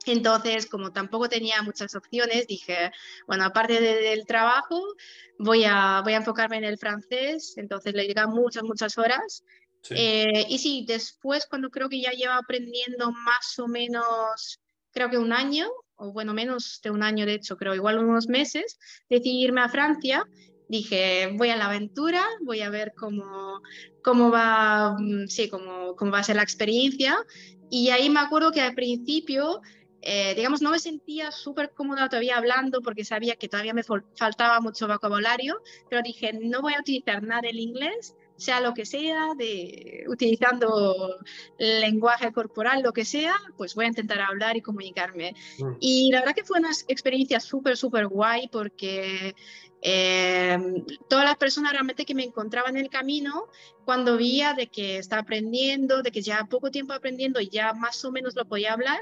Entonces, 0.04 0.66
como 0.66 0.92
tampoco 0.92 1.28
tenía 1.28 1.62
muchas 1.62 1.94
opciones, 1.96 2.46
dije, 2.46 2.92
bueno, 3.26 3.44
aparte 3.44 3.80
del 3.80 4.24
trabajo, 4.24 4.80
voy 5.38 5.64
a, 5.64 6.00
voy 6.04 6.12
a 6.12 6.18
enfocarme 6.18 6.58
en 6.58 6.64
el 6.64 6.78
francés. 6.78 7.54
Entonces, 7.56 7.94
le 7.94 8.02
dedican 8.02 8.30
muchas, 8.30 8.62
muchas 8.62 8.98
horas. 8.98 9.42
Eh, 9.90 10.46
y 10.48 10.58
sí, 10.58 10.84
después, 10.86 11.46
cuando 11.46 11.70
creo 11.70 11.88
que 11.88 12.00
ya 12.00 12.10
lleva 12.10 12.36
aprendiendo 12.36 13.10
más 13.12 13.58
o 13.58 13.66
menos, 13.66 14.60
creo 14.92 15.10
que 15.10 15.18
un 15.18 15.32
año, 15.32 15.68
o 15.96 16.12
bueno, 16.12 16.34
menos 16.34 16.80
de 16.82 16.90
un 16.90 17.02
año 17.02 17.26
de 17.26 17.34
hecho, 17.34 17.56
creo, 17.56 17.74
igual 17.74 17.98
unos 17.98 18.28
meses, 18.28 18.78
decidí 19.08 19.44
irme 19.44 19.60
a 19.60 19.68
Francia. 19.68 20.24
Dije, 20.68 21.32
voy 21.34 21.50
a 21.50 21.56
la 21.56 21.66
aventura, 21.66 22.24
voy 22.42 22.60
a 22.60 22.70
ver 22.70 22.92
cómo, 22.96 23.60
cómo, 24.02 24.30
va, 24.30 24.96
mm, 24.98 25.28
sí, 25.28 25.48
cómo, 25.48 25.94
cómo 25.96 26.10
va 26.10 26.20
a 26.20 26.24
ser 26.24 26.36
la 26.36 26.42
experiencia. 26.42 27.16
Y 27.70 27.90
ahí 27.90 28.10
me 28.10 28.20
acuerdo 28.20 28.52
que 28.52 28.60
al 28.60 28.74
principio 28.74 29.60
eh, 30.08 30.34
digamos, 30.36 30.62
no 30.62 30.70
me 30.70 30.78
sentía 30.78 31.32
súper 31.32 31.72
cómoda 31.72 32.08
todavía 32.08 32.36
hablando 32.36 32.80
porque 32.80 33.04
sabía 33.04 33.34
que 33.34 33.48
todavía 33.48 33.74
me 33.74 33.82
faltaba 33.82 34.60
mucho 34.60 34.86
vocabulario, 34.86 35.60
pero 35.90 36.00
dije, 36.00 36.32
no 36.32 36.62
voy 36.62 36.74
a 36.74 36.80
utilizar 36.80 37.24
nada 37.24 37.40
del 37.40 37.58
inglés, 37.58 38.14
sea 38.36 38.60
lo 38.60 38.74
que 38.74 38.84
sea, 38.84 39.34
de, 39.36 40.04
utilizando 40.08 41.16
lenguaje 41.58 42.32
corporal, 42.32 42.82
lo 42.82 42.92
que 42.92 43.04
sea, 43.04 43.34
pues 43.56 43.74
voy 43.74 43.86
a 43.86 43.88
intentar 43.88 44.20
hablar 44.20 44.56
y 44.56 44.62
comunicarme. 44.62 45.34
Mm. 45.58 45.72
Y 45.80 46.10
la 46.12 46.20
verdad 46.20 46.34
que 46.34 46.44
fue 46.44 46.58
una 46.58 46.70
experiencia 46.88 47.40
súper, 47.40 47.76
súper 47.76 48.06
guay 48.06 48.48
porque 48.48 49.34
eh, 49.82 50.58
todas 51.08 51.24
las 51.24 51.36
personas 51.36 51.72
realmente 51.72 52.04
que 52.04 52.14
me 52.14 52.24
encontraban 52.24 52.76
en 52.76 52.84
el 52.84 52.90
camino, 52.90 53.46
cuando 53.84 54.16
veía 54.16 54.54
de 54.54 54.68
que 54.68 54.98
estaba 54.98 55.22
aprendiendo, 55.22 56.02
de 56.02 56.10
que 56.10 56.22
ya 56.22 56.44
poco 56.50 56.70
tiempo 56.70 56.92
aprendiendo 56.92 57.40
y 57.40 57.48
ya 57.48 57.72
más 57.72 58.04
o 58.04 58.10
menos 58.10 58.34
lo 58.34 58.46
podía 58.46 58.72
hablar, 58.72 58.98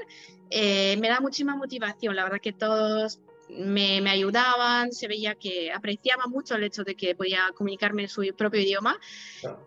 eh, 0.49 0.97
me 0.99 1.09
da 1.09 1.19
muchísima 1.19 1.55
motivación. 1.55 2.15
La 2.15 2.23
verdad 2.23 2.41
que 2.41 2.53
todos 2.53 3.19
me, 3.49 4.01
me, 4.01 4.09
ayudaban, 4.09 4.91
se 4.91 5.07
veía 5.07 5.35
que 5.35 5.71
apreciaba 5.71 6.25
mucho 6.27 6.55
el 6.55 6.63
hecho 6.63 6.83
de 6.83 6.95
que 6.95 7.15
podía 7.15 7.51
comunicarme 7.55 8.03
en 8.03 8.09
su 8.09 8.23
propio 8.35 8.61
idioma. 8.61 8.99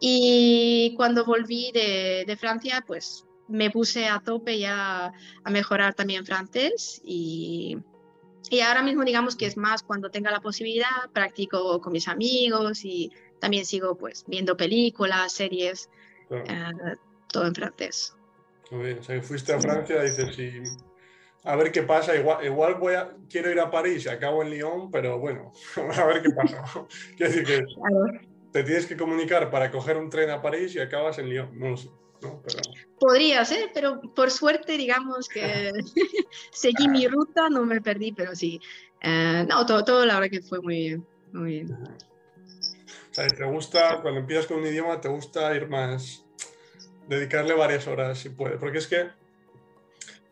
Y 0.00 0.94
cuando 0.96 1.24
volví 1.24 1.70
de, 1.72 2.24
de, 2.26 2.36
Francia, 2.36 2.84
pues 2.86 3.24
me 3.46 3.70
puse 3.70 4.06
a 4.06 4.20
tope 4.20 4.58
ya 4.58 5.12
a 5.44 5.50
mejorar 5.50 5.94
también 5.94 6.26
francés 6.26 7.00
y, 7.04 7.78
y, 8.50 8.60
ahora 8.60 8.82
mismo 8.82 9.04
digamos 9.04 9.36
que 9.36 9.46
es 9.46 9.56
más 9.56 9.82
cuando 9.82 10.10
tenga 10.10 10.30
la 10.30 10.40
posibilidad, 10.40 11.10
practico 11.12 11.80
con 11.80 11.92
mis 11.92 12.08
amigos 12.08 12.84
y 12.84 13.10
también 13.40 13.64
sigo 13.64 13.96
pues 13.96 14.24
viendo 14.26 14.56
películas, 14.56 15.32
series, 15.32 15.88
eh, 16.30 16.72
todo 17.32 17.46
en 17.46 17.54
francés. 17.54 18.14
Muy 18.70 18.84
bien, 18.84 18.98
o 18.98 19.02
sea, 19.02 19.22
fuiste 19.22 19.54
a 19.54 19.60
Francia, 19.60 20.02
dices, 20.02 20.36
sí 20.36 20.62
a 21.44 21.56
ver 21.56 21.72
qué 21.72 21.82
pasa. 21.82 22.14
Igual, 22.16 22.44
igual 22.44 22.74
voy 22.74 22.94
a, 22.94 23.10
quiero 23.28 23.50
ir 23.50 23.60
a 23.60 23.70
París 23.70 24.06
y 24.06 24.08
acabo 24.08 24.42
en 24.42 24.50
Lyon, 24.50 24.90
pero 24.90 25.18
bueno, 25.18 25.52
a 25.96 26.04
ver 26.06 26.22
qué 26.22 26.30
pasa. 26.30 26.62
Quiero 27.16 27.32
decir 27.32 27.44
que 27.44 27.64
te 28.52 28.62
tienes 28.64 28.86
que 28.86 28.96
comunicar 28.96 29.50
para 29.50 29.70
coger 29.70 29.96
un 29.96 30.10
tren 30.10 30.30
a 30.30 30.42
París 30.42 30.74
y 30.74 30.80
acabas 30.80 31.18
en 31.18 31.28
Lyon. 31.28 31.58
No 31.58 31.70
lo 31.70 31.76
sé. 31.76 31.88
Podría 32.98 33.44
ser, 33.44 33.70
pero 33.72 34.00
por 34.00 34.30
suerte, 34.30 34.76
digamos 34.76 35.28
que 35.28 35.70
seguí 36.50 36.88
mi 36.88 37.06
ruta, 37.06 37.48
no 37.48 37.64
me 37.64 37.80
perdí, 37.80 38.12
pero 38.12 38.34
sí. 38.34 38.60
Eh, 39.00 39.46
no, 39.48 39.64
todo, 39.66 39.84
todo 39.84 40.04
la 40.04 40.18
verdad 40.18 40.30
que 40.30 40.42
fue 40.42 40.60
muy 40.60 40.74
bien. 40.74 41.06
Muy 41.32 41.50
bien. 41.52 41.72
O 41.72 43.14
sea, 43.14 43.28
te 43.28 43.44
gusta, 43.44 44.00
cuando 44.02 44.20
empiezas 44.20 44.46
con 44.46 44.58
un 44.58 44.66
idioma, 44.66 45.00
te 45.00 45.08
gusta 45.08 45.54
ir 45.54 45.68
más, 45.68 46.24
dedicarle 47.06 47.54
varias 47.54 47.86
horas 47.86 48.18
si 48.18 48.30
puede, 48.30 48.58
porque 48.58 48.78
es 48.78 48.86
que 48.86 49.08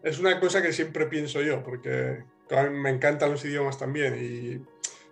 es 0.03 0.19
una 0.19 0.39
cosa 0.41 0.63
que 0.63 0.73
siempre 0.73 1.07
pienso 1.07 1.43
yo, 1.43 1.63
porque 1.63 2.25
me 2.71 2.91
encantan 2.91 3.31
los 3.31 3.45
idiomas 3.45 3.79
también 3.79 4.15
y 4.15 4.61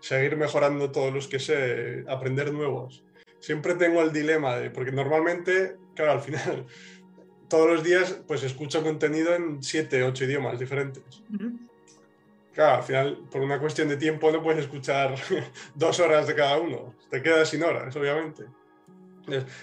seguir 0.00 0.36
mejorando 0.36 0.92
todos 0.92 1.12
los 1.12 1.28
que 1.28 1.38
sé, 1.38 2.04
aprender 2.08 2.52
nuevos. 2.52 3.02
Siempre 3.40 3.74
tengo 3.74 4.02
el 4.02 4.12
dilema 4.12 4.56
de, 4.56 4.70
porque 4.70 4.92
normalmente, 4.92 5.76
claro, 5.94 6.12
al 6.12 6.20
final, 6.20 6.66
todos 7.48 7.68
los 7.68 7.82
días, 7.82 8.20
pues 8.26 8.42
escucho 8.42 8.82
contenido 8.82 9.34
en 9.34 9.62
siete, 9.62 10.02
ocho 10.02 10.24
idiomas 10.24 10.58
diferentes. 10.58 11.22
Claro, 12.52 12.76
al 12.76 12.82
final, 12.84 13.18
por 13.30 13.40
una 13.40 13.58
cuestión 13.58 13.88
de 13.88 13.96
tiempo, 13.96 14.30
no 14.30 14.42
puedes 14.42 14.62
escuchar 14.62 15.14
dos 15.74 15.98
horas 16.00 16.26
de 16.26 16.34
cada 16.34 16.58
uno. 16.58 16.94
Te 17.10 17.20
quedas 17.22 17.48
sin 17.48 17.62
horas, 17.64 17.94
obviamente. 17.96 18.44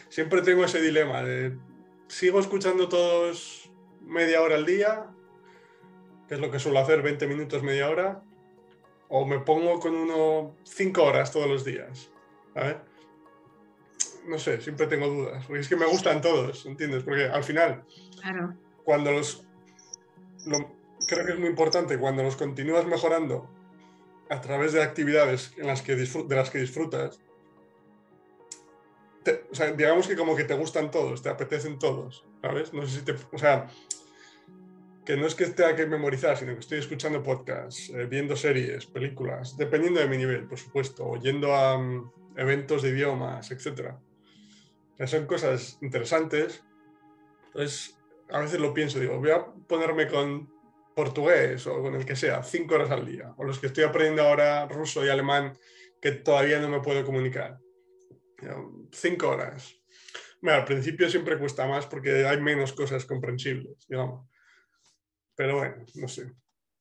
siempre 0.10 0.42
tengo 0.42 0.66
ese 0.66 0.82
dilema 0.82 1.24
de, 1.24 1.58
¿sigo 2.08 2.40
escuchando 2.40 2.90
todos 2.90 3.61
media 4.02 4.42
hora 4.42 4.56
al 4.56 4.66
día 4.66 5.12
que 6.32 6.36
es 6.36 6.42
lo 6.42 6.50
que 6.50 6.60
suelo 6.60 6.80
hacer, 6.80 7.02
20 7.02 7.28
minutos, 7.28 7.62
media 7.62 7.90
hora, 7.90 8.24
o 9.10 9.26
me 9.26 9.40
pongo 9.40 9.82
con 9.82 9.94
uno 9.94 10.56
5 10.64 11.04
horas 11.04 11.30
todos 11.30 11.46
los 11.46 11.66
días. 11.66 12.10
No 14.26 14.40
sé, 14.40 14.62
siempre 14.62 14.88
tengo 14.88 15.10
dudas, 15.10 15.46
porque 15.46 15.60
es 15.60 15.68
que 15.68 15.76
me 15.76 15.86
gustan 15.86 16.22
todos, 16.22 16.66
¿entiendes? 16.66 17.04
Porque 17.04 17.26
al 17.26 17.44
final, 17.44 17.84
cuando 18.86 19.12
los... 19.12 19.46
creo 21.06 21.26
que 21.26 21.34
es 21.34 21.40
muy 21.40 21.50
importante, 21.50 22.00
cuando 22.00 22.24
los 22.24 22.38
continúas 22.38 22.86
mejorando 22.86 23.50
a 24.30 24.40
través 24.40 24.72
de 24.72 24.82
actividades 24.82 25.54
en 25.58 25.68
las 25.68 25.82
que 25.82 25.98
de 25.98 26.36
las 26.38 26.50
que 26.50 26.60
disfrutas, 26.60 27.20
o 29.52 29.54
sea, 29.54 29.74
digamos 29.74 30.08
que 30.08 30.16
como 30.16 30.34
que 30.34 30.46
te 30.46 30.54
gustan 30.54 30.92
todos, 30.92 31.22
te 31.22 31.28
apetecen 31.28 31.78
todos, 31.78 32.24
¿sabes? 32.42 32.74
No 32.74 32.88
sé 32.88 33.00
si 33.00 33.04
te... 33.04 33.16
O 33.34 33.38
sea, 33.38 33.68
no 35.18 35.28
es 35.28 35.36
que 35.36 35.46
tenga 35.48 35.76
que 35.76 35.86
memorizar, 35.86 36.38
sino 36.38 36.54
que 36.54 36.60
estoy 36.60 36.80
escuchando 36.80 37.24
podcasts, 37.24 37.90
eh, 37.90 38.06
viendo 38.06 38.36
series, 38.36 38.86
películas, 38.86 39.58
dependiendo 39.58 40.00
de 40.00 40.08
mi 40.08 40.18
nivel, 40.18 40.48
por 40.48 40.58
supuesto, 40.58 41.06
o 41.06 41.18
yendo 41.18 41.56
a 41.56 41.78
mm, 41.78 42.12
eventos 42.38 42.82
de 42.82 42.90
idiomas, 42.90 43.52
etc. 43.52 43.96
Son 45.06 45.26
cosas 45.26 45.78
interesantes. 45.82 46.64
Entonces, 47.48 47.98
a 48.30 48.40
veces 48.40 48.60
lo 48.60 48.74
pienso, 48.74 49.00
digo, 49.00 49.20
voy 49.20 49.32
a 49.32 49.46
ponerme 49.68 50.08
con 50.08 50.50
portugués 50.96 51.66
o 51.68 51.82
con 51.82 51.96
el 51.96 52.06
que 52.06 52.16
sea, 52.16 52.44
cinco 52.44 52.76
horas 52.76 52.92
al 52.92 53.06
día, 53.06 53.34
o 53.38 53.44
los 53.44 53.60
que 53.60 53.68
estoy 53.68 53.84
aprendiendo 53.84 54.24
ahora 54.24 54.68
ruso 54.68 55.06
y 55.06 55.10
alemán, 55.10 55.58
que 56.02 56.12
todavía 56.12 56.60
no 56.60 56.70
me 56.70 56.82
puedo 56.82 57.04
comunicar. 57.04 57.60
Cinco 58.92 59.30
horas. 59.30 59.76
Bueno, 60.42 60.60
al 60.60 60.66
principio 60.66 61.10
siempre 61.10 61.38
cuesta 61.38 61.68
más 61.68 61.86
porque 61.86 62.26
hay 62.26 62.42
menos 62.42 62.74
cosas 62.74 63.06
comprensibles, 63.06 63.88
digamos. 63.88 64.31
Pero 65.42 65.58
bueno, 65.58 65.76
no 65.96 66.08
sé. 66.08 66.32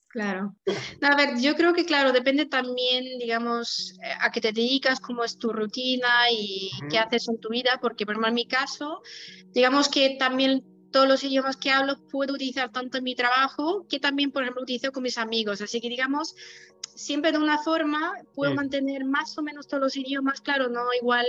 Claro. 0.08 0.54
a 1.00 1.16
ver, 1.16 1.40
yo 1.40 1.54
creo 1.54 1.72
que, 1.72 1.86
claro, 1.86 2.12
depende 2.12 2.44
también, 2.44 3.18
digamos, 3.18 3.94
eh, 4.02 4.12
a 4.20 4.30
qué 4.30 4.42
te 4.42 4.52
dedicas, 4.52 5.00
cómo 5.00 5.24
es 5.24 5.38
tu 5.38 5.50
rutina 5.50 6.30
y 6.30 6.68
qué 6.90 6.98
haces 6.98 7.26
en 7.30 7.40
tu 7.40 7.48
vida, 7.48 7.78
porque, 7.80 8.04
por 8.04 8.16
ejemplo, 8.16 8.28
en 8.28 8.34
mi 8.34 8.46
caso, 8.46 9.00
digamos 9.54 9.88
que 9.88 10.16
también 10.18 10.62
todos 10.92 11.08
los 11.08 11.24
idiomas 11.24 11.56
que 11.56 11.70
hablo 11.70 11.96
puedo 12.10 12.34
utilizar 12.34 12.70
tanto 12.70 12.98
en 12.98 13.04
mi 13.04 13.14
trabajo 13.14 13.86
que 13.88 13.98
también, 13.98 14.30
por 14.30 14.42
ejemplo, 14.42 14.62
utilizo 14.62 14.92
con 14.92 15.04
mis 15.04 15.16
amigos. 15.16 15.62
Así 15.62 15.80
que, 15.80 15.88
digamos, 15.88 16.34
siempre 16.94 17.32
de 17.32 17.38
una 17.38 17.56
forma 17.62 18.12
puedo 18.34 18.52
mantener 18.54 19.06
más 19.06 19.38
o 19.38 19.42
menos 19.42 19.68
todos 19.68 19.82
los 19.82 19.96
idiomas, 19.96 20.42
claro, 20.42 20.68
no 20.68 20.92
igual, 21.00 21.24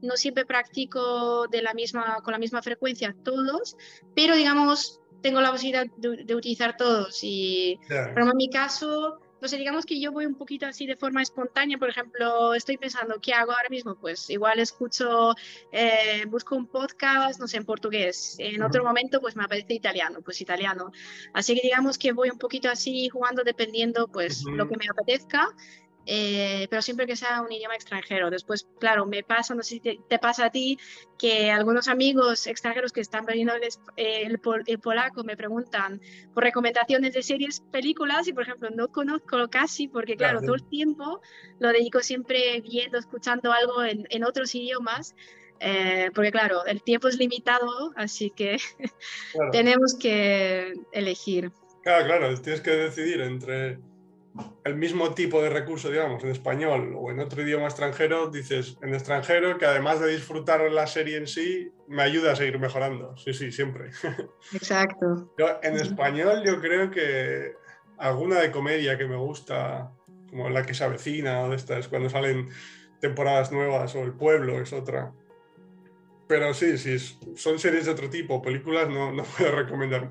no 0.00 0.16
siempre 0.16 0.44
practico 0.44 1.46
de 1.46 1.62
la 1.62 1.74
misma, 1.74 2.16
con 2.24 2.32
la 2.32 2.38
misma 2.38 2.60
frecuencia 2.60 3.14
todos, 3.22 3.76
pero 4.16 4.34
digamos, 4.34 5.01
tengo 5.22 5.40
la 5.40 5.50
posibilidad 5.50 5.86
de, 5.96 6.34
utilizar 6.34 6.76
todos. 6.76 7.22
Y 7.22 7.78
en 7.88 8.36
mi 8.36 8.50
caso, 8.50 9.20
no 9.42 9.48
sé, 9.48 9.56
digamos 9.56 9.84
que 9.84 10.00
yo 10.00 10.12
voy 10.12 10.24
un 10.24 10.36
poquito 10.36 10.66
así 10.66 10.86
de 10.86 10.94
forma 10.94 11.20
espontánea, 11.20 11.76
por 11.76 11.90
ejemplo, 11.90 12.54
estoy 12.54 12.76
pensando, 12.76 13.20
¿qué 13.20 13.32
hago 13.32 13.50
ahora 13.50 13.68
mismo? 13.70 13.96
Pues 13.96 14.30
igual 14.30 14.60
escucho, 14.60 15.34
eh, 15.72 16.24
busco 16.28 16.54
un 16.54 16.68
podcast, 16.68 17.40
no 17.40 17.48
sé, 17.48 17.56
en 17.56 17.64
portugués. 17.64 18.36
En 18.38 18.62
otro 18.62 18.84
momento, 18.84 19.20
pues 19.20 19.34
me 19.34 19.42
aparece 19.42 19.74
italiano, 19.74 20.20
pues 20.22 20.40
italiano. 20.40 20.92
Así 21.32 21.56
que 21.56 21.60
digamos 21.62 21.98
que 21.98 22.12
voy 22.12 22.30
un 22.30 22.38
poquito 22.38 22.70
así 22.70 23.08
jugando 23.08 23.42
dependiendo, 23.42 24.06
pues, 24.06 24.44
lo 24.44 24.68
que 24.68 24.76
me 24.76 24.86
apetezca. 24.88 25.48
Eh, 26.04 26.66
pero 26.68 26.82
siempre 26.82 27.06
que 27.06 27.14
sea 27.14 27.42
un 27.42 27.52
idioma 27.52 27.74
extranjero. 27.74 28.30
Después, 28.30 28.66
claro, 28.80 29.06
me 29.06 29.22
pasa, 29.22 29.54
no 29.54 29.62
sé 29.62 29.80
si 29.80 29.80
te, 29.80 30.18
pasa 30.18 30.46
a 30.46 30.50
ti, 30.50 30.78
que 31.18 31.50
algunos 31.50 31.88
amigos 31.88 32.46
extranjeros 32.46 32.92
que 32.92 33.00
están 33.00 33.24
viendo 33.24 33.54
el, 33.54 34.40
el, 34.66 34.78
polaco 34.80 35.22
me 35.22 35.36
preguntan 35.36 36.00
por 36.34 36.42
recomendaciones 36.42 37.14
de 37.14 37.22
series, 37.22 37.60
películas, 37.70 38.26
y 38.26 38.32
por 38.32 38.42
ejemplo, 38.42 38.70
no 38.70 38.88
conozco 38.88 39.48
casi, 39.48 39.86
porque 39.86 40.16
claro, 40.16 40.40
todo 40.40 40.54
el 40.54 40.68
tiempo 40.68 41.20
lo 41.60 41.68
dedico 41.68 42.00
siempre 42.00 42.60
viendo, 42.60 42.98
escuchando 42.98 43.52
algo 43.52 43.84
en, 43.84 44.06
en 44.10 44.24
otros 44.24 44.54
idiomas. 44.54 45.14
Eh, 45.64 46.10
porque 46.12 46.32
claro, 46.32 46.66
el 46.66 46.82
tiempo 46.82 47.06
es 47.06 47.16
limitado, 47.18 47.92
así 47.94 48.30
que 48.30 48.56
tenemos 49.52 49.94
que 49.94 50.72
elegir. 50.90 51.52
Claro, 51.84 52.06
claro, 52.06 52.40
tienes 52.40 52.60
que 52.60 52.70
decidir 52.72 53.20
entre 53.20 53.78
el 54.64 54.76
mismo 54.76 55.12
tipo 55.12 55.42
de 55.42 55.50
recurso, 55.50 55.90
digamos, 55.90 56.22
en 56.24 56.30
español 56.30 56.94
o 56.96 57.10
en 57.10 57.20
otro 57.20 57.42
idioma 57.42 57.66
extranjero, 57.66 58.30
dices 58.30 58.78
en 58.80 58.94
extranjero 58.94 59.58
que 59.58 59.66
además 59.66 60.00
de 60.00 60.08
disfrutar 60.08 60.60
la 60.70 60.86
serie 60.86 61.18
en 61.18 61.26
sí, 61.26 61.70
me 61.88 62.02
ayuda 62.02 62.32
a 62.32 62.36
seguir 62.36 62.58
mejorando. 62.58 63.16
Sí, 63.16 63.34
sí, 63.34 63.52
siempre. 63.52 63.90
Exacto. 64.54 65.34
en 65.62 65.74
español 65.74 66.42
yo 66.44 66.60
creo 66.60 66.90
que 66.90 67.54
alguna 67.98 68.40
de 68.40 68.50
comedia 68.50 68.96
que 68.96 69.06
me 69.06 69.16
gusta, 69.16 69.92
como 70.30 70.48
la 70.48 70.64
que 70.64 70.74
se 70.74 70.84
avecina 70.84 71.42
o 71.42 71.50
de 71.50 71.56
estas, 71.56 71.88
cuando 71.88 72.08
salen 72.08 72.48
temporadas 73.00 73.52
nuevas 73.52 73.94
o 73.94 74.02
El 74.02 74.14
Pueblo 74.14 74.60
es 74.60 74.72
otra. 74.72 75.12
Pero 76.26 76.54
sí, 76.54 76.78
sí, 76.78 76.98
son 77.36 77.58
series 77.58 77.84
de 77.84 77.90
otro 77.90 78.08
tipo, 78.08 78.40
películas 78.40 78.88
no, 78.88 79.12
no 79.12 79.24
puedo 79.36 79.52
recomendar. 79.56 80.10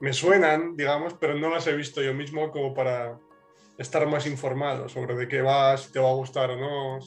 me 0.00 0.12
suenan, 0.12 0.76
digamos, 0.76 1.14
pero 1.14 1.34
no 1.34 1.50
las 1.50 1.66
he 1.68 1.76
visto 1.76 2.02
yo 2.02 2.14
mismo 2.14 2.50
como 2.50 2.74
para 2.74 3.16
estar 3.78 4.06
más 4.06 4.26
informado 4.26 4.88
sobre 4.88 5.14
de 5.14 5.28
qué 5.28 5.42
vas, 5.42 5.84
si 5.84 5.92
te 5.92 5.98
va 5.98 6.10
a 6.10 6.14
gustar 6.14 6.50
o 6.50 6.56
no. 6.56 6.98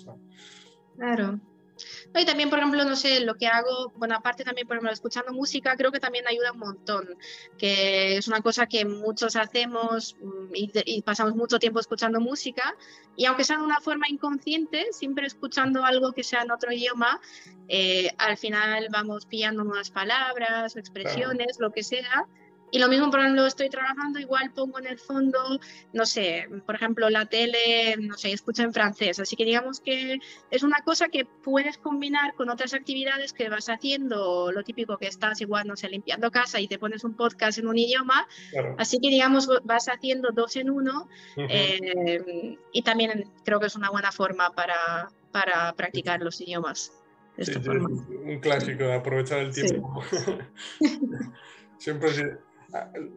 Claro. 0.98 1.40
y 2.16 2.26
también, 2.26 2.50
por 2.50 2.58
ejemplo, 2.58 2.84
no 2.84 2.96
sé, 2.96 3.20
lo 3.20 3.36
que 3.36 3.46
hago, 3.46 3.92
bueno, 3.96 4.16
aparte 4.16 4.44
también, 4.44 4.68
por 4.68 4.76
ejemplo, 4.76 4.92
escuchando 4.92 5.32
música, 5.32 5.76
creo 5.78 5.92
que 5.92 6.00
también 6.00 6.28
ayuda 6.28 6.52
un 6.52 6.60
montón, 6.60 7.08
que 7.58 8.18
es 8.18 8.28
una 8.28 8.42
cosa 8.42 8.66
que 8.66 8.84
muchos 8.84 9.36
hacemos 9.36 10.16
mm, 10.20 10.54
y, 10.54 11.02
pasamos 11.04 11.36
mucho 11.36 11.60
tiempo 11.60 11.80
escuchando 11.80 12.20
música, 12.20 12.76
y 13.16 13.26
aunque 13.26 13.44
sea 13.44 13.58
de 13.58 13.64
una 13.64 13.80
forma 13.80 14.10
inconsciente, 14.10 14.88
siempre 14.92 15.28
escuchando 15.28 15.86
algo 15.86 16.14
que 16.14 16.24
sea 16.24 16.42
en 16.42 16.52
otro 16.52 16.72
idioma, 16.72 17.22
eh, 17.68 18.12
al 18.18 18.38
final 18.38 18.88
vamos 18.92 19.28
pillando 19.28 19.64
nuevas 19.64 19.92
palabras 19.92 20.76
o 20.76 20.80
expresiones, 20.80 21.60
lo 21.60 21.72
que 21.72 21.84
sea, 21.84 22.28
y 22.70 22.80
lo 22.80 22.90
mismo, 22.90 23.10
por 23.10 23.22
ejemplo, 23.22 23.46
estoy 23.46 23.70
trabajando, 23.70 24.20
igual 24.20 24.52
pongo 24.54 24.80
en 24.80 24.88
el 24.88 25.00
fondo, 25.00 25.60
no 25.94 26.06
sé, 26.06 26.50
por 26.66 26.76
ejemplo, 26.76 27.10
la 27.10 27.26
tele, 27.26 27.96
no 27.98 28.18
sé, 28.18 28.34
escucha 28.34 28.64
en 28.64 28.74
francés. 28.74 29.20
Así 29.20 29.38
que 29.38 29.46
digamos 29.46 29.80
que 29.80 30.20
es 30.52 30.64
una 30.64 30.82
cosa 30.84 31.08
que 31.08 31.26
puedes 31.26 31.78
combinar 31.78 32.36
con 32.36 32.50
otras 32.50 32.74
actividades 32.74 33.32
que 33.32 33.48
vas 33.48 33.70
haciendo, 33.70 34.52
lo 34.52 34.64
típico 34.64 34.98
que 34.98 35.08
estás 35.08 35.40
igual, 35.40 35.66
no 35.68 35.78
sé, 35.78 35.88
limpiando 35.90 36.30
casa 36.30 36.60
y 36.60 36.68
te 36.68 36.78
pones 36.78 37.06
un 37.06 37.16
podcast 37.16 37.58
en 37.58 37.68
un 37.68 37.78
idioma. 37.78 38.28
Así 38.78 39.00
que 39.00 39.10
digamos, 39.10 39.48
vas 39.64 39.88
haciendo 39.88 40.32
dos 40.34 40.58
en 40.58 40.70
uno. 40.70 41.08
Eh, 41.38 42.58
y 42.74 42.82
también 42.82 43.32
creo 43.46 43.62
que 43.62 43.68
es 43.68 43.76
una 43.76 43.90
buena 43.92 44.12
forma 44.12 44.52
para, 44.52 45.10
para 45.32 45.74
practicar 45.74 46.22
los 46.22 46.42
idiomas. 46.42 46.92
Sí, 47.40 47.54
un 47.56 48.40
clásico, 48.40 48.92
aprovechar 48.92 49.40
el 49.40 49.54
tiempo. 49.54 50.04
Siempre 51.78 52.40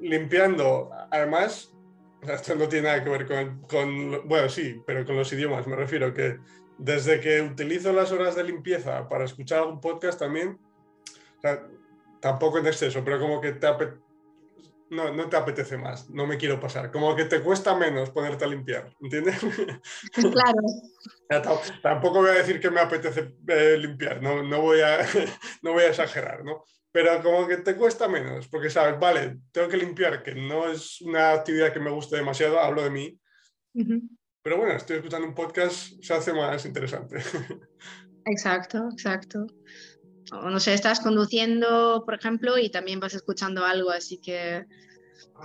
limpiando, 0.01 0.90
además, 1.11 1.74
esto 2.22 2.55
no 2.55 2.68
tiene 2.68 2.88
nada 2.88 3.03
que 3.03 3.11
ver 3.11 3.26
con, 3.68 4.28
bueno, 4.28 4.48
sí, 4.48 4.80
pero 4.86 5.05
con 5.05 5.16
los 5.16 5.32
idiomas, 5.32 5.66
me 5.66 5.76
refiero 5.76 6.12
que 6.12 6.38
desde 6.78 7.20
que 7.20 7.42
utilizo 7.42 7.92
las 7.92 8.12
horas 8.12 8.34
de 8.36 8.44
limpieza 8.44 9.09
para 9.09 9.24
escuchar 9.24 9.61
algún 9.61 9.80
podcast 9.80 10.18
también, 10.18 10.59
tampoco 12.20 12.59
en 12.59 12.66
exceso, 12.66 13.03
pero 13.05 13.18
como 13.18 13.40
que 13.40 13.53
te 13.53 13.66
no, 14.90 15.12
no 15.12 15.28
te 15.28 15.36
apetece 15.36 15.78
más, 15.78 16.11
no 16.11 16.26
me 16.26 16.36
quiero 16.36 16.59
pasar, 16.59 16.90
como 16.90 17.14
que 17.14 17.24
te 17.24 17.40
cuesta 17.40 17.76
menos 17.76 18.11
ponerte 18.11 18.44
a 18.44 18.48
limpiar, 18.48 18.92
¿entiendes? 19.01 19.38
Claro. 20.12 20.61
tampoco 21.82 22.20
voy 22.20 22.30
a 22.30 22.34
decir 22.34 22.61
que 22.61 22.70
me 22.70 22.80
apetece 22.80 23.36
eh, 23.46 23.76
limpiar, 23.78 24.20
no, 24.20 24.42
no, 24.42 24.61
voy 24.61 24.80
a, 24.80 24.98
no 25.62 25.72
voy 25.72 25.84
a 25.84 25.90
exagerar, 25.90 26.44
¿no? 26.44 26.64
Pero 26.93 27.22
como 27.22 27.47
que 27.47 27.59
te 27.59 27.76
cuesta 27.76 28.09
menos, 28.09 28.49
porque 28.49 28.70
sabes, 28.70 28.99
vale, 28.99 29.38
tengo 29.53 29.68
que 29.68 29.76
limpiar, 29.76 30.22
que 30.22 30.34
no 30.34 30.70
es 30.70 31.01
una 31.03 31.32
actividad 31.32 31.72
que 31.72 31.80
me 31.80 31.91
guste 31.91 32.16
demasiado, 32.16 32.59
hablo 32.59 32.82
de 32.82 32.91
mí, 32.91 33.20
pero 34.43 34.57
bueno, 34.57 34.74
estoy 34.74 34.97
escuchando 34.97 35.28
un 35.28 35.34
podcast, 35.34 35.93
se 36.03 36.14
hace 36.14 36.32
más 36.32 36.64
interesante. 36.64 37.16
Exacto, 38.26 38.91
exacto. 38.93 39.47
O 40.32 40.51
no 40.51 40.61
sé, 40.61 40.74
estás 40.74 41.01
conduciendo, 41.01 42.05
por 42.05 42.14
ejemplo, 42.14 42.59
y 42.59 42.70
también 42.70 43.01
vas 43.01 43.14
escuchando 43.14 43.64
algo, 43.64 43.91
así 43.91 44.20
que 44.20 44.66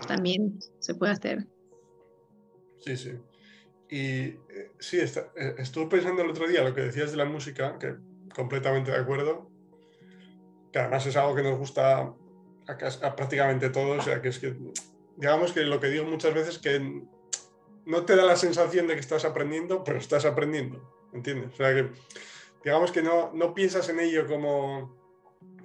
también 0.08 0.60
se 0.80 0.94
puede 0.94 1.14
hacer. 1.14 1.48
Sí, 2.80 2.98
sí. 2.98 3.12
Y 3.90 4.00
eh, 4.00 4.72
sí, 4.78 5.00
eh, 5.00 5.56
estuve 5.58 5.88
pensando 5.88 6.22
el 6.22 6.30
otro 6.30 6.48
día 6.48 6.64
lo 6.64 6.76
que 6.76 6.82
decías 6.82 7.12
de 7.12 7.18
la 7.18 7.26
música, 7.26 7.80
que 7.80 7.96
completamente 8.36 8.92
de 8.92 8.98
acuerdo 8.98 9.50
que 10.76 10.82
además 10.82 11.06
es 11.06 11.16
algo 11.16 11.34
que 11.34 11.42
nos 11.42 11.58
gusta 11.58 12.02
a, 12.02 13.16
prácticamente 13.16 13.70
todos, 13.70 14.00
o 14.00 14.02
sea, 14.02 14.22
que 14.22 14.28
es 14.28 14.40
que, 14.40 14.54
digamos 15.16 15.54
que 15.54 15.62
lo 15.62 15.80
que 15.80 15.88
digo 15.88 16.04
muchas 16.04 16.34
veces 16.34 16.56
es 16.56 16.62
que 16.62 17.02
no 17.86 18.04
te 18.04 18.18
da 18.18 18.26
la 18.26 18.36
sensación 18.36 18.86
de 18.86 18.96
que 18.96 19.00
estás 19.00 19.24
aprendiendo, 19.24 19.86
pero 19.86 20.00
estás 20.00 20.26
aprendiendo, 20.26 21.08
¿entiendes? 21.14 21.54
O 21.54 21.56
sea, 21.56 21.74
que 21.74 21.92
digamos 22.62 22.92
que 22.92 23.02
no, 23.02 23.32
no 23.34 23.54
piensas 23.54 23.88
en 23.88 24.02
ello 24.02 24.28
como 24.28 24.94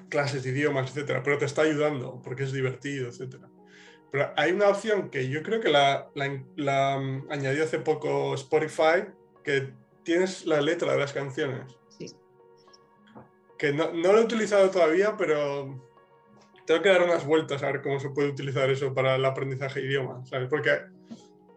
clases 0.09 0.45
de 0.45 0.51
idiomas, 0.51 0.91
etcétera, 0.91 1.25
pero 1.25 1.39
te 1.39 1.47
está 1.47 1.63
ayudando 1.63 2.23
porque 2.23 2.45
es 2.45 2.53
divertido, 2.53 3.09
etcétera. 3.09 3.49
Pero 4.13 4.33
hay 4.37 4.53
una 4.53 4.69
opción 4.69 5.11
que 5.11 5.29
yo 5.29 5.43
creo 5.43 5.61
que 5.61 5.71
la, 5.71 6.09
la, 6.15 6.41
la 6.55 6.95
añadió 7.31 7.65
hace 7.65 7.81
poco 7.81 8.33
Spotify, 8.35 9.07
que 9.43 9.73
tienes 10.05 10.47
la 10.47 10.61
letra 10.61 10.93
de 10.93 10.99
las 11.01 11.13
canciones 11.13 11.80
que 13.61 13.75
no, 13.75 13.93
lo 13.93 14.19
he 14.19 14.25
utilizado 14.25 14.71
todavía, 14.71 15.19
pero 15.19 15.79
tengo 16.65 16.81
que 16.81 16.89
dar 16.89 17.03
unas 17.03 17.27
vueltas 17.27 17.63
a 17.63 17.67
ver 17.67 17.83
cómo 17.83 18.01
se 18.01 18.09
puede 18.09 18.31
utilizar 18.31 18.71
eso 18.71 18.95
para 18.95 19.17
el 19.17 19.25
aprendizaje 19.27 19.81
de 19.81 19.87
idiomas, 19.87 20.31
¿sabes? 20.31 20.49
Porque, 20.49 20.71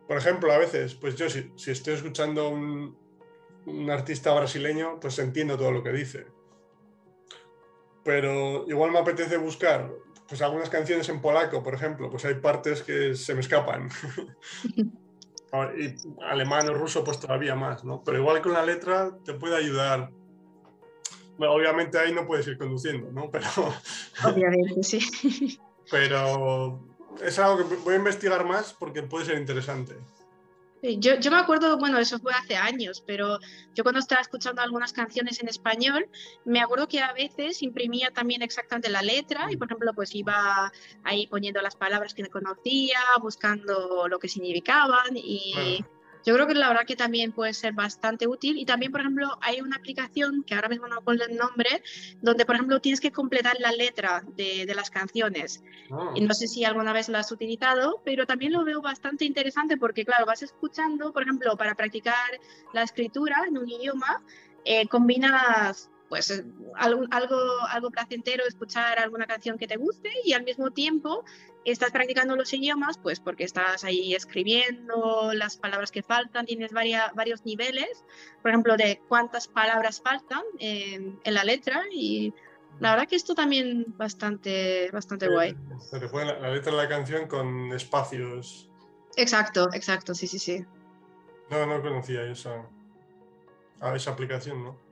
por 0.05 0.17
ejemplo, 0.17 0.51
a 0.51 0.57
veces, 0.57 0.95
pues 0.95 1.15
yo 1.15 1.29
si, 1.29 1.49
estoy 1.71 1.93
escuchando 1.93 2.49
un, 2.49 2.97
un 3.67 3.89
artista 3.89 4.33
brasileño, 4.33 4.99
pues 4.99 5.17
entiendo 5.17 5.57
todo 5.57 5.71
lo 5.71 5.81
que 5.81 5.93
dice. 5.93 6.27
Pero 8.03 8.65
igual 8.67 8.91
me 8.91 8.99
apetece 8.99 9.37
buscar 9.37 9.89
pues 10.27 10.41
algunas 10.41 10.69
canciones 10.69 11.07
en 11.07 11.21
polaco, 11.21 11.63
por 11.63 11.73
ejemplo, 11.73 12.09
pues 12.09 12.25
hay 12.25 12.35
partes 12.35 12.83
que 12.83 13.15
se 13.15 13.33
me 13.33 13.39
escapan. 13.39 13.87
y 15.77 15.95
alemán 16.21 16.67
o 16.67 16.73
ruso, 16.73 17.01
pues 17.05 17.21
todavía 17.21 17.55
más, 17.55 17.85
¿no? 17.85 18.03
Pero 18.03 18.17
igual 18.17 18.41
con 18.41 18.51
la 18.51 18.65
letra 18.65 19.17
te 19.23 19.33
puede 19.33 19.55
ayudar 19.55 20.11
obviamente 21.37 21.97
ahí 21.97 22.13
no 22.13 22.25
puedes 22.25 22.47
ir 22.47 22.57
conduciendo, 22.57 23.11
¿no? 23.11 23.29
Pero, 23.31 23.47
obviamente, 24.25 24.83
sí. 24.83 25.59
Pero 25.89 26.79
es 27.21 27.39
algo 27.39 27.67
que 27.67 27.75
voy 27.75 27.93
a 27.95 27.97
investigar 27.97 28.45
más 28.45 28.73
porque 28.73 29.03
puede 29.03 29.25
ser 29.25 29.37
interesante. 29.37 29.95
Yo, 30.83 31.17
yo, 31.17 31.31
me 31.31 31.37
acuerdo, 31.37 31.77
bueno, 31.77 31.97
eso 31.97 32.19
fue 32.19 32.33
hace 32.33 32.57
años, 32.57 33.01
pero 33.07 33.39
yo 33.73 33.83
cuando 33.83 33.99
estaba 33.99 34.19
escuchando 34.19 34.61
algunas 34.61 34.91
canciones 34.91 35.41
en 35.41 35.47
español, 35.47 36.09
me 36.43 36.59
acuerdo 36.59 36.89
que 36.89 36.99
a 36.99 37.13
veces 37.13 37.63
imprimía 37.63 38.11
también 38.11 38.41
exactamente 38.41 38.89
la 38.89 39.01
letra 39.01 39.47
y, 39.49 39.55
por 39.55 39.67
ejemplo, 39.67 39.93
pues 39.93 40.13
iba 40.13 40.73
ahí 41.05 41.27
poniendo 41.27 41.61
las 41.61 41.77
palabras 41.77 42.13
que 42.13 42.23
no 42.23 42.29
conocía, 42.29 42.99
buscando 43.21 44.07
lo 44.09 44.19
que 44.19 44.27
significaban 44.27 45.15
y... 45.15 45.85
Yo 46.25 46.33
creo 46.33 46.47
que 46.47 46.53
la 46.53 46.69
verdad 46.69 46.85
que 46.85 46.95
también 46.95 47.31
puede 47.31 47.53
ser 47.53 47.73
bastante 47.73 48.27
útil 48.27 48.57
y 48.57 48.65
también, 48.65 48.91
por 48.91 49.01
ejemplo, 49.01 49.37
hay 49.41 49.61
una 49.61 49.75
aplicación 49.75 50.43
que 50.43 50.55
ahora 50.55 50.69
mismo 50.69 50.87
no 50.87 50.97
recuerdo 50.97 51.25
el 51.25 51.35
nombre, 51.35 51.83
donde, 52.21 52.45
por 52.45 52.55
ejemplo, 52.55 52.79
tienes 52.79 53.01
que 53.01 53.11
completar 53.11 53.57
la 53.59 53.71
letra 53.71 54.23
de, 54.35 54.65
de 54.65 54.75
las 54.75 54.89
canciones. 54.89 55.63
Y 56.15 56.21
no 56.21 56.33
sé 56.33 56.47
si 56.47 56.63
alguna 56.63 56.93
vez 56.93 57.09
lo 57.09 57.17
has 57.17 57.31
utilizado, 57.31 58.01
pero 58.05 58.25
también 58.25 58.53
lo 58.53 58.63
veo 58.63 58.81
bastante 58.81 59.25
interesante 59.25 59.77
porque, 59.77 60.05
claro, 60.05 60.25
vas 60.25 60.43
escuchando, 60.43 61.11
por 61.11 61.23
ejemplo, 61.23 61.55
para 61.57 61.75
practicar 61.75 62.39
la 62.73 62.83
escritura 62.83 63.43
en 63.47 63.57
un 63.57 63.69
idioma, 63.69 64.21
eh, 64.65 64.87
combinas 64.87 65.89
pues 66.13 66.29
eh, 66.29 66.45
algo, 66.75 67.05
algo, 67.09 67.35
algo 67.71 67.89
placentero 67.89 68.45
escuchar 68.45 68.99
alguna 68.99 69.25
canción 69.25 69.57
que 69.57 69.65
te 69.65 69.77
guste 69.77 70.11
y 70.23 70.33
al 70.33 70.43
mismo 70.43 70.69
tiempo 70.69 71.25
estás 71.65 71.89
practicando 71.89 72.35
los 72.35 72.53
idiomas, 72.53 72.99
pues 72.99 73.19
porque 73.19 73.45
estás 73.45 73.83
ahí 73.83 74.13
escribiendo 74.13 75.31
las 75.33 75.57
palabras 75.57 75.89
que 75.89 76.03
faltan, 76.03 76.45
tienes 76.45 76.71
varios 76.71 77.45
niveles, 77.45 78.05
por 78.43 78.51
ejemplo, 78.51 78.77
de 78.77 79.01
cuántas 79.07 79.47
palabras 79.47 80.01
faltan 80.01 80.43
en, 80.59 81.19
la 81.25 81.43
letra 81.43 81.81
y 81.91 82.31
la 82.79 82.91
verdad 82.91 83.07
que 83.07 83.15
esto 83.15 83.33
también 83.33 83.85
bastante, 83.97 84.91
bastante 84.91 85.27
guay. 85.27 85.57
Se 85.79 85.99
te 85.99 86.07
pone 86.09 86.25
la, 86.25 86.51
letra 86.51 86.73
de 86.73 86.77
la 86.77 86.87
canción 86.87 87.27
con 87.27 87.73
espacios. 87.73 88.69
Exacto, 89.15 89.67
exacto, 89.73 90.13
sí, 90.13 90.27
sí, 90.27 90.37
sí. 90.37 90.63
No, 91.49 91.65
no 91.65 91.81
conocía 91.81 92.21
esa, 92.29 92.67
esa 93.95 94.11
aplicación, 94.11 94.63
¿no? 94.63 94.82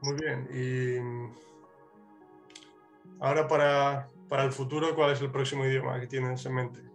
Muy 0.00 0.14
bien. 0.14 0.48
Y 0.52 0.98
ahora 3.20 3.48
para, 3.48 4.08
para, 4.28 4.44
el 4.44 4.52
futuro, 4.52 4.94
¿cuál 4.94 5.12
es 5.12 5.20
el 5.20 5.30
próximo 5.30 5.66
idioma 5.66 5.98
que 6.00 6.06
tienes 6.06 6.46
en 6.46 6.54
mente? 6.54 6.87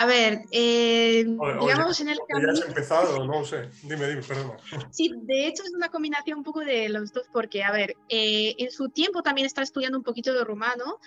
A 0.00 0.06
ver, 0.06 0.44
eh, 0.52 1.24
digamos 1.60 2.00
en 2.00 2.10
el 2.10 2.18
camino... 2.28 2.54
¿Ya 2.54 2.60
has 2.60 2.68
empezado? 2.68 3.26
No 3.26 3.44
sé. 3.44 3.68
Dime, 3.82 4.06
dime, 4.06 4.22
perdona. 4.22 4.56
Sí, 4.92 5.12
de 5.22 5.48
hecho 5.48 5.64
es 5.64 5.74
una 5.74 5.88
combinación 5.88 6.38
un 6.38 6.44
poco 6.44 6.60
de 6.60 6.88
los 6.88 7.12
dos, 7.12 7.26
porque, 7.32 7.64
a 7.64 7.72
ver, 7.72 7.96
eh, 8.08 8.54
en 8.58 8.70
su 8.70 8.90
tiempo 8.90 9.22
también 9.22 9.46
está 9.46 9.62
estudiando 9.62 9.98
un 9.98 10.04
poquito 10.04 10.32
de 10.32 10.44
rumano, 10.44 11.00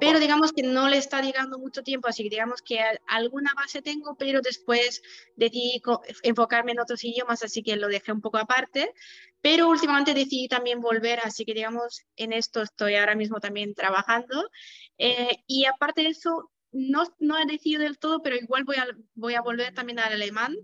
pero 0.00 0.18
digamos 0.18 0.54
que 0.54 0.62
no 0.62 0.88
le 0.88 0.96
está 0.96 1.20
llegando 1.20 1.58
mucho 1.58 1.82
tiempo, 1.82 2.08
así 2.08 2.22
que 2.22 2.30
digamos 2.30 2.62
que 2.62 2.80
alguna 3.06 3.52
base 3.54 3.82
tengo, 3.82 4.16
pero 4.16 4.40
después 4.40 5.02
decidí 5.36 5.82
enfocarme 6.22 6.72
en 6.72 6.80
otros 6.80 7.04
idiomas, 7.04 7.42
así 7.42 7.62
que 7.62 7.76
lo 7.76 7.88
dejé 7.88 8.12
un 8.12 8.22
poco 8.22 8.38
aparte. 8.38 8.94
Pero 9.42 9.68
últimamente 9.68 10.14
decidí 10.14 10.48
también 10.48 10.80
volver, 10.80 11.20
así 11.22 11.44
que 11.44 11.52
digamos, 11.52 12.02
en 12.16 12.32
esto 12.32 12.62
estoy 12.62 12.96
ahora 12.96 13.14
mismo 13.14 13.40
también 13.40 13.74
trabajando. 13.74 14.50
Eh, 14.96 15.36
y 15.46 15.66
aparte 15.66 16.02
de 16.02 16.08
eso, 16.08 16.50
no, 16.72 17.04
no 17.18 17.38
he 17.38 17.46
decidido 17.46 17.82
del 17.82 17.98
todo, 17.98 18.22
pero 18.22 18.36
igual 18.36 18.64
voy 18.64 18.76
a, 18.76 18.86
voy 19.14 19.34
a 19.34 19.42
volver 19.42 19.74
también 19.74 19.98
al 19.98 20.12
alemán, 20.12 20.56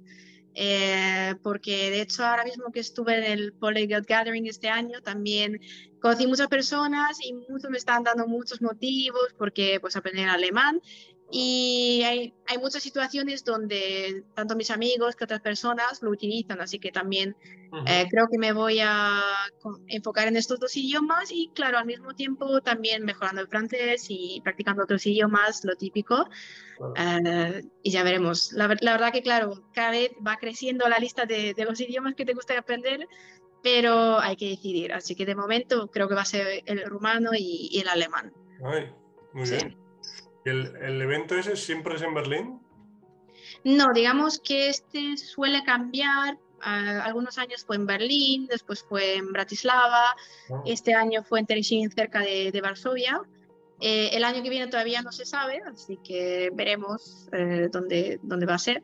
eh, 0.54 1.34
porque 1.42 1.90
de 1.90 2.02
hecho 2.02 2.24
ahora 2.24 2.44
mismo 2.44 2.70
que 2.70 2.80
estuve 2.80 3.18
en 3.18 3.24
el 3.24 3.52
Polyglot 3.54 4.06
Gathering 4.06 4.46
este 4.46 4.68
año, 4.68 5.00
también 5.02 5.60
conocí 6.00 6.26
muchas 6.26 6.48
personas 6.48 7.18
y 7.24 7.32
muchos 7.32 7.70
me 7.70 7.78
están 7.78 8.04
dando 8.04 8.26
muchos 8.26 8.62
motivos 8.62 9.34
porque 9.36 9.78
pues 9.80 9.96
aprender 9.96 10.28
alemán 10.28 10.80
y 11.36 12.00
hay, 12.04 12.32
hay, 12.46 12.58
muchas 12.58 12.80
situaciones 12.80 13.44
donde 13.44 14.22
tanto 14.34 14.54
mis 14.54 14.70
amigos 14.70 15.16
que 15.16 15.24
otras 15.24 15.40
personas 15.40 16.00
lo 16.00 16.10
utilizan, 16.10 16.60
así 16.60 16.78
que 16.78 16.92
también 16.92 17.34
eh, 17.86 18.06
creo 18.08 18.28
que 18.30 18.38
me 18.38 18.52
voy 18.52 18.78
a 18.80 19.20
enfocar 19.88 20.28
en 20.28 20.36
estos 20.36 20.60
dos 20.60 20.76
idiomas 20.76 21.32
y 21.32 21.50
claro, 21.52 21.78
al 21.78 21.86
mismo 21.86 22.14
tiempo 22.14 22.60
también 22.60 23.04
mejorando 23.04 23.40
el 23.40 23.48
francés 23.48 24.06
y 24.10 24.40
practicando 24.44 24.84
otros 24.84 25.04
idiomas, 25.06 25.64
lo 25.64 25.74
típico. 25.74 26.28
Eh, 26.94 27.64
y 27.82 27.90
ya 27.90 28.04
veremos. 28.04 28.52
La, 28.52 28.68
la, 28.80 28.92
verdad 28.92 29.12
que 29.12 29.22
claro, 29.22 29.64
cada 29.72 29.90
vez 29.90 30.12
va 30.24 30.36
creciendo 30.36 30.88
la 30.88 30.98
lista 30.98 31.26
de, 31.26 31.52
de 31.52 31.64
los 31.64 31.80
idiomas 31.80 32.14
que 32.14 32.24
te 32.24 32.34
gusta 32.34 32.56
aprender, 32.56 33.08
pero 33.60 34.20
hay 34.20 34.36
que 34.36 34.50
decidir. 34.50 34.92
Así 34.92 35.16
que 35.16 35.26
de 35.26 35.34
momento 35.34 35.88
creo 35.88 36.06
que 36.06 36.14
va 36.14 36.22
a 36.22 36.26
ser 36.26 36.62
el 36.66 36.84
rumano 36.84 37.30
y, 37.36 37.70
y 37.72 37.80
el 37.80 37.88
alemán. 37.88 38.32
Ay, 38.64 38.92
muy 39.32 39.50
bien. 39.50 39.83
¿El, 40.44 40.76
¿El, 40.76 41.00
evento 41.02 41.36
ese 41.36 41.56
siempre 41.56 41.96
es 41.96 42.02
en 42.02 42.14
Berlín? 42.14 42.60
No, 43.64 43.92
digamos 43.92 44.38
que 44.38 44.68
este 44.68 45.16
suele 45.16 45.64
cambiar. 45.64 46.34
Uh, 46.58 47.02
algunos 47.02 47.36
años 47.36 47.64
fue 47.64 47.76
en 47.76 47.86
Berlín, 47.86 48.46
después 48.46 48.82
fue 48.82 49.16
en 49.16 49.32
Bratislava, 49.32 50.14
oh. 50.48 50.62
este 50.64 50.94
año 50.94 51.22
fue 51.22 51.40
en 51.40 51.46
Teresín, 51.46 51.90
cerca 51.90 52.20
de, 52.20 52.50
de 52.52 52.60
Varsovia. 52.62 53.20
Eh, 53.80 54.10
el 54.16 54.24
año 54.24 54.42
que 54.42 54.50
viene 54.50 54.68
todavía 54.68 55.02
no 55.02 55.12
se 55.12 55.26
sabe, 55.26 55.60
así 55.70 55.98
que 56.02 56.50
veremos 56.54 57.28
eh, 57.32 57.68
dónde, 57.70 58.18
dónde 58.22 58.46
va 58.46 58.54
a 58.54 58.58
ser. 58.58 58.82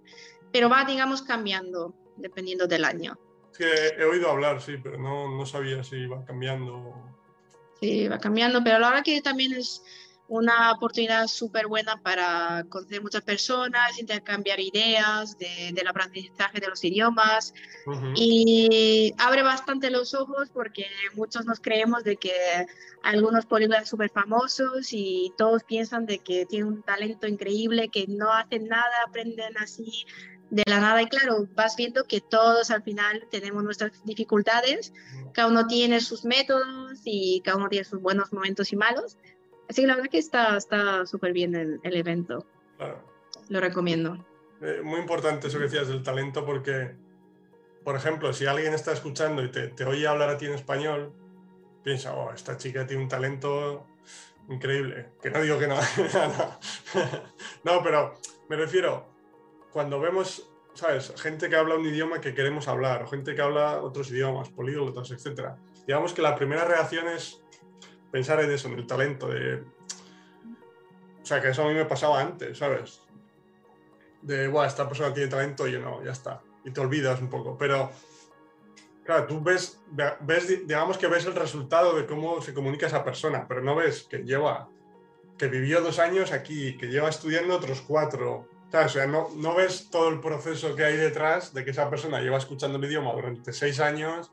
Pero 0.52 0.68
va, 0.68 0.84
digamos, 0.84 1.22
cambiando 1.22 1.94
dependiendo 2.16 2.66
del 2.66 2.84
año. 2.84 3.18
Que 3.56 3.94
he 3.98 4.04
oído 4.04 4.30
hablar, 4.30 4.60
sí, 4.60 4.76
pero 4.82 4.98
no, 4.98 5.34
no 5.34 5.46
sabía 5.46 5.82
si 5.84 5.96
iba 5.96 6.24
cambiando. 6.24 6.94
Sí, 7.80 8.08
va 8.08 8.18
cambiando, 8.18 8.62
pero 8.62 8.78
la 8.78 8.90
verdad 8.90 9.04
que 9.04 9.22
también 9.22 9.54
es 9.54 9.82
una 10.30 10.70
oportunidad 10.70 11.26
súper 11.26 11.66
buena 11.66 12.00
para 12.00 12.64
conocer 12.68 13.02
muchas 13.02 13.22
personas, 13.22 13.98
intercambiar 13.98 14.60
ideas 14.60 15.36
de, 15.38 15.72
del 15.74 15.88
aprendizaje 15.88 16.60
de 16.60 16.68
los 16.68 16.84
idiomas. 16.84 17.52
Uh 17.84 17.90
-huh. 17.90 18.12
y 18.14 19.12
abre 19.18 19.42
bastante 19.42 19.90
los 19.90 20.14
ojos 20.14 20.48
porque 20.50 20.86
muchos 21.14 21.46
nos 21.46 21.58
creemos 21.58 22.04
de 22.04 22.16
que 22.16 22.32
algunos 23.02 23.44
políglotas 23.44 23.88
súper 23.88 24.10
famosos 24.10 24.92
y 24.92 25.32
todos 25.36 25.64
piensan 25.64 26.06
de 26.06 26.20
que 26.20 26.46
tienen 26.46 26.68
un 26.68 26.82
talento 26.82 27.26
increíble, 27.26 27.88
que 27.88 28.06
no 28.06 28.32
hacen 28.32 28.68
nada, 28.68 29.02
aprenden 29.08 29.58
así 29.58 30.06
de 30.50 30.62
la 30.66 30.78
nada. 30.78 31.02
Y 31.02 31.06
claro, 31.06 31.48
vas 31.56 31.74
viendo 31.74 32.04
que 32.04 32.20
todos 32.20 32.70
al 32.70 32.84
final 32.84 33.26
tenemos 33.32 33.64
nuestras 33.64 34.04
dificultades, 34.04 34.92
cada 35.32 35.48
uno 35.48 35.66
tiene 35.66 36.00
sus 36.00 36.24
métodos 36.24 37.00
y 37.04 37.40
cada 37.44 37.56
uno 37.56 37.68
tiene 37.68 37.84
sus 37.84 38.00
buenos 38.00 38.32
momentos 38.32 38.72
y 38.72 38.76
malos, 38.76 39.16
Así 39.70 39.82
que 39.82 39.86
la 39.86 39.94
verdad 39.94 40.10
que 40.10 40.18
está 40.18 41.06
súper 41.06 41.32
bien 41.32 41.54
el, 41.54 41.78
el, 41.84 41.96
evento. 41.96 42.44
Claro. 42.76 43.04
Lo 43.50 43.60
recomiendo. 43.60 44.26
Eh, 44.60 44.80
muy 44.82 44.98
importante 44.98 45.46
eso 45.46 45.58
que 45.58 45.64
decías 45.64 45.86
del 45.86 46.02
talento 46.02 46.44
porque, 46.44 46.96
por 47.84 47.94
ejemplo, 47.94 48.32
si 48.32 48.46
alguien 48.46 48.74
está 48.74 48.92
escuchando 48.92 49.44
y 49.44 49.50
te, 49.52 49.68
te 49.68 49.84
oye 49.84 50.08
hablar 50.08 50.28
a 50.28 50.36
ti 50.36 50.46
en 50.46 50.54
español, 50.54 51.12
piensa, 51.84 52.12
oh, 52.16 52.32
esta 52.32 52.56
chica 52.56 52.84
tiene 52.84 53.04
un 53.04 53.08
talento 53.08 53.86
increíble. 54.48 55.10
Que 55.22 55.30
no 55.30 55.40
digo 55.40 55.56
que 55.60 55.68
no. 55.68 55.76
no, 57.62 57.80
pero 57.84 58.14
me 58.48 58.56
refiero, 58.56 59.06
cuando 59.72 60.00
vemos, 60.00 60.50
¿sabes? 60.74 61.14
Gente 61.16 61.48
que 61.48 61.54
habla 61.54 61.76
un 61.76 61.86
idioma 61.86 62.20
que 62.20 62.34
queremos 62.34 62.66
hablar, 62.66 63.04
o 63.04 63.06
gente 63.06 63.36
que 63.36 63.42
habla 63.42 63.80
otros 63.80 64.10
idiomas, 64.10 64.48
políglotas, 64.48 65.12
etc. 65.12 65.50
Digamos 65.86 66.12
que 66.12 66.22
la 66.22 66.34
primera 66.34 66.64
reacción 66.64 67.06
es 67.06 67.40
pensar 68.10 68.40
en 68.40 68.50
eso, 68.50 68.68
en 68.68 68.74
el 68.74 68.86
talento 68.86 69.28
de... 69.28 69.62
O 71.22 71.24
sea, 71.24 71.40
que 71.40 71.50
eso 71.50 71.64
a 71.64 71.68
mí 71.68 71.74
me 71.74 71.84
pasaba 71.84 72.20
antes, 72.20 72.58
¿sabes? 72.58 73.02
De, 74.22 74.48
bueno, 74.48 74.68
esta 74.68 74.88
persona 74.88 75.14
tiene 75.14 75.30
talento 75.30 75.66
y 75.66 75.72
yo 75.72 75.80
no, 75.80 76.02
ya 76.04 76.12
está. 76.12 76.42
Y 76.64 76.70
te 76.70 76.80
olvidas 76.80 77.20
un 77.20 77.28
poco. 77.28 77.56
Pero, 77.56 77.90
claro, 79.04 79.26
tú 79.26 79.40
ves, 79.40 79.80
ves, 80.20 80.66
digamos 80.66 80.98
que 80.98 81.06
ves 81.06 81.26
el 81.26 81.34
resultado 81.34 81.94
de 81.96 82.06
cómo 82.06 82.40
se 82.42 82.52
comunica 82.52 82.86
esa 82.86 83.04
persona, 83.04 83.46
pero 83.46 83.62
no 83.62 83.76
ves 83.76 84.02
que 84.02 84.18
lleva, 84.18 84.68
que 85.38 85.48
vivió 85.48 85.80
dos 85.80 85.98
años 85.98 86.32
aquí, 86.32 86.76
que 86.76 86.88
lleva 86.88 87.08
estudiando 87.08 87.56
otros 87.56 87.82
cuatro. 87.82 88.48
O 88.72 88.88
sea, 88.88 89.06
no, 89.06 89.28
no 89.36 89.54
ves 89.54 89.88
todo 89.90 90.08
el 90.08 90.20
proceso 90.20 90.76
que 90.76 90.84
hay 90.84 90.96
detrás 90.96 91.52
de 91.52 91.64
que 91.64 91.70
esa 91.70 91.90
persona 91.90 92.20
lleva 92.20 92.38
escuchando 92.38 92.78
el 92.78 92.84
idioma 92.84 93.12
durante 93.12 93.52
seis 93.52 93.80
años 93.80 94.30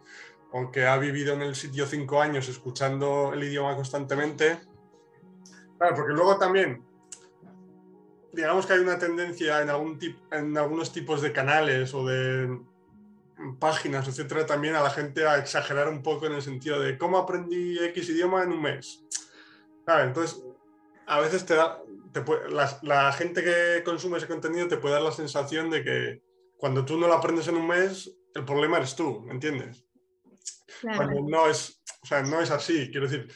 o 0.51 0.71
que 0.71 0.85
ha 0.85 0.97
vivido 0.97 1.33
en 1.33 1.41
el 1.41 1.55
sitio 1.55 1.85
cinco 1.85 2.21
años 2.21 2.47
escuchando 2.47 3.31
el 3.33 3.43
idioma 3.43 3.75
constantemente. 3.75 4.59
Claro, 5.77 5.95
porque 5.95 6.13
luego 6.13 6.37
también, 6.37 6.83
digamos 8.33 8.65
que 8.65 8.73
hay 8.73 8.79
una 8.79 8.97
tendencia 8.97 9.61
en, 9.61 10.57
algunos 10.57 10.91
tipos 10.91 11.21
de 11.21 11.31
canales 11.31 11.93
o 11.93 12.05
de 12.05 12.59
páginas, 13.59 14.07
etcétera, 14.07 14.45
también 14.45 14.75
a 14.75 14.81
la 14.81 14.89
gente 14.89 15.27
a 15.27 15.37
exagerar 15.37 15.89
un 15.89 16.01
poco 16.01 16.25
en 16.25 16.33
el 16.33 16.41
sentido 16.41 16.79
de 16.79 16.97
cómo 16.97 17.17
aprendí 17.17 17.77
X 17.77 18.09
idioma 18.09 18.43
en 18.43 18.53
un 18.53 18.61
mes. 18.61 19.05
Claro, 19.85 20.05
entonces, 20.05 20.43
a 21.05 21.19
veces 21.19 21.45
te 21.45 21.55
da, 21.55 21.79
la, 22.49 22.79
la 22.81 23.11
gente 23.11 23.43
que 23.43 23.83
consume 23.83 24.17
ese 24.17 24.27
contenido 24.27 24.67
te 24.67 24.77
puede 24.77 24.95
dar 24.95 25.03
la 25.03 25.11
sensación 25.11 25.69
de 25.69 25.83
que 25.83 26.21
cuando 26.57 26.83
tú 26.83 26.97
no 26.97 27.07
lo 27.07 27.13
aprendes 27.13 27.47
en 27.47 27.57
un 27.57 27.67
mes, 27.67 28.11
el 28.33 28.43
problema 28.43 28.77
eres 28.77 28.95
tú, 28.95 29.21
¿me 29.21 29.33
entiendes? 29.33 29.86
No 30.83 31.49
es, 31.49 31.81
o 32.03 32.05
sea, 32.05 32.23
no 32.23 32.41
es 32.41 32.51
así. 32.51 32.89
Quiero 32.91 33.07
decir, 33.07 33.27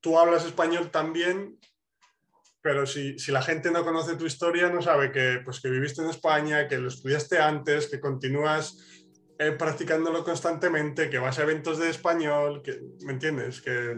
tú 0.00 0.18
hablas 0.18 0.44
español 0.44 0.90
también, 0.90 1.58
pero 2.60 2.86
si, 2.86 3.18
si, 3.18 3.32
la 3.32 3.42
gente 3.42 3.70
no 3.70 3.84
conoce 3.84 4.16
tu 4.16 4.26
historia, 4.26 4.68
no 4.68 4.82
sabe 4.82 5.12
que, 5.12 5.40
pues, 5.44 5.60
que 5.60 5.70
viviste 5.70 6.02
en 6.02 6.10
España, 6.10 6.68
que 6.68 6.78
lo 6.78 6.88
estudiaste 6.88 7.38
antes, 7.38 7.88
que 7.88 8.00
continúas 8.00 8.76
eh, 9.38 9.52
practicándolo 9.52 10.24
constantemente, 10.24 11.08
que 11.08 11.18
vas 11.18 11.38
a 11.38 11.44
eventos 11.44 11.78
de 11.78 11.90
español, 11.90 12.60
que, 12.62 12.80
¿me 13.04 13.12
entiendes? 13.12 13.62
Que, 13.62 13.96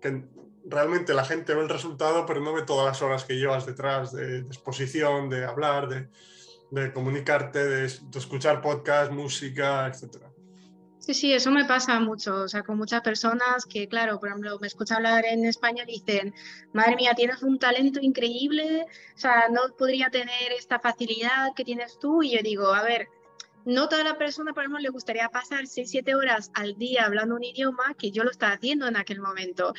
que 0.00 0.24
realmente 0.64 1.12
la 1.12 1.24
gente 1.24 1.54
ve 1.54 1.62
el 1.62 1.68
resultado, 1.68 2.24
pero 2.24 2.40
no 2.40 2.54
ve 2.54 2.62
todas 2.62 2.86
las 2.86 3.02
horas 3.02 3.24
que 3.24 3.34
llevas 3.36 3.66
detrás 3.66 4.12
de, 4.12 4.38
exposición, 4.38 5.28
de 5.28 5.44
hablar, 5.44 5.88
de, 5.88 6.92
comunicarte, 6.92 7.64
de, 7.64 7.80
de, 7.82 8.18
escuchar 8.18 8.62
podcast, 8.62 9.12
música, 9.12 9.86
etcétera. 9.86 10.27
Sí, 11.08 11.14
sí, 11.14 11.32
eso 11.32 11.50
me 11.50 11.64
pasa 11.64 11.98
mucho, 12.00 12.42
o 12.42 12.48
sea, 12.48 12.62
con 12.62 12.76
muchas 12.76 13.00
personas 13.00 13.64
que, 13.64 13.88
claro, 13.88 14.20
por 14.20 14.28
ejemplo, 14.28 14.58
me 14.60 14.66
escuchan 14.66 14.98
hablar 14.98 15.24
en 15.24 15.46
español 15.46 15.86
y 15.88 15.92
dicen, 16.00 16.34
madre 16.74 16.96
mía, 16.96 17.14
tienes 17.16 17.42
un 17.42 17.58
talento 17.58 17.98
increíble, 18.02 18.84
o 19.14 19.18
sea, 19.18 19.48
no 19.48 19.74
podría 19.78 20.10
tener 20.10 20.52
esta 20.52 20.78
facilidad 20.78 21.54
que 21.56 21.64
tienes 21.64 21.98
tú, 21.98 22.22
y 22.22 22.32
yo 22.36 22.42
digo, 22.42 22.74
a 22.74 22.82
ver, 22.82 23.08
no 23.68 23.86
toda 23.86 24.02
la 24.02 24.16
persona, 24.16 24.54
por 24.54 24.62
ejemplo, 24.62 24.80
le 24.80 24.88
gustaría 24.88 25.28
pasar 25.28 25.66
6, 25.66 25.90
7 25.90 26.14
horas 26.14 26.50
al 26.54 26.78
día 26.78 27.04
hablando 27.04 27.34
un 27.34 27.44
idioma 27.44 27.94
que 27.98 28.10
yo 28.10 28.24
lo 28.24 28.30
estaba 28.30 28.54
haciendo 28.54 28.88
en 28.88 28.96
aquel 28.96 29.20
momento. 29.20 29.74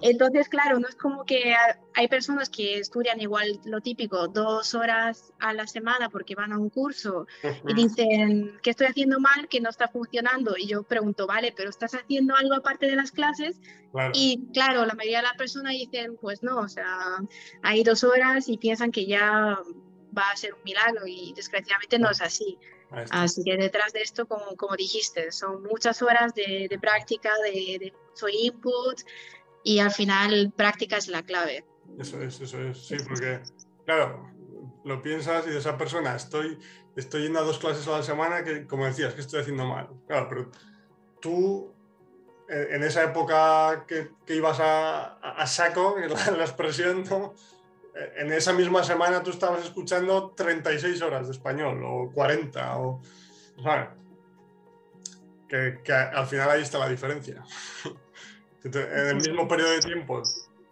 Entonces, 0.00 0.48
claro, 0.48 0.78
no 0.78 0.86
es 0.86 0.94
como 0.94 1.24
que 1.24 1.52
hay 1.94 2.06
personas 2.06 2.48
que 2.48 2.78
estudian 2.78 3.20
igual 3.20 3.60
lo 3.64 3.80
típico, 3.80 4.28
dos 4.28 4.74
horas 4.74 5.32
a 5.40 5.52
la 5.54 5.66
semana 5.66 6.08
porque 6.08 6.36
van 6.36 6.52
a 6.52 6.58
un 6.58 6.70
curso 6.70 7.26
y 7.66 7.74
dicen 7.74 8.60
que 8.62 8.70
estoy 8.70 8.86
haciendo 8.86 9.18
mal, 9.18 9.48
que 9.48 9.60
no 9.60 9.70
está 9.70 9.88
funcionando. 9.88 10.54
Y 10.56 10.68
yo 10.68 10.84
pregunto, 10.84 11.26
vale, 11.26 11.52
pero 11.56 11.68
¿estás 11.68 11.94
haciendo 11.96 12.36
algo 12.36 12.54
aparte 12.54 12.86
de 12.86 12.94
las 12.94 13.10
clases? 13.10 13.60
Y 14.14 14.50
claro, 14.54 14.86
la 14.86 14.94
mayoría 14.94 15.18
de 15.18 15.24
las 15.24 15.36
personas 15.36 15.72
dicen, 15.72 16.16
pues 16.20 16.44
no, 16.44 16.58
o 16.58 16.68
sea, 16.68 17.18
hay 17.62 17.82
dos 17.82 18.04
horas 18.04 18.48
y 18.48 18.56
piensan 18.56 18.92
que 18.92 19.04
ya 19.04 19.58
va 20.16 20.30
a 20.30 20.36
ser 20.36 20.54
un 20.54 20.62
milagro 20.64 21.06
y 21.08 21.32
desgraciadamente 21.34 21.98
no 21.98 22.08
es 22.08 22.20
así. 22.20 22.56
Así 23.10 23.42
que 23.44 23.56
detrás 23.56 23.92
de 23.92 24.02
esto, 24.02 24.26
como, 24.26 24.56
como 24.56 24.76
dijiste, 24.76 25.32
son 25.32 25.62
muchas 25.62 26.02
horas 26.02 26.34
de, 26.34 26.66
de 26.68 26.78
práctica, 26.78 27.30
de, 27.44 27.78
de 27.78 27.92
mucho 28.08 28.28
input 28.28 29.00
y 29.64 29.78
al 29.78 29.90
final 29.90 30.52
práctica 30.56 30.96
es 30.96 31.08
la 31.08 31.22
clave. 31.22 31.64
Eso 31.98 32.20
es, 32.22 32.40
eso 32.40 32.60
es, 32.60 32.86
sí, 32.86 32.96
porque 33.06 33.40
claro, 33.84 34.28
lo 34.84 35.02
piensas 35.02 35.46
y 35.46 35.50
de 35.50 35.58
esa 35.58 35.76
persona 35.76 36.16
estoy, 36.16 36.58
estoy 36.96 37.22
yendo 37.22 37.38
a 37.38 37.42
dos 37.42 37.58
clases 37.58 37.86
a 37.88 37.98
la 37.98 38.02
semana 38.02 38.44
que, 38.44 38.66
como 38.66 38.86
decías, 38.86 39.14
que 39.14 39.20
estoy 39.20 39.40
haciendo 39.40 39.66
mal. 39.66 39.88
Claro, 40.06 40.28
pero 40.28 40.50
tú 41.20 41.72
en 42.52 42.82
esa 42.82 43.04
época 43.04 43.84
que, 43.86 44.10
que 44.26 44.36
ibas 44.36 44.60
a, 44.60 45.14
a, 45.14 45.46
saco, 45.46 45.96
la, 46.08 46.30
la 46.32 46.44
expresión, 46.44 47.04
¿no? 47.08 47.34
En 47.94 48.32
esa 48.32 48.52
misma 48.52 48.82
semana 48.82 49.22
tú 49.22 49.30
estabas 49.30 49.64
escuchando 49.64 50.32
36 50.36 51.02
horas 51.02 51.26
de 51.26 51.32
español 51.32 51.82
o 51.84 52.10
40 52.12 52.78
o... 52.78 53.02
Que, 55.48 55.80
que, 55.84 55.92
al 55.92 56.26
final 56.26 56.50
ahí 56.50 56.62
está 56.62 56.78
la 56.78 56.88
diferencia. 56.88 57.44
En 58.64 59.08
el 59.08 59.16
mismo 59.16 59.48
periodo 59.48 59.72
de 59.72 59.80
tiempo, 59.80 60.22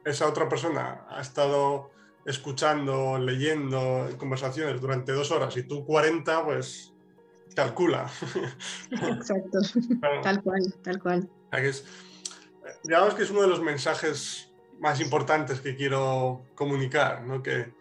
esa 0.05 0.29
otra 0.29 0.49
persona 0.49 1.07
ha 1.09 1.21
estado 1.21 1.91
escuchando, 2.25 3.19
leyendo 3.19 4.09
conversaciones 4.17 4.81
durante 4.81 5.11
dos 5.11 5.33
horas 5.33 5.57
y 5.57 5.65
tú 5.65 5.85
40, 5.85 6.45
pues 6.45 6.95
calcula. 7.57 8.09
Exacto, 8.93 9.59
tal 10.23 10.43
cual, 10.43 10.75
tal 10.83 11.03
cual. 11.03 11.29
digamos 12.85 13.15
que 13.15 13.25
es 13.25 13.31
uno 13.31 13.43
de 13.43 13.49
los 13.49 13.61
mensajes 13.61 14.50
más 14.81 15.01
importantes 15.01 15.61
que 15.61 15.77
quiero 15.77 16.43
comunicar, 16.55 17.23
¿no? 17.23 17.43
Que, 17.43 17.73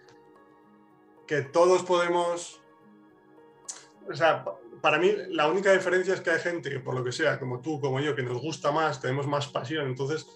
que 1.26 1.42
todos 1.42 1.84
podemos... 1.84 2.62
O 4.10 4.14
sea, 4.14 4.46
para 4.82 4.98
mí 4.98 5.12
la 5.30 5.48
única 5.48 5.72
diferencia 5.72 6.14
es 6.14 6.22
que 6.22 6.32
hay 6.32 6.40
gente 6.40 6.70
que 6.70 6.80
por 6.80 6.96
lo 6.96 7.04
que 7.04 7.12
sea, 7.12 7.40
como 7.40 7.60
tú, 7.60 7.80
como 7.80 8.00
yo, 8.00 8.16
que 8.16 8.24
nos 8.24 8.42
gusta 8.42 8.72
más, 8.72 9.02
tenemos 9.02 9.28
más 9.28 9.48
pasión, 9.48 9.88
entonces 9.88 10.28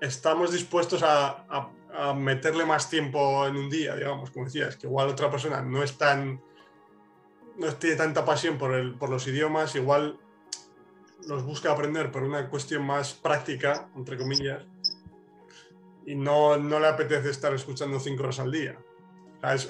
estamos 0.00 0.52
dispuestos 0.52 1.02
a, 1.02 1.46
a, 1.48 2.14
meterle 2.14 2.64
más 2.64 2.88
tiempo 2.88 3.46
en 3.46 3.56
un 3.56 3.70
día, 3.70 3.94
digamos, 3.94 4.30
como 4.30 4.46
decías, 4.46 4.76
que 4.76 4.86
igual 4.86 5.08
otra 5.08 5.30
persona 5.30 5.60
no 5.62 5.82
es 5.82 5.96
tan 5.98 6.40
no 7.56 7.74
tiene 7.74 7.96
tanta 7.96 8.24
pasión 8.24 8.58
por, 8.58 8.74
el, 8.74 8.94
por 8.94 9.10
los 9.10 9.26
idiomas, 9.26 9.74
igual 9.76 10.18
los 11.26 11.44
busca 11.44 11.70
aprender 11.70 12.10
por 12.10 12.22
una 12.22 12.48
cuestión 12.48 12.84
más 12.84 13.12
práctica, 13.12 13.88
entre 13.94 14.16
comillas, 14.16 14.64
y 16.06 16.14
no, 16.14 16.56
no 16.56 16.80
le 16.80 16.86
apetece 16.86 17.30
estar 17.30 17.52
escuchando 17.54 18.00
cinco 18.00 18.24
horas 18.24 18.40
al 18.40 18.50
día. 18.50 18.78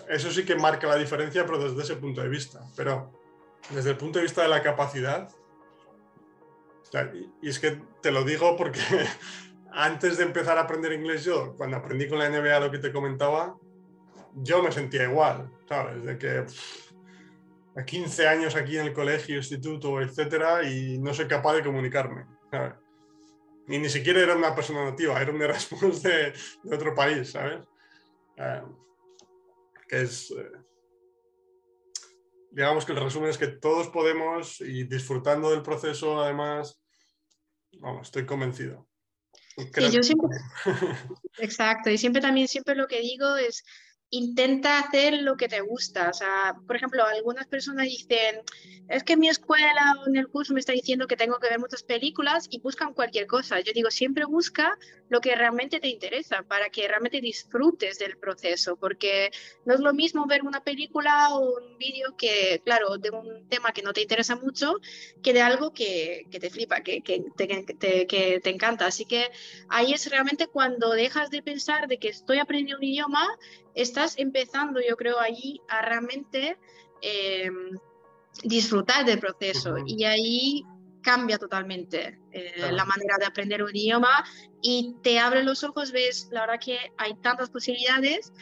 eso, 0.09 0.31
sí 0.31 0.45
que 0.45 0.57
marca 0.57 0.87
la 0.87 0.97
diferencia, 0.97 1.45
pero 1.45 1.59
desde 1.59 1.83
ese 1.83 1.97
punto 1.97 2.21
de 2.21 2.29
vista. 2.29 2.61
Pero 2.77 3.13
desde 3.71 3.91
el 3.91 3.97
punto 3.97 4.19
de 4.19 4.25
vista 4.25 4.43
de 4.43 4.49
la 4.49 4.63
capacidad, 4.63 5.29
y, 7.43 7.49
es 7.49 7.59
que 7.59 7.81
te 8.01 8.11
lo 8.11 8.25
digo 8.25 8.57
porque 8.57 8.81
antes 9.73 10.19
de 10.19 10.25
empezar 10.25 10.59
a 10.59 10.63
aprender 10.63 10.93
inglés 10.93 11.25
yo, 11.25 11.55
cuando 11.57 11.77
aprendí 11.77 12.09
con 12.09 12.19
la 12.19 12.29
NBA 12.29 12.61
lo 12.61 12.71
que 12.71 12.79
te 12.79 12.93
comentaba, 12.93 13.57
yo 14.35 14.63
me 14.63 14.73
sentía 14.73 15.05
igual, 15.05 15.51
¿sabes? 15.69 16.05
De 16.05 16.19
que 16.19 16.45
a 17.75 17.85
15 17.85 18.29
años 18.29 18.57
aquí 18.57 18.77
en 18.77 18.87
el 18.87 18.93
colegio, 18.93 19.37
instituto, 19.37 20.01
etcétera, 20.01 20.63
y 20.65 20.99
no 20.99 21.15
soy 21.15 21.27
capaz 21.27 21.55
de 21.55 21.65
comunicarme, 21.65 22.27
¿sabes? 22.51 22.75
Y 23.69 23.79
ni 23.79 23.89
siquiera 23.89 24.21
era 24.21 24.37
una 24.37 24.55
persona 24.55 24.85
nativa, 24.85 25.21
era 25.21 25.33
un 25.33 25.41
Erasmus 25.41 26.03
de, 26.03 26.33
de 26.63 26.77
otro 26.77 26.95
país, 26.95 27.31
¿sabes? 27.31 27.65
Eh, 28.37 28.63
que 29.89 30.03
es... 30.03 30.31
Eh, 30.31 30.51
digamos 32.51 32.85
que 32.85 32.93
el 32.93 33.01
resumen 33.01 33.31
es 33.31 33.39
que 33.39 33.49
todos 33.49 33.89
podemos 33.89 34.61
y 34.61 34.85
disfrutando 34.85 35.51
del 35.51 35.63
proceso, 35.63 36.21
además, 36.21 36.83
vamos, 37.79 38.09
estoy 38.09 38.27
convencido. 38.27 38.87
Sí, 39.57 39.91
yo 39.91 40.03
siempre, 40.03 40.31
exacto, 41.39 41.91
y 41.91 41.99
siempre 41.99 42.23
también, 42.23 42.49
siempre 42.49 42.75
lo 42.75 42.87
que 42.87 43.01
digo 43.01 43.37
es, 43.37 43.65
intenta 44.13 44.79
hacer 44.79 45.23
lo 45.23 45.37
que 45.37 45.49
te 45.49 45.63
gusta. 45.63 46.11
O 46.11 46.13
sea, 46.13 46.55
por 46.67 46.77
ejemplo, 46.77 47.05
algunas 47.05 47.47
personas 47.47 47.87
dicen, 47.87 48.43
es 48.89 49.03
que 49.05 49.17
mi 49.17 49.29
escuela 49.29 49.95
o 50.01 50.09
en 50.09 50.17
el 50.17 50.29
curso 50.29 50.53
me 50.53 50.61
está 50.61 50.73
diciendo 50.73 51.07
que 51.07 51.17
tengo 51.17 51.39
que 51.39 51.49
ver 51.49 51.59
muchas 51.59 51.83
películas 51.83 52.47
y 52.51 52.61
buscan 52.61 52.93
cualquier 52.93 53.27
cosa. 53.27 53.61
Yo 53.61 53.73
digo, 53.73 53.91
siempre 53.91 54.27
busca 54.27 54.79
lo 55.09 55.21
que 55.21 55.35
realmente 55.35 55.81
te 55.81 55.89
interesa 55.89 56.43
para 56.43 56.69
que 56.69 56.87
realmente 56.87 57.23
disfrutes 57.23 57.99
del 57.99 58.19
proceso, 58.19 58.77
porque 58.77 59.31
no 59.65 59.75
es 59.75 59.81
lo 59.81 59.95
mismo 59.95 60.27
ver 60.27 60.43
una 60.43 60.63
película 60.63 61.35
o 61.35 61.57
un 61.57 61.79
vídeo 61.79 62.15
que, 62.17 62.61
claro, 62.67 62.99
de 62.99 63.11
un 63.11 63.49
tema 63.49 63.73
que 63.73 63.83
no 63.83 63.95
te 63.95 64.03
interesa 64.03 64.37
mucho, 64.37 64.75
que 65.23 65.33
de 65.33 65.41
algo 65.41 65.73
que, 65.73 66.27
que 66.31 66.39
te 66.39 66.51
flipa, 66.51 66.83
que, 66.83 67.01
que, 67.01 67.25
te, 67.35 68.07
que 68.07 68.41
te 68.41 68.51
encanta. 68.51 68.87
Así 68.87 69.07
que 69.07 69.31
ahí 69.71 69.95
es 69.95 70.11
realmente 70.11 70.49
cuando 70.49 70.91
dejas 70.91 71.31
de 71.31 71.43
pensar 71.43 71.89
de 71.89 71.99
que 71.99 72.09
estoy 72.09 72.39
aprendiendo 72.41 72.77
un 72.77 72.85
idioma, 72.85 73.27
estás 73.75 74.19
empezando, 74.19 74.81
yo 74.81 74.97
creo, 74.97 75.19
allí 75.19 75.61
a 75.69 75.83
realmente 75.83 76.59
em, 77.01 77.79
disfrutar 78.45 79.05
del 79.05 79.19
proceso. 79.19 79.77
Y 79.87 80.05
ahí 80.05 80.65
cambia 81.03 81.39
totalmente 81.39 82.19
eh, 82.31 82.71
la 82.71 82.85
manera 82.85 83.17
de 83.19 83.27
aprender 83.27 83.63
un 83.63 83.75
idioma. 83.75 84.25
Y 84.61 84.97
te 85.03 85.19
abre 85.19 85.43
los 85.43 85.65
ojos, 85.65 85.93
ves, 85.93 86.29
la 86.31 86.43
verdad 86.43 86.61
que 86.65 86.79
hay 86.97 87.15
tantas 87.15 87.51
posibilidades 87.51 88.33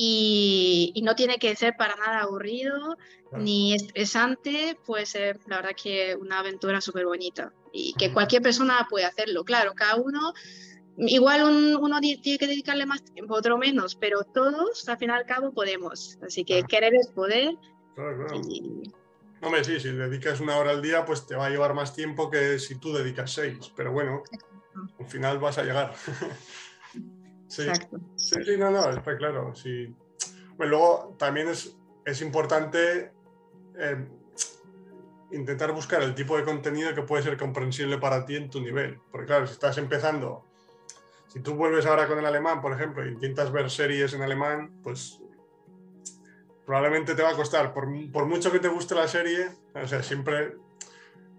y, 0.00 1.00
no 1.04 1.14
tiene 1.16 1.38
que 1.38 1.56
ser 1.56 1.76
para 1.76 1.96
nada 1.96 2.20
aburrido 2.20 2.96
ni 3.32 3.74
estresante, 3.74 4.78
puede 4.86 5.04
ser 5.04 5.40
la 5.46 5.56
verdad 5.56 5.76
que 5.80 6.16
una 6.16 6.38
aventura 6.38 6.80
súper 6.80 7.04
bonita 7.04 7.52
y 7.72 7.92
que 7.94 8.12
cualquier 8.12 8.40
persona 8.40 8.86
puede 8.88 9.04
hacerlo. 9.04 9.44
Claro, 9.44 9.74
cada 9.74 9.96
uno 9.96 10.32
Igual 11.00 11.76
uno 11.80 12.00
tiene 12.00 12.38
que 12.38 12.46
dedicarle 12.46 12.84
más 12.84 13.04
tiempo, 13.04 13.34
otro 13.34 13.56
menos, 13.56 13.94
pero 13.94 14.24
todos 14.24 14.88
al 14.88 14.98
fin 14.98 15.10
y 15.10 15.12
al 15.12 15.26
cabo 15.26 15.52
podemos. 15.52 16.18
Así 16.26 16.44
que 16.44 16.64
querer 16.64 16.94
es 16.96 17.06
poder. 17.08 17.54
Claro, 17.94 18.26
claro. 18.26 18.42
Hombre, 19.40 19.62
sí, 19.62 19.78
si 19.78 19.92
dedicas 19.92 20.40
una 20.40 20.56
hora 20.56 20.72
al 20.72 20.82
día, 20.82 21.04
pues 21.04 21.24
te 21.24 21.36
va 21.36 21.46
a 21.46 21.50
llevar 21.50 21.72
más 21.72 21.94
tiempo 21.94 22.28
que 22.28 22.58
si 22.58 22.80
tú 22.80 22.92
dedicas 22.92 23.32
seis. 23.32 23.72
Pero 23.76 23.92
bueno, 23.92 24.24
al 24.98 25.06
final 25.06 25.38
vas 25.38 25.58
a 25.58 25.62
llegar. 25.62 25.94
sí. 27.46 27.62
Exacto. 27.62 28.00
sí, 28.16 28.42
sí, 28.44 28.56
no, 28.56 28.72
no, 28.72 28.90
está 28.90 29.16
claro. 29.16 29.54
Sí. 29.54 29.94
Bueno, 30.56 30.70
luego 30.70 31.16
también 31.16 31.48
es, 31.48 31.78
es 32.04 32.20
importante 32.22 33.12
eh, 33.78 34.08
intentar 35.30 35.70
buscar 35.70 36.02
el 36.02 36.16
tipo 36.16 36.36
de 36.36 36.42
contenido 36.42 36.92
que 36.92 37.02
puede 37.02 37.22
ser 37.22 37.36
comprensible 37.36 37.98
para 37.98 38.26
ti 38.26 38.34
en 38.34 38.50
tu 38.50 38.60
nivel. 38.60 38.98
Porque 39.12 39.28
claro, 39.28 39.46
si 39.46 39.52
estás 39.52 39.78
empezando 39.78 40.47
si 41.28 41.40
tú 41.40 41.54
vuelves 41.54 41.86
ahora 41.86 42.08
con 42.08 42.18
el 42.18 42.26
alemán, 42.26 42.60
por 42.60 42.72
ejemplo, 42.72 43.04
e 43.04 43.08
intentas 43.08 43.52
ver 43.52 43.70
series 43.70 44.14
en 44.14 44.22
alemán, 44.22 44.70
pues 44.82 45.20
probablemente 46.66 47.14
te 47.14 47.22
va 47.22 47.30
a 47.30 47.36
costar, 47.36 47.72
por, 47.72 47.86
mucho 48.26 48.50
que 48.50 48.58
te 48.58 48.68
guste 48.68 48.94
la 48.94 49.08
serie, 49.08 49.48
o 49.74 49.86
sea, 49.86 50.02
siempre 50.02 50.56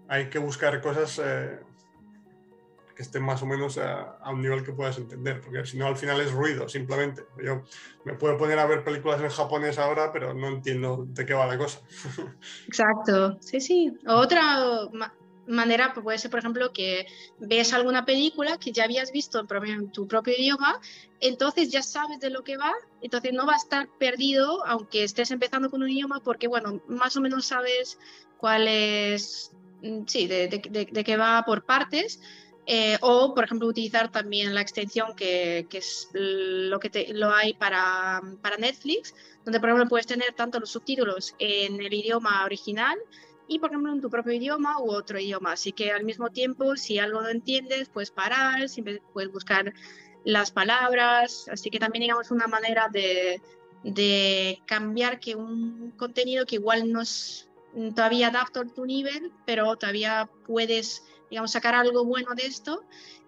hay 0.08 0.28
que 0.28 0.38
buscar 0.38 0.80
cosas 0.80 1.20
eh, 1.22 1.60
que 2.96 3.02
esté 3.02 3.20
más 3.20 3.42
o 3.42 3.46
menos 3.46 3.78
a, 3.78 4.18
un 4.30 4.42
nivel 4.42 4.64
que 4.64 4.72
puedas 4.72 4.98
entender, 4.98 5.40
porque 5.40 5.64
si 5.66 5.78
no 5.78 5.86
al 5.86 5.96
final 5.96 6.20
es 6.20 6.32
ruido 6.32 6.68
simplemente. 6.68 7.22
Yo 7.42 7.62
me 8.04 8.14
puedo 8.14 8.36
poner 8.36 8.58
a 8.58 8.66
ver 8.66 8.84
películas 8.84 9.20
en 9.20 9.28
japonés 9.28 9.78
ahora, 9.78 10.12
pero 10.12 10.34
no 10.34 10.48
entiendo 10.48 11.04
de 11.08 11.24
qué 11.24 11.34
va 11.34 11.46
la 11.46 11.58
cosa. 11.58 11.80
Exacto, 12.66 13.38
sí, 13.40 13.60
sí. 13.60 13.98
Otra 14.06 14.88
manera 15.50 15.92
puede 15.92 16.18
ser, 16.18 16.30
por 16.30 16.40
ejemplo, 16.40 16.72
que 16.72 17.06
ves 17.38 17.72
alguna 17.72 18.04
película 18.04 18.58
que 18.58 18.72
ya 18.72 18.84
habías 18.84 19.12
visto 19.12 19.44
en 19.64 19.90
tu 19.90 20.06
propio 20.06 20.34
idioma, 20.36 20.80
entonces 21.20 21.70
ya 21.70 21.82
sabes 21.82 22.20
de 22.20 22.30
lo 22.30 22.44
que 22.44 22.56
va, 22.56 22.72
entonces 23.02 23.32
no 23.32 23.46
va 23.46 23.54
a 23.54 23.56
estar 23.56 23.88
perdido 23.98 24.64
aunque 24.66 25.04
estés 25.04 25.30
empezando 25.30 25.70
con 25.70 25.82
un 25.82 25.90
idioma 25.90 26.20
porque, 26.20 26.48
bueno, 26.48 26.82
más 26.88 27.16
o 27.16 27.20
menos 27.20 27.46
sabes 27.46 27.98
cuál 28.38 28.68
es, 28.68 29.52
mm, 29.82 30.02
sí, 30.06 30.26
de, 30.26 30.48
de, 30.48 31.04
qué 31.04 31.16
va 31.16 31.44
por 31.44 31.64
partes. 31.64 32.20
Eh, 32.66 32.98
o, 33.00 33.34
por 33.34 33.44
ejemplo, 33.44 33.66
utilizar 33.66 34.12
también 34.12 34.54
la 34.54 34.60
extensión 34.60 35.16
que, 35.16 35.66
es 35.72 36.08
lo 36.12 36.78
que 36.78 37.08
lo 37.12 37.30
hay 37.30 37.54
para, 37.54 38.20
para 38.42 38.58
Netflix, 38.58 39.12
donde, 39.44 39.58
por 39.58 39.70
ejemplo, 39.70 39.88
puedes 39.88 40.06
tener 40.06 40.34
tanto 40.34 40.60
los 40.60 40.70
subtítulos 40.70 41.34
en 41.40 41.80
el 41.80 41.92
idioma 41.92 42.44
original 42.44 42.96
y, 43.50 43.58
por 43.58 43.70
ejemplo, 43.70 43.92
en 43.92 44.00
tu 44.00 44.08
propio 44.08 44.32
idioma 44.32 44.80
u 44.80 44.92
otro 44.92 45.18
idioma. 45.18 45.52
Así 45.52 45.72
que 45.72 45.90
al 45.90 46.04
mismo 46.04 46.30
tiempo, 46.30 46.76
si 46.76 47.00
algo 47.00 47.20
no 47.20 47.28
entiendes, 47.28 47.88
puedes 47.88 48.12
parar, 48.12 48.68
siempre 48.68 49.02
puedes 49.12 49.32
buscar 49.32 49.74
las 50.24 50.52
palabras. 50.52 51.48
Así 51.50 51.68
que 51.68 51.80
también, 51.80 52.02
digamos, 52.02 52.30
una 52.30 52.46
manera 52.46 52.88
de, 52.88 53.42
de 53.82 54.62
cambiar 54.66 55.18
que 55.18 55.34
un 55.34 55.92
contenido 55.96 56.46
que 56.46 56.54
igual 56.56 56.92
no 56.92 57.00
es 57.00 57.50
todavía 57.96 58.28
adapto 58.28 58.60
a 58.60 58.66
tu 58.66 58.86
nivel, 58.86 59.32
pero 59.46 59.74
todavía 59.74 60.30
puedes, 60.46 61.02
digamos, 61.28 61.50
sacar 61.50 61.74
algo 61.74 62.04
bueno 62.04 62.36
de 62.36 62.46
esto 62.46 62.84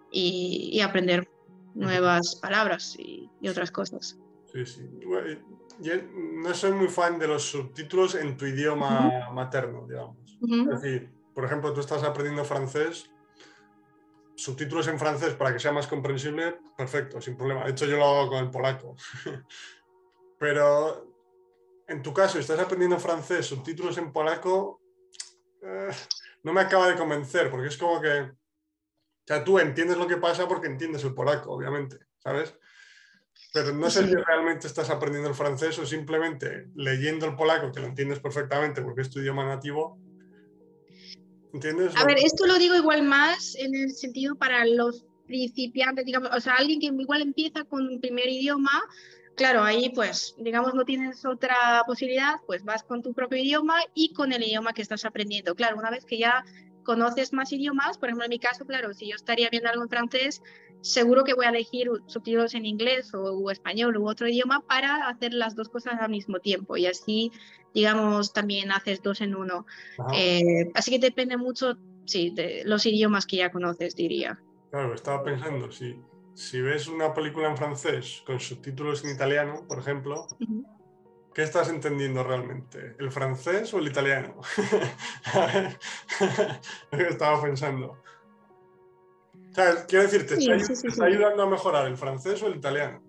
y, 0.09 0.79
aprender 0.79 1.29
nuevas 1.73 2.37
palabras 2.37 2.95
y, 2.97 3.29
y, 3.41 3.49
otras 3.49 3.71
cosas. 3.71 4.17
Sí, 4.53 4.65
sí 4.65 4.89
yo 5.79 5.93
no 6.13 6.53
soy 6.53 6.71
muy 6.71 6.87
fan 6.87 7.19
de 7.19 7.27
los 7.27 7.43
subtítulos 7.43 8.15
en 8.15 8.37
tu 8.37 8.45
idioma 8.45 9.29
materno, 9.31 9.85
digamos. 9.87 10.17
Es 10.41 10.81
decir, 10.81 11.09
por 11.33 11.45
ejemplo, 11.45 11.73
tú 11.73 11.79
estás 11.79 12.03
aprendiendo 12.03 12.43
francés, 12.45 13.09
subtítulos 14.35 14.87
en 14.87 14.99
francés 14.99 15.33
para 15.35 15.53
que 15.53 15.59
sea 15.59 15.71
más 15.71 15.87
comprensible, 15.87 16.59
perfecto, 16.77 17.21
sin 17.21 17.37
problema. 17.37 17.63
De 17.63 17.71
hecho, 17.71 17.85
yo 17.85 17.97
lo 17.97 18.05
hago 18.05 18.29
con 18.29 18.43
el 18.43 18.51
polaco. 18.51 18.95
Pero 20.39 21.13
en 21.87 22.01
tu 22.01 22.13
caso, 22.13 22.39
estás 22.39 22.59
aprendiendo 22.59 22.99
francés, 22.99 23.45
subtítulos 23.45 23.97
en 23.97 24.11
polaco, 24.11 24.81
eh, 25.61 25.89
no 26.43 26.53
me 26.53 26.61
acaba 26.61 26.87
de 26.87 26.95
convencer, 26.95 27.49
porque 27.49 27.67
es 27.67 27.77
como 27.77 28.01
que, 28.01 28.21
o 28.21 29.25
sea, 29.25 29.43
tú 29.43 29.59
entiendes 29.59 29.97
lo 29.97 30.07
que 30.07 30.17
pasa 30.17 30.47
porque 30.47 30.67
entiendes 30.67 31.03
el 31.03 31.13
polaco, 31.13 31.51
obviamente, 31.51 31.99
¿sabes? 32.17 32.57
Pero 33.53 33.71
no 33.71 33.87
sé 33.91 34.07
si 34.07 34.15
realmente 34.15 34.65
estás 34.65 34.89
aprendiendo 34.89 35.29
el 35.29 35.35
francés 35.35 35.77
o 35.77 35.85
simplemente 35.85 36.69
leyendo 36.75 37.27
el 37.27 37.35
polaco, 37.35 37.71
que 37.71 37.81
lo 37.81 37.85
entiendes 37.85 38.19
perfectamente 38.19 38.81
porque 38.81 39.01
es 39.01 39.11
tu 39.11 39.19
idioma 39.19 39.45
nativo. 39.45 39.99
¿Entiendes? 41.53 41.95
A 41.95 42.03
ver, 42.03 42.17
esto 42.17 42.47
lo 42.47 42.57
digo 42.57 42.75
igual 42.75 43.03
más 43.03 43.55
en 43.55 43.75
el 43.75 43.91
sentido 43.91 44.35
para 44.35 44.65
los 44.65 45.05
principiantes, 45.27 46.03
digamos, 46.03 46.31
o 46.35 46.39
sea, 46.39 46.55
alguien 46.55 46.79
que 46.79 46.87
igual 46.87 47.21
empieza 47.21 47.63
con 47.63 47.87
un 47.87 48.01
primer 48.01 48.27
idioma, 48.27 48.81
claro, 49.35 49.63
ahí 49.63 49.91
pues, 49.93 50.33
digamos, 50.39 50.73
no 50.73 50.83
tienes 50.83 51.23
otra 51.23 51.83
posibilidad, 51.85 52.37
pues 52.47 52.63
vas 52.63 52.81
con 52.81 53.03
tu 53.03 53.13
propio 53.13 53.37
idioma 53.37 53.75
y 53.93 54.13
con 54.13 54.33
el 54.33 54.41
idioma 54.41 54.73
que 54.73 54.81
estás 54.81 55.05
aprendiendo. 55.05 55.53
Claro, 55.53 55.77
una 55.77 55.91
vez 55.91 56.05
que 56.05 56.17
ya 56.17 56.43
conoces 56.83 57.33
más 57.33 57.53
idiomas, 57.53 57.99
por 57.99 58.09
ejemplo, 58.09 58.25
en 58.25 58.31
mi 58.31 58.39
caso, 58.39 58.65
claro, 58.65 58.95
si 58.95 59.09
yo 59.09 59.15
estaría 59.15 59.49
viendo 59.51 59.69
algo 59.69 59.83
en 59.83 59.89
francés, 59.89 60.41
seguro 60.83 61.23
que 61.23 61.33
voy 61.33 61.45
a 61.45 61.49
elegir 61.49 61.89
subtítulos 62.07 62.53
en 62.55 62.65
inglés 62.65 63.13
o, 63.13 63.49
español 63.49 63.97
u 63.97 64.07
otro 64.07 64.27
idioma 64.27 64.61
para 64.67 65.07
hacer 65.07 65.33
las 65.33 65.55
dos 65.55 65.69
cosas 65.69 65.95
al 65.99 66.11
mismo 66.11 66.39
tiempo 66.39 66.75
y 66.75 66.85
así, 66.85 67.31
digamos, 67.73 68.33
también 68.33 68.71
haces 68.71 69.01
dos 69.01 69.21
en 69.21 69.33
uno. 69.33 69.65
Eh, 70.13 70.69
así 70.75 70.91
que 70.91 70.99
depende 70.99 71.37
mucho, 71.37 71.77
sí, 72.05 72.31
de 72.31 72.63
los 72.65 72.85
idiomas 72.85 73.25
que 73.25 73.37
ya 73.37 73.49
conoces, 73.49 73.95
diría. 73.95 74.37
Claro, 74.71 74.93
estaba 74.93 75.23
pensando, 75.23 75.71
si, 75.71 75.95
si 76.33 76.59
ves 76.59 76.87
una 76.87 77.13
película 77.13 77.49
en 77.49 77.57
francés 77.57 78.21
con 78.25 78.41
subtítulos 78.41 79.05
en 79.05 79.11
italiano, 79.11 79.65
por 79.67 79.79
ejemplo, 79.79 80.27
¿Qué 81.33 81.41
estás 81.41 81.69
entendiendo 81.69 82.23
realmente? 82.23 82.95
¿El 82.99 83.11
francés 83.11 83.73
o 83.73 83.79
el 83.79 83.87
italiano? 83.87 84.35
estaba 86.91 87.41
pensando. 87.41 88.02
Quiero 89.87 90.03
decirte, 90.03 90.37
¿te 90.37 90.55
está, 90.87 91.05
ayudando 91.05 91.43
a 91.43 91.49
mejorar 91.49 91.87
el 91.87 91.97
francés 91.97 92.41
o 92.41 92.47
el 92.47 92.55
italiano? 92.55 93.01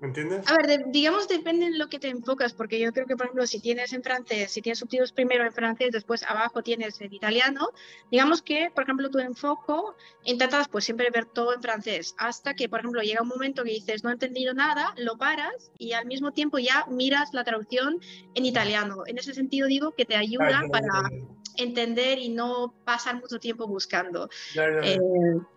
¿Me 0.00 0.08
entiendes? 0.08 0.50
A 0.50 0.56
ver, 0.66 0.86
digamos, 0.88 1.28
depende 1.28 1.66
en 1.66 1.78
lo 1.78 1.88
que 1.88 2.00
te 2.00 2.08
enfocas, 2.08 2.54
porque 2.54 2.80
yo 2.80 2.92
creo 2.92 3.06
que, 3.06 3.14
por 3.14 3.26
ejemplo, 3.26 3.46
si 3.46 3.60
tienes 3.60 3.92
en 3.92 4.02
francés, 4.02 4.50
si 4.50 4.60
tienes 4.60 4.80
subtítulos 4.80 5.12
primero 5.12 5.44
en 5.44 5.52
francés, 5.52 5.92
después 5.92 6.24
abajo 6.24 6.60
tienes 6.60 7.00
en 7.00 7.14
italiano, 7.14 7.68
digamos 8.10 8.42
que, 8.42 8.72
por 8.74 8.82
ejemplo, 8.82 9.10
tu 9.10 9.20
enfoco, 9.20 9.94
intentas 10.24 10.66
pues 10.66 10.84
siempre 10.84 11.08
ver 11.10 11.26
todo 11.26 11.54
en 11.54 11.62
francés, 11.62 12.16
hasta 12.18 12.54
que, 12.54 12.68
por 12.68 12.80
ejemplo, 12.80 13.00
llega 13.00 13.22
un 13.22 13.28
momento 13.28 13.62
que 13.62 13.70
dices, 13.70 14.02
no 14.02 14.10
he 14.10 14.14
entendido 14.14 14.54
nada, 14.54 14.92
lo 14.96 15.18
paras 15.18 15.70
y 15.78 15.92
al 15.92 16.06
mismo 16.06 16.32
tiempo 16.32 16.58
ya 16.58 16.84
miras 16.90 17.32
la 17.32 17.44
traducción 17.44 18.00
en 18.34 18.44
italiano. 18.44 19.04
En 19.06 19.18
ese 19.18 19.34
sentido 19.34 19.68
digo 19.68 19.92
que 19.92 20.04
te 20.04 20.16
ayuda 20.16 20.62
para 20.72 21.08
entender 21.56 22.18
y 22.18 22.28
no 22.28 22.74
pasar 22.84 23.16
mucho 23.16 23.38
tiempo 23.38 23.66
buscando. 23.66 24.28
Eh, 24.54 24.98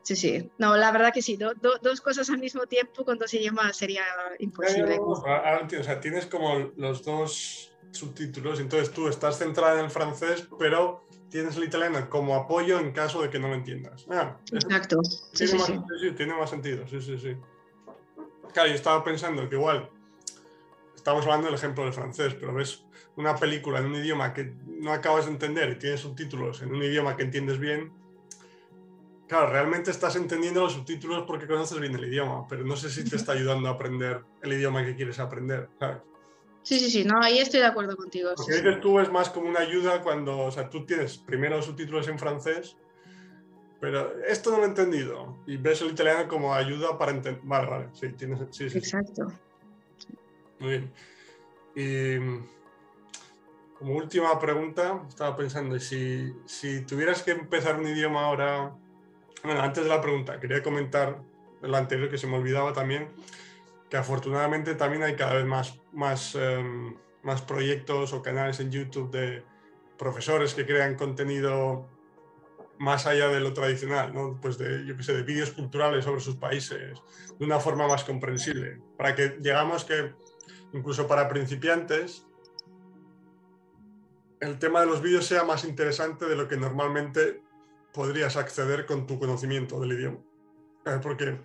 sí, 0.03 0.15
sí. 0.15 0.51
No, 0.57 0.75
la 0.77 0.91
verdad 0.91 1.13
que 1.13 1.21
sí, 1.21 1.37
dos 1.37 2.01
cosas 2.01 2.29
al 2.29 2.39
mismo 2.39 2.65
tiempo 2.65 3.05
con 3.05 3.17
dos 3.17 3.33
idiomas 3.33 3.77
sería 3.77 4.03
imposible. 4.39 4.97
o 4.99 5.83
sea, 5.83 5.99
tienes 5.99 6.25
como 6.25 6.71
los 6.77 7.03
dos 7.03 7.71
subtítulos, 7.91 8.59
entonces 8.59 8.91
tú 8.91 9.07
estás 9.07 9.37
centrada 9.37 9.79
en 9.79 9.85
el 9.85 9.91
francés, 9.91 10.47
pero 10.59 11.05
tienes 11.29 11.55
el 11.57 11.63
italiano 11.63 12.09
como 12.09 12.35
apoyo 12.35 12.79
en 12.79 12.91
caso 12.91 13.21
de 13.21 13.29
que 13.29 13.39
no 13.39 13.47
lo 13.47 13.55
entiendas. 13.55 14.05
Ah, 14.09 14.37
Exacto. 14.51 14.99
Tiene, 15.33 15.55
más, 15.55 15.71
tiene 16.15 16.33
más 16.33 16.49
sentido, 16.49 16.87
sí, 16.87 17.01
sí, 17.01 17.17
sí. 17.17 17.35
Claro, 18.53 18.69
yo 18.69 18.75
estaba 18.75 19.03
pensando 19.03 19.49
que 19.49 19.55
igual, 19.55 19.89
estamos 20.95 21.25
hablando 21.25 21.47
del 21.47 21.55
ejemplo 21.55 21.83
del 21.83 21.93
francés, 21.93 22.35
pero 22.39 22.53
ves 22.53 22.84
una 23.17 23.35
película 23.35 23.79
en 23.79 23.85
un 23.85 23.95
idioma 23.95 24.33
que 24.33 24.53
no 24.67 24.91
acabas 24.91 25.25
de 25.25 25.31
entender 25.31 25.69
y 25.69 25.75
tienes 25.75 26.01
subtítulos 26.01 26.61
en 26.61 26.73
un 26.73 26.83
idioma 26.83 27.15
que 27.15 27.23
entiendes 27.23 27.59
bien, 27.59 27.91
claro, 29.27 29.51
realmente 29.51 29.91
estás 29.91 30.15
entendiendo 30.15 30.61
los 30.61 30.73
subtítulos 30.73 31.23
porque 31.25 31.47
conoces 31.47 31.79
bien 31.79 31.95
el 31.95 32.05
idioma, 32.05 32.47
pero 32.47 32.65
no 32.65 32.75
sé 32.75 32.89
si 32.89 33.03
te 33.03 33.15
está 33.15 33.31
ayudando 33.31 33.69
a 33.69 33.73
aprender 33.73 34.21
el 34.41 34.53
idioma 34.53 34.85
que 34.85 34.95
quieres 34.95 35.19
aprender, 35.19 35.69
Sí, 36.63 36.79
sí, 36.79 36.89
sí, 36.89 37.03
no, 37.03 37.21
ahí 37.21 37.37
estoy 37.37 37.59
de 37.59 37.67
acuerdo 37.67 37.95
contigo. 37.95 38.31
Porque 38.35 38.53
dices 38.53 38.81
tú 38.81 38.99
es 38.99 39.11
más 39.11 39.29
como 39.29 39.47
una 39.47 39.59
ayuda 39.59 40.01
cuando, 40.01 40.39
o 40.39 40.51
sea, 40.51 40.67
tú 40.67 40.83
tienes 40.83 41.15
primero 41.15 41.61
subtítulos 41.61 42.07
en 42.07 42.17
francés, 42.17 42.75
pero 43.79 44.19
esto 44.23 44.49
no 44.49 44.57
lo 44.57 44.63
he 44.63 44.67
entendido. 44.69 45.37
Y 45.45 45.57
ves 45.57 45.83
el 45.83 45.91
italiano 45.91 46.27
como 46.27 46.55
ayuda 46.55 46.97
para 46.97 47.11
entender. 47.11 47.39
Vale, 47.43 47.69
vale, 47.69 47.89
sí, 47.93 48.09
tienes. 48.13 48.39
Sí, 48.49 48.67
sí, 48.67 48.79
Exacto. 48.79 49.27
Muy 50.57 50.69
bien. 50.69 50.93
Y 51.75 52.54
como 53.77 53.95
última 53.95 54.39
pregunta, 54.39 55.01
estaba 55.07 55.35
pensando, 55.35 55.79
si, 55.79 56.33
si 56.45 56.81
tuvieras 56.81 57.23
que 57.23 57.31
empezar 57.31 57.77
un 57.77 57.87
idioma 57.87 58.25
ahora, 58.25 58.73
bueno, 59.43 59.61
antes 59.61 59.83
de 59.83 59.89
la 59.89 60.01
pregunta, 60.01 60.39
quería 60.39 60.63
comentar 60.63 61.21
lo 61.61 61.77
anterior 61.77 62.09
que 62.09 62.17
se 62.17 62.27
me 62.27 62.37
olvidaba 62.37 62.73
también, 62.73 63.09
que 63.89 63.97
afortunadamente 63.97 64.75
también 64.75 65.03
hay 65.03 65.15
cada 65.15 65.35
vez 65.35 65.45
más, 65.45 65.79
más, 65.91 66.35
em, 66.35 66.95
más 67.23 67.41
proyectos 67.41 68.13
o 68.13 68.21
canales 68.21 68.59
en 68.59 68.71
YouTube 68.71 69.11
de 69.11 69.43
profesores 69.97 70.53
que 70.53 70.65
crean 70.65 70.95
contenido 70.95 71.89
más 72.77 73.05
allá 73.05 73.29
de 73.29 73.39
lo 73.39 73.53
tradicional, 73.53 74.13
¿no? 74.13 74.37
pues 74.41 74.57
de, 74.57 74.85
yo 74.85 74.97
qué 74.97 75.03
sé, 75.03 75.13
de 75.13 75.23
vídeos 75.23 75.51
culturales 75.51 76.03
sobre 76.05 76.21
sus 76.21 76.35
países, 76.35 77.01
de 77.37 77.45
una 77.45 77.59
forma 77.59 77.87
más 77.87 78.03
comprensible, 78.03 78.79
para 78.97 79.15
que 79.15 79.37
llegamos 79.41 79.85
que 79.85 80.13
incluso 80.73 81.07
para 81.07 81.29
principiantes 81.29 82.25
el 84.45 84.59
tema 84.59 84.81
de 84.81 84.87
los 84.87 85.01
vídeos 85.01 85.25
sea 85.25 85.43
más 85.43 85.63
interesante 85.63 86.25
de 86.25 86.35
lo 86.35 86.47
que 86.47 86.57
normalmente 86.57 87.41
podrías 87.93 88.35
acceder 88.35 88.85
con 88.85 89.07
tu 89.07 89.19
conocimiento 89.19 89.79
del 89.79 89.93
idioma. 89.93 90.19
Eh, 90.85 90.99
porque 91.01 91.39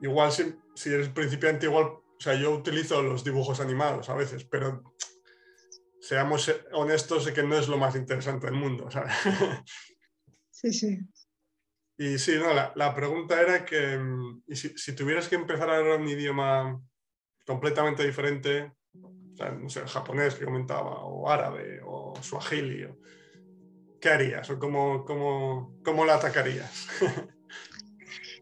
igual 0.00 0.30
si, 0.30 0.54
si, 0.74 0.92
eres 0.92 1.08
principiante, 1.08 1.66
igual, 1.66 1.86
o 1.86 2.16
sea, 2.18 2.34
yo 2.34 2.52
utilizo 2.52 3.02
los 3.02 3.24
dibujos 3.24 3.60
animados 3.60 4.08
a 4.08 4.14
veces, 4.14 4.44
pero 4.44 4.94
seamos 6.00 6.52
honestos 6.72 7.24
de 7.24 7.32
que 7.32 7.42
no 7.42 7.56
es 7.56 7.68
lo 7.68 7.78
más 7.78 7.96
interesante 7.96 8.46
del 8.46 8.56
mundo, 8.56 8.88
Sí, 10.50 10.74
sí. 10.74 10.98
Y 11.96 12.18
sí, 12.18 12.36
no, 12.36 12.52
la, 12.52 12.94
pregunta 12.94 13.40
era 13.40 13.64
que 13.64 13.98
si, 14.48 14.76
si, 14.76 14.94
tuvieras 14.94 15.28
que 15.28 15.36
empezar 15.36 15.70
a 15.70 15.76
hablar 15.76 16.00
un 16.00 16.08
idioma 16.08 16.78
completamente 17.46 18.04
diferente, 18.06 18.70
no 19.48 19.68
sé, 19.70 19.80
japonés 19.86 20.34
que 20.34 20.44
comentaba, 20.44 21.04
o 21.04 21.28
árabe, 21.28 21.80
o 21.84 22.14
suajili, 22.20 22.86
¿qué 24.00 24.08
harías? 24.10 24.50
¿O 24.50 24.58
cómo, 24.58 25.04
cómo, 25.04 25.78
cómo 25.82 26.04
la 26.04 26.16
atacarías? 26.16 26.88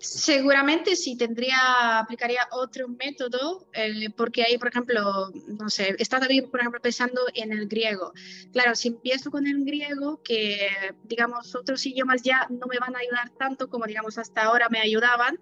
Seguramente 0.01 0.95
sí 0.95 1.17
tendría, 1.17 1.99
aplicaría 1.99 2.47
otro 2.53 2.87
método, 2.89 3.67
eh, 3.73 4.11
porque 4.17 4.45
ahí, 4.45 4.57
por 4.57 4.69
ejemplo, 4.69 5.31
no 5.47 5.69
sé, 5.69 5.97
está 5.99 6.21
también, 6.21 6.49
por 6.51 6.61
ejemplo, 6.61 6.81
pensando 6.81 7.23
en 7.35 7.53
el 7.53 7.67
griego. 7.67 8.13
Claro, 8.53 8.77
si 8.77 8.89
empiezo 8.89 9.31
con 9.31 9.47
el 9.47 9.65
griego, 9.65 10.21
que 10.23 10.69
digamos 11.05 11.55
otros 11.57 11.85
idiomas 11.85 12.23
ya 12.23 12.47
no 12.49 12.67
me 12.69 12.79
van 12.79 12.95
a 12.95 13.01
ayudar 13.01 13.31
tanto 13.31 13.69
como 13.69 13.87
digamos 13.87 14.19
hasta 14.19 14.43
ahora 14.43 14.69
me 14.69 14.81
ayudaban, 14.81 15.39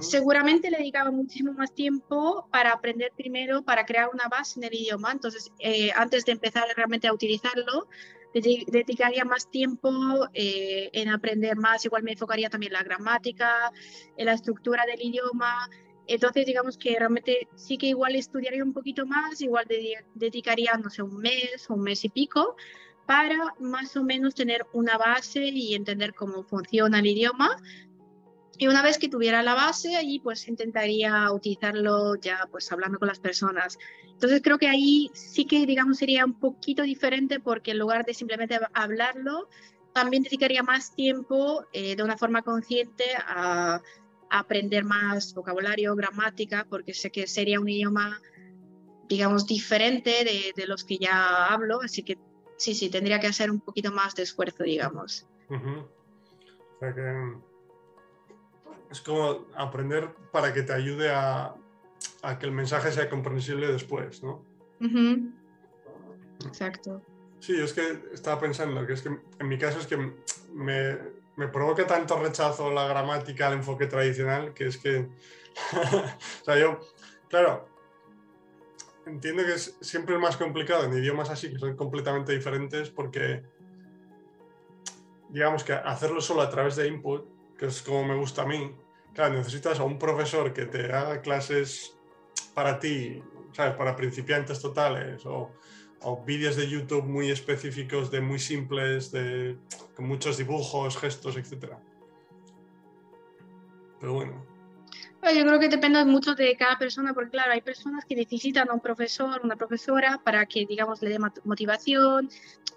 seguramente 0.00 0.70
le 0.70 0.78
dedicaba 0.78 1.10
muchísimo 1.10 1.52
más 1.52 1.74
tiempo 1.74 2.48
para 2.52 2.72
aprender 2.72 3.12
primero, 3.16 3.62
para 3.62 3.84
crear 3.86 4.08
una 4.12 4.28
base 4.28 4.60
en 4.60 4.64
el 4.64 4.74
idioma. 4.74 5.10
Entonces, 5.10 5.50
eh, 5.58 5.90
antes 5.96 6.24
de 6.24 6.32
empezar 6.32 6.64
realmente 6.76 7.08
a 7.08 7.12
utilizarlo, 7.12 7.88
dedicaría 8.40 9.24
más 9.24 9.50
tiempo 9.50 9.90
eh, 10.34 10.90
en 10.92 11.08
aprender 11.08 11.56
más, 11.56 11.84
igual 11.84 12.02
me 12.02 12.12
enfocaría 12.12 12.50
también 12.50 12.72
en 12.72 12.78
la 12.78 12.84
gramática, 12.84 13.72
en 14.16 14.26
la 14.26 14.32
estructura 14.32 14.84
del 14.86 15.02
idioma. 15.02 15.68
Entonces, 16.06 16.46
digamos 16.46 16.78
que 16.78 16.96
realmente 16.98 17.48
sí 17.56 17.78
que 17.78 17.86
igual 17.86 18.14
estudiaría 18.14 18.62
un 18.62 18.72
poquito 18.72 19.06
más, 19.06 19.40
igual 19.40 19.66
dedicaría, 20.14 20.74
no 20.74 20.90
sé, 20.90 21.02
un 21.02 21.16
mes, 21.16 21.66
un 21.68 21.82
mes 21.82 22.04
y 22.04 22.08
pico, 22.08 22.56
para 23.06 23.54
más 23.60 23.96
o 23.96 24.02
menos 24.02 24.34
tener 24.34 24.66
una 24.72 24.98
base 24.98 25.40
y 25.46 25.74
entender 25.74 26.14
cómo 26.14 26.42
funciona 26.42 26.98
el 26.98 27.06
idioma. 27.06 27.56
Y 28.58 28.68
una 28.68 28.82
vez 28.82 28.98
que 28.98 29.08
tuviera 29.08 29.42
la 29.42 29.54
base, 29.54 29.96
allí 29.96 30.18
pues 30.18 30.48
intentaría 30.48 31.30
utilizarlo 31.30 32.14
ya 32.16 32.48
pues 32.50 32.70
hablando 32.72 32.98
con 32.98 33.08
las 33.08 33.18
personas. 33.18 33.78
Entonces 34.06 34.40
creo 34.42 34.58
que 34.58 34.68
ahí 34.68 35.10
sí 35.14 35.44
que, 35.46 35.66
digamos, 35.66 35.98
sería 35.98 36.24
un 36.24 36.38
poquito 36.38 36.82
diferente 36.82 37.38
porque 37.38 37.72
en 37.72 37.78
lugar 37.78 38.06
de 38.06 38.14
simplemente 38.14 38.58
hablarlo, 38.72 39.48
también 39.92 40.22
dedicaría 40.22 40.62
más 40.62 40.94
tiempo 40.94 41.64
eh, 41.72 41.96
de 41.96 42.02
una 42.02 42.16
forma 42.16 42.42
consciente 42.42 43.04
a, 43.26 43.82
aprender 44.28 44.84
más 44.84 45.32
vocabulario, 45.34 45.94
gramática, 45.94 46.66
porque 46.68 46.92
sé 46.94 47.12
que 47.12 47.28
sería 47.28 47.60
un 47.60 47.68
idioma, 47.68 48.20
digamos, 49.08 49.46
diferente 49.46 50.52
de, 50.56 50.66
los 50.66 50.82
que 50.82 50.98
ya 50.98 51.46
hablo, 51.46 51.80
así 51.80 52.02
que 52.02 52.18
sí, 52.56 52.74
sí, 52.74 52.90
tendría 52.90 53.20
que 53.20 53.28
hacer 53.28 53.52
un 53.52 53.60
poquito 53.60 53.92
más 53.92 54.16
de 54.16 54.24
esfuerzo, 54.24 54.64
digamos. 54.64 55.28
O 55.48 56.78
sea 56.80 56.92
que 56.92 57.36
es 58.90 59.00
como 59.00 59.46
aprender 59.56 60.10
para 60.32 60.52
que 60.52 60.62
te 60.62 60.72
ayude 60.72 61.10
a, 61.10 61.54
a 62.22 62.38
que 62.38 62.46
el 62.46 62.52
mensaje 62.52 62.92
sea 62.92 63.08
comprensible 63.08 63.68
después, 63.68 64.22
¿no? 64.22 64.42
Exacto. 66.44 67.02
Sí, 67.40 67.60
es 67.60 67.72
que 67.72 68.02
estaba 68.12 68.40
pensando 68.40 68.86
que 68.86 68.94
es 68.94 69.02
que 69.02 69.08
en 69.08 69.48
mi 69.48 69.58
caso 69.58 69.78
es 69.78 69.86
que 69.86 69.96
me, 70.52 70.98
me 71.36 71.48
provoca 71.48 71.86
tanto 71.86 72.18
rechazo 72.18 72.70
la 72.70 72.88
gramática, 72.88 73.48
el 73.48 73.54
enfoque 73.54 73.86
tradicional, 73.86 74.54
que 74.54 74.66
es 74.66 74.78
que, 74.78 75.08
o 76.42 76.44
sea, 76.44 76.58
yo, 76.58 76.80
claro, 77.28 77.68
entiendo 79.06 79.44
que 79.44 79.54
es 79.54 79.76
siempre 79.80 80.18
más 80.18 80.36
complicado 80.36 80.84
en 80.84 80.94
idiomas 80.94 81.30
así, 81.30 81.50
que 81.50 81.58
son 81.58 81.76
completamente 81.76 82.32
diferentes, 82.32 82.90
porque, 82.90 83.44
digamos 85.28 85.62
que 85.62 85.74
hacerlo 85.74 86.20
solo 86.20 86.42
a 86.42 86.50
través 86.50 86.76
de 86.76 86.88
input, 86.88 87.35
que 87.58 87.66
es 87.66 87.82
como 87.82 88.04
me 88.04 88.16
gusta 88.16 88.42
a 88.42 88.46
mí, 88.46 88.74
claro, 89.14 89.34
necesitas 89.34 89.80
a 89.80 89.84
un 89.84 89.98
profesor 89.98 90.52
que 90.52 90.66
te 90.66 90.92
haga 90.92 91.22
clases 91.22 91.96
para 92.54 92.78
ti, 92.78 93.22
¿sabes? 93.52 93.74
Para 93.74 93.96
principiantes 93.96 94.60
totales 94.60 95.24
o, 95.24 95.50
vídeos 96.24 96.54
de 96.54 96.68
YouTube 96.68 97.04
muy 97.04 97.30
específicos, 97.30 98.10
de 98.12 98.20
muy 98.20 98.38
simples, 98.38 99.10
de, 99.10 99.56
con 99.96 100.06
muchos 100.06 100.36
dibujos, 100.36 100.96
gestos, 100.96 101.36
etc. 101.36 101.72
Pero 103.98 104.12
bueno. 104.12 104.46
Yo 105.34 105.44
creo 105.44 105.58
que 105.58 105.68
depende 105.68 106.04
mucho 106.04 106.36
de 106.36 106.56
cada 106.56 106.78
persona, 106.78 107.12
porque 107.12 107.30
claro, 107.30 107.52
hay 107.52 107.60
personas 107.60 108.04
que 108.04 108.14
necesitan 108.14 108.70
a 108.70 108.74
un 108.74 108.80
profesor, 108.80 109.40
una 109.42 109.56
profesora, 109.56 110.20
para 110.22 110.46
que, 110.46 110.64
digamos, 110.66 111.02
le 111.02 111.10
dé 111.10 111.18
motivación, 111.42 112.30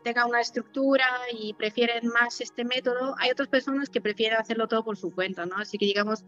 tenga 0.03 0.25
una 0.25 0.41
estructura 0.41 1.05
y 1.31 1.53
prefieren 1.53 2.07
más 2.07 2.41
este 2.41 2.63
método. 2.63 3.15
Hay 3.19 3.31
otras 3.31 3.47
personas 3.47 3.89
que 3.89 4.01
prefieren 4.01 4.37
hacerlo 4.37 4.67
todo 4.67 4.83
por 4.83 4.97
su 4.97 5.13
cuenta, 5.13 5.45
¿no? 5.45 5.57
Así 5.57 5.77
que, 5.77 5.85
digamos, 5.85 6.23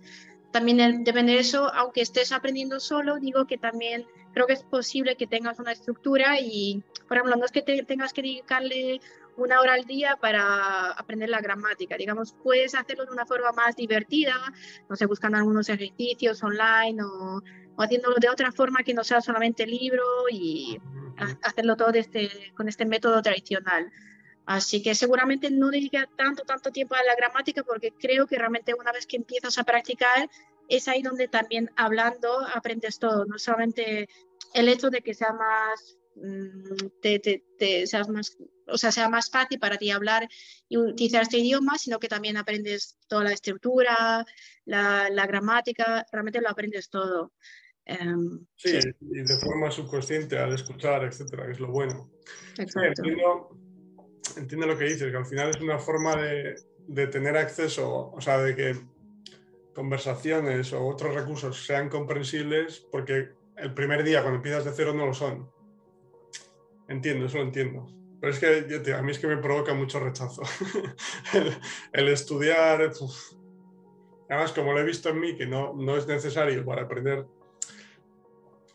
también 0.52 1.04
depende 1.04 1.34
de 1.34 1.40
eso, 1.40 1.74
aunque 1.74 2.02
estés 2.02 2.32
aprendiendo 2.32 2.80
solo, 2.80 3.18
digo 3.18 3.48
que 3.48 3.58
también 3.58 4.06
creo 4.34 4.48
que 4.48 4.54
es 4.54 4.64
posible 4.64 5.16
que 5.16 5.28
tengas 5.28 5.60
una 5.60 5.72
estructura 5.72 6.40
y, 6.40 6.84
por 7.08 7.18
ejemplo, 7.18 7.38
no 7.38 7.46
es 7.46 7.52
que 7.52 7.62
tengas 7.62 8.14
que 8.14 8.22
dedicarle 8.22 9.00
una 9.38 9.62
hora 9.62 9.74
al 9.74 9.86
día 9.86 10.18
para 10.20 10.92
aprender 10.92 11.30
la 11.30 11.40
gramática, 11.40 11.96
digamos, 11.96 12.36
puedes 12.44 12.76
hacerlo 12.76 13.06
de 13.06 13.12
una 13.12 13.26
forma 13.26 13.52
más 13.54 13.76
divertida, 13.76 14.36
no 14.90 14.96
sé, 14.96 15.06
buscando 15.06 15.38
algunos 15.38 15.70
ejercicios 15.70 16.44
online 16.44 17.02
o, 17.04 17.42
haciéndolo 17.78 18.16
de 18.20 18.30
otra 18.30 18.52
forma 18.52 18.84
que 18.84 18.94
no 18.94 19.04
sea 19.04 19.22
solamente 19.22 19.66
libro 19.66 20.04
y 20.32 20.80
hacerlo 21.44 21.76
todo 21.76 21.92
este, 21.92 22.30
con 22.56 22.68
este 22.68 22.86
método 22.86 23.22
tradicional. 23.22 23.92
Así 24.46 24.82
que 24.82 24.96
seguramente 24.96 25.52
no 25.52 25.70
dedica 25.70 26.10
tanto, 26.18 26.44
tanto 26.44 26.72
tiempo 26.72 26.96
a 26.96 27.04
la 27.04 27.16
gramática 27.16 27.64
porque 27.64 27.92
creo 27.92 28.26
que 28.28 28.38
realmente 28.38 28.74
una 28.74 28.92
vez 28.92 29.06
que 29.06 29.18
empiezas 29.18 29.58
a 29.58 29.64
practicar 29.64 30.30
es 30.68 30.88
ahí 30.88 31.02
donde 31.02 31.28
también 31.28 31.70
hablando 31.76 32.40
aprendes 32.54 32.98
todo, 32.98 33.26
no 33.26 33.38
solamente 33.38 34.10
el 34.54 34.70
hecho 34.70 34.90
de 34.90 35.02
que 35.02 35.14
sea 35.14 35.34
más, 35.34 35.98
mm, 36.16 36.88
te, 37.02 37.86
seas 37.86 38.10
más, 38.10 38.38
o 38.68 38.78
sea, 38.78 38.92
sea 38.92 39.10
más 39.10 39.30
fácil 39.30 39.60
para 39.60 39.78
ti 39.78 39.92
hablar 39.92 40.28
y 40.68 40.78
utilizar 40.78 41.24
este 41.24 41.40
idioma, 41.40 41.78
sino 41.78 42.00
que 42.00 42.08
también 42.08 42.38
aprendes 42.38 42.98
toda 43.08 43.24
la 43.26 43.34
estructura, 43.34 44.26
la, 44.66 45.10
la 45.10 45.28
gramática, 45.28 46.06
realmente 46.12 46.42
lo 46.42 46.50
aprendes 46.50 46.90
todo. 46.90 47.34
Em, 47.86 48.46
sí, 48.56 48.80
y 49.02 49.22
de 49.22 49.40
forma 49.40 49.72
subconsciente 49.72 50.38
al 50.38 50.54
escuchar, 50.54 51.04
etcétera, 51.04 51.46
que 51.46 51.54
es 51.54 51.60
lo 51.60 51.72
bueno. 51.72 52.12
Exacto 52.58 53.04
entiendo 54.38 54.68
lo 54.68 54.78
que 54.78 54.86
dices, 54.86 55.12
que 55.12 55.18
al 55.18 55.26
final 55.26 55.50
es 55.50 55.62
una 55.62 55.80
forma 55.80 56.16
de, 56.16 57.08
tener 57.08 57.38
acceso, 57.38 58.12
o 58.12 58.22
sea, 58.22 58.40
de 58.40 58.56
que 58.56 58.76
conversaciones 59.74 60.74
o 60.74 60.86
otros 60.86 61.16
recursos 61.16 61.66
sean 61.66 61.90
comprensibles, 61.90 62.86
porque 62.92 63.30
el 63.58 63.74
primer 63.74 64.04
día 64.04 64.22
cuando 64.22 64.38
empiezas 64.38 64.66
de 64.66 64.72
cero 64.72 64.94
no 64.94 65.06
lo 65.06 65.14
son. 65.14 65.50
Entiendo, 66.88 67.26
eso 67.26 67.38
lo 67.38 67.44
entiendo. 67.44 67.88
Pero 68.22 68.34
es 68.34 68.40
que 68.40 68.94
a 68.94 69.02
mí 69.02 69.12
es 69.12 69.18
que 69.20 69.26
me 69.26 69.38
provoca 69.38 69.74
mucho 69.74 70.00
rechazo. 70.00 70.44
el, 71.92 72.08
estudiar, 72.08 72.92
además 74.30 74.52
como 74.54 74.74
lo 74.74 74.80
he 74.80 74.84
visto 74.84 75.10
en 75.10 75.20
mí, 75.20 75.36
que 75.36 75.48
no, 75.48 75.74
no 75.74 75.98
es 75.98 76.06
necesario 76.06 76.64
para 76.64 76.84
aprender, 76.84 77.26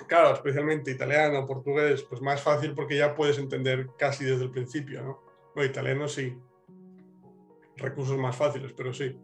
claro, 0.09 0.35
especialmente 0.35 0.91
italiano, 0.91 1.47
portugués, 1.47 2.03
pues 2.03 2.21
más 2.21 2.43
fácil 2.43 2.75
porque 2.75 2.97
ya 2.97 3.15
puedes 3.15 3.39
entender 3.39 3.89
casi 3.97 4.25
desde 4.25 4.43
el 4.43 4.51
principio, 4.51 5.03
¿no? 5.03 5.23
Bueno, 5.55 5.71
italiano 5.71 6.09
sí. 6.09 6.37
Recursos 7.77 8.19
más 8.19 8.35
fáciles, 8.35 8.73
pero 8.77 8.93
sí. 8.93 9.17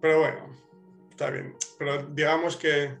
Pero 0.00 0.20
bueno, 0.20 0.56
está 1.10 1.30
bien. 1.30 1.56
Pero 1.78 2.04
digamos 2.04 2.56
que 2.56 2.96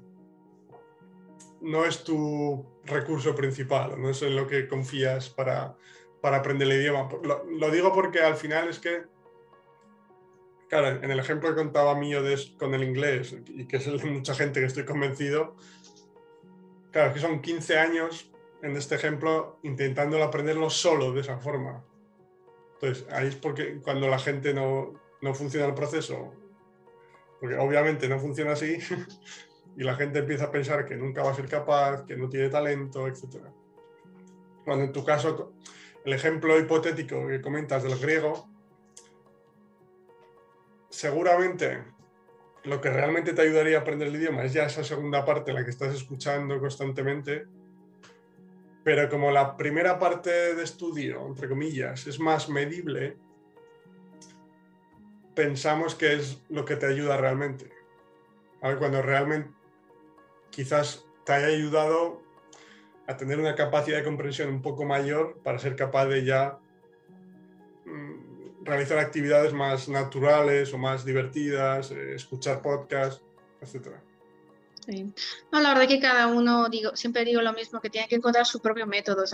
no 1.60 1.84
es 1.84 2.02
tu 2.02 2.66
recurso 2.84 3.32
principal, 3.34 4.00
no 4.00 4.10
es 4.10 4.20
en 4.22 4.34
lo 4.34 4.48
que 4.48 4.66
confías 4.66 5.28
para, 5.28 5.76
aprender 6.22 6.68
el 6.68 6.80
idioma. 6.80 7.08
Lo, 7.22 7.70
digo 7.70 7.92
porque 7.92 8.20
al 8.20 8.36
final 8.36 8.68
es 8.68 8.78
que, 8.78 9.04
claro, 10.68 11.02
en 11.02 11.10
el 11.10 11.18
ejemplo 11.18 11.50
que 11.50 11.56
contaba 11.56 11.94
mío 11.94 12.22
de, 12.22 12.38
con 12.58 12.74
el 12.74 12.84
inglés, 12.84 13.34
y 13.46 13.66
que 13.66 13.76
es 13.78 13.86
el 13.86 13.98
de 13.98 14.10
mucha 14.10 14.34
gente 14.34 14.60
que 14.60 14.66
estoy 14.66 14.84
convencido, 14.84 15.56
claro, 16.92 17.12
que 17.12 17.20
son 17.20 17.40
15 17.40 17.78
años 17.78 18.30
en 18.62 18.76
este 18.76 18.94
ejemplo 18.94 19.58
intentándolo 19.62 20.24
aprenderlo 20.24 20.70
solo 20.70 21.12
de 21.12 21.20
esa 21.20 21.38
forma. 21.38 21.84
Entonces, 22.74 23.06
ahí 23.12 23.28
es 23.28 23.36
porque 23.36 23.78
cuando 23.82 24.08
la 24.08 24.18
gente 24.18 24.54
no, 24.54 24.94
funciona 25.34 25.66
el 25.66 25.74
proceso, 25.74 26.32
porque 27.38 27.56
obviamente 27.56 28.08
no 28.08 28.18
funciona 28.18 28.52
así, 28.52 28.78
y 29.76 29.84
la 29.84 29.94
gente 29.94 30.20
empieza 30.20 30.44
a 30.44 30.50
pensar 30.50 30.86
que 30.86 30.96
nunca 30.96 31.22
va 31.22 31.30
a 31.30 31.34
ser 31.34 31.46
capaz, 31.46 32.04
que 32.06 32.16
no 32.16 32.28
tiene 32.28 32.48
talento, 32.48 33.06
etc. 33.06 33.44
Cuando 34.64 34.84
en 34.84 34.92
tu 34.92 35.04
caso, 35.04 35.52
el 36.04 36.12
ejemplo 36.12 36.58
hipotético 36.58 37.26
que 37.26 37.40
comentas 37.40 37.82
del 37.82 37.98
griego, 37.98 38.48
seguramente 40.88 41.84
lo 42.64 42.80
que 42.80 42.90
realmente 42.90 43.32
te 43.32 43.42
ayudaría 43.42 43.78
a 43.78 43.80
aprender 43.80 44.08
el 44.08 44.16
idioma 44.16 44.44
es 44.44 44.52
ya 44.52 44.64
esa 44.64 44.84
segunda 44.84 45.24
parte 45.24 45.52
la 45.52 45.64
que 45.64 45.70
estás 45.70 45.94
escuchando 45.94 46.58
constantemente 46.60 47.46
pero 48.82 49.08
como 49.08 49.30
la 49.30 49.56
primera 49.56 49.98
parte 49.98 50.54
de 50.54 50.62
estudio, 50.62 51.26
entre 51.26 51.48
comillas, 51.48 52.06
es 52.06 52.18
más 52.18 52.48
medible, 52.48 53.16
pensamos 55.34 55.94
que 55.94 56.14
es 56.14 56.42
lo 56.48 56.64
que 56.64 56.76
te 56.76 56.86
ayuda 56.86 57.16
realmente. 57.16 57.70
Ver, 58.62 58.78
cuando 58.78 59.02
realmente 59.02 59.50
quizás 60.50 61.04
te 61.24 61.32
haya 61.32 61.48
ayudado 61.48 62.22
a 63.10 63.16
tener 63.16 63.40
una 63.40 63.56
capacidad 63.56 63.98
de 63.98 64.04
comprensión 64.04 64.48
un 64.48 64.62
poco 64.62 64.84
mayor 64.84 65.40
para 65.42 65.58
ser 65.58 65.74
capaz 65.74 66.06
de 66.06 66.24
ya 66.24 66.58
mm, 67.84 68.64
realizar 68.64 68.98
actividades 68.98 69.52
más 69.52 69.88
naturales 69.88 70.72
o 70.72 70.78
más 70.78 71.04
divertidas, 71.04 71.90
eh, 71.90 72.14
escuchar 72.14 72.62
podcasts, 72.62 73.22
etcétera. 73.60 74.00
No, 75.52 75.60
la 75.60 75.70
verdad 75.70 75.88
que 75.88 76.00
cada 76.00 76.26
uno, 76.26 76.68
digo, 76.68 76.96
siempre 76.96 77.24
digo 77.24 77.42
lo 77.42 77.52
mismo, 77.52 77.80
que 77.80 77.90
tiene 77.90 78.08
que 78.08 78.16
encontrar 78.16 78.46
su 78.46 78.60
propio 78.60 78.86
método. 78.86 79.24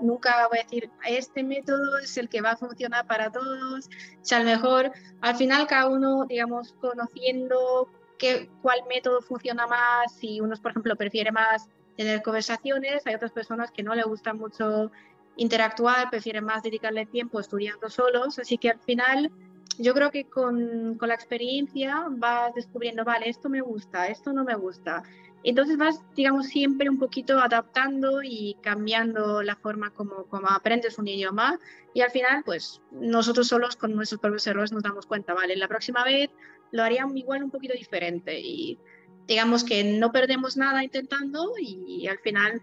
Nunca 0.00 0.48
voy 0.48 0.58
a 0.58 0.62
decir, 0.62 0.90
este 1.06 1.42
método 1.44 1.98
es 1.98 2.16
el 2.16 2.28
que 2.28 2.40
va 2.40 2.52
a 2.52 2.56
funcionar 2.56 3.06
para 3.06 3.30
todos. 3.30 3.86
O 3.86 4.38
lo 4.38 4.44
mejor, 4.44 4.92
al 5.20 5.36
final 5.36 5.66
cada 5.66 5.88
uno, 5.88 6.24
digamos, 6.26 6.74
conociendo 6.80 7.88
qué, 8.18 8.48
cuál 8.62 8.80
método 8.88 9.20
funciona 9.20 9.66
más, 9.66 10.12
si 10.18 10.40
unos, 10.40 10.60
por 10.60 10.72
ejemplo, 10.72 10.96
prefiere 10.96 11.30
más 11.30 11.68
tener 11.96 12.22
conversaciones, 12.22 13.06
hay 13.06 13.14
otras 13.14 13.32
personas 13.32 13.70
que 13.70 13.82
no 13.82 13.94
le 13.94 14.02
gusta 14.02 14.34
mucho 14.34 14.90
interactuar, 15.36 16.10
prefieren 16.10 16.44
más 16.44 16.62
dedicarle 16.62 17.06
tiempo 17.06 17.40
estudiando 17.40 17.88
solos. 17.90 18.38
Así 18.38 18.58
que 18.58 18.70
al 18.70 18.80
final 18.80 19.30
yo 19.78 19.94
creo 19.94 20.10
que 20.10 20.24
con, 20.24 20.96
con, 20.98 21.08
la 21.08 21.14
experiencia 21.14 22.06
vas 22.10 22.54
descubriendo, 22.54 23.04
vale, 23.04 23.28
esto 23.28 23.48
me 23.48 23.60
gusta, 23.60 24.08
esto 24.08 24.32
no 24.32 24.44
me 24.44 24.54
gusta. 24.54 25.02
Entonces 25.42 25.76
vas, 25.76 26.00
digamos, 26.16 26.46
siempre 26.46 26.88
un 26.88 26.98
poquito 26.98 27.38
adaptando 27.38 28.22
y 28.22 28.56
cambiando 28.62 29.42
la 29.42 29.56
forma 29.56 29.90
como, 29.90 30.24
como 30.24 30.48
aprendes 30.48 30.98
un 30.98 31.06
idioma 31.06 31.58
y 31.92 32.00
al 32.00 32.10
final, 32.10 32.42
pues 32.44 32.80
nosotros 32.90 33.48
solos 33.48 33.76
con 33.76 33.94
nuestros 33.94 34.20
propios 34.20 34.46
errores 34.46 34.72
nos 34.72 34.82
damos 34.82 35.06
cuenta, 35.06 35.34
vale, 35.34 35.54
la 35.56 35.68
próxima 35.68 36.02
vez 36.02 36.30
lo 36.72 36.82
haría 36.82 37.06
igual 37.14 37.44
un 37.44 37.50
poquito 37.50 37.74
diferente 37.74 38.40
y 38.40 38.78
digamos 39.26 39.64
que 39.64 39.84
no 39.84 40.12
perdemos 40.12 40.56
nada 40.56 40.84
intentando 40.84 41.52
y, 41.58 42.06
al 42.06 42.18
final 42.18 42.62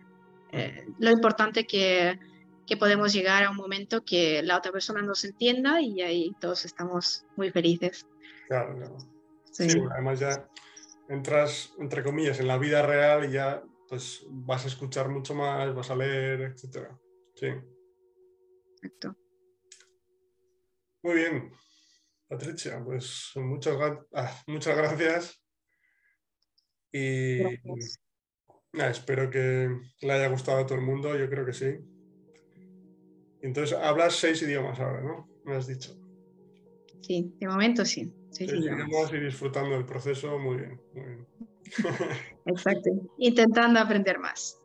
eh, 0.52 0.86
lo 1.00 1.12
importante 1.12 1.66
que 1.66 2.20
que 2.72 2.78
podemos 2.78 3.12
llegar 3.12 3.44
a 3.44 3.50
un 3.50 3.58
momento 3.58 4.06
que 4.06 4.42
la 4.44 4.58
otra 4.58 4.72
persona 4.72 5.02
nos 5.02 5.26
entienda 5.26 5.82
y 5.82 6.02
ahí 6.02 6.34
todos 6.40 6.64
estamos 6.64 7.26
muy 7.36 7.52
felices. 7.52 8.08
Claro, 8.48 8.78
claro. 8.78 8.98
Sí. 9.52 9.68
además 9.92 10.20
ya 10.22 10.48
entras, 11.10 11.74
entre 11.80 12.02
comillas, 12.02 12.40
en 12.40 12.48
la 12.48 12.58
vida 12.58 12.82
real 12.82 13.26
y 13.26 13.34
ya 13.34 13.62
pues 13.90 14.26
vas 14.30 14.64
a 14.64 14.70
escuchar 14.70 15.10
mucho 15.10 15.36
más, 15.36 15.76
vas 15.76 15.92
a 15.92 15.98
leer, 15.98 16.42
etc. 16.44 16.88
Sí. 17.36 17.48
Exacto. 18.76 19.18
Muy 21.04 21.16
bien. 21.16 21.52
Patricia, 22.30 22.82
pues 22.86 23.34
muchas, 23.36 23.76
ah, 24.14 24.44
muchas 24.48 24.78
gracias. 24.78 25.41
Y 26.92 27.42
espero 28.74 29.30
que 29.30 29.70
le 30.02 30.14
haya 30.14 30.28
gustado 30.28 30.60
a 30.60 30.66
todo 30.66 30.78
el 30.78 30.86
mundo, 30.86 31.18
yo 31.18 31.30
creo 31.30 31.46
que 31.46 31.54
sí. 31.54 31.78
Entonces, 33.42 33.78
hablas 33.78 34.16
seis 34.16 34.42
idiomas 34.42 34.80
ahora, 34.80 35.02
¿no? 35.02 35.28
Me 35.46 35.56
has 35.56 35.68
dicho. 35.68 35.98
Sí, 37.02 37.34
de 37.40 37.48
momento 37.48 37.86
sí. 37.86 38.14
Seis, 38.30 38.54
idiomas. 38.54 39.12
y 39.12 39.20
disfrutando 39.20 39.72
del 39.72 39.86
proceso, 39.86 40.38
muy 40.38 40.58
bien. 40.58 40.82
Muy 40.94 41.06
bien. 41.06 41.28
Exacto. 42.46 42.90
Intentando 43.18 43.80
aprender 43.80 44.20
más. 44.20 44.60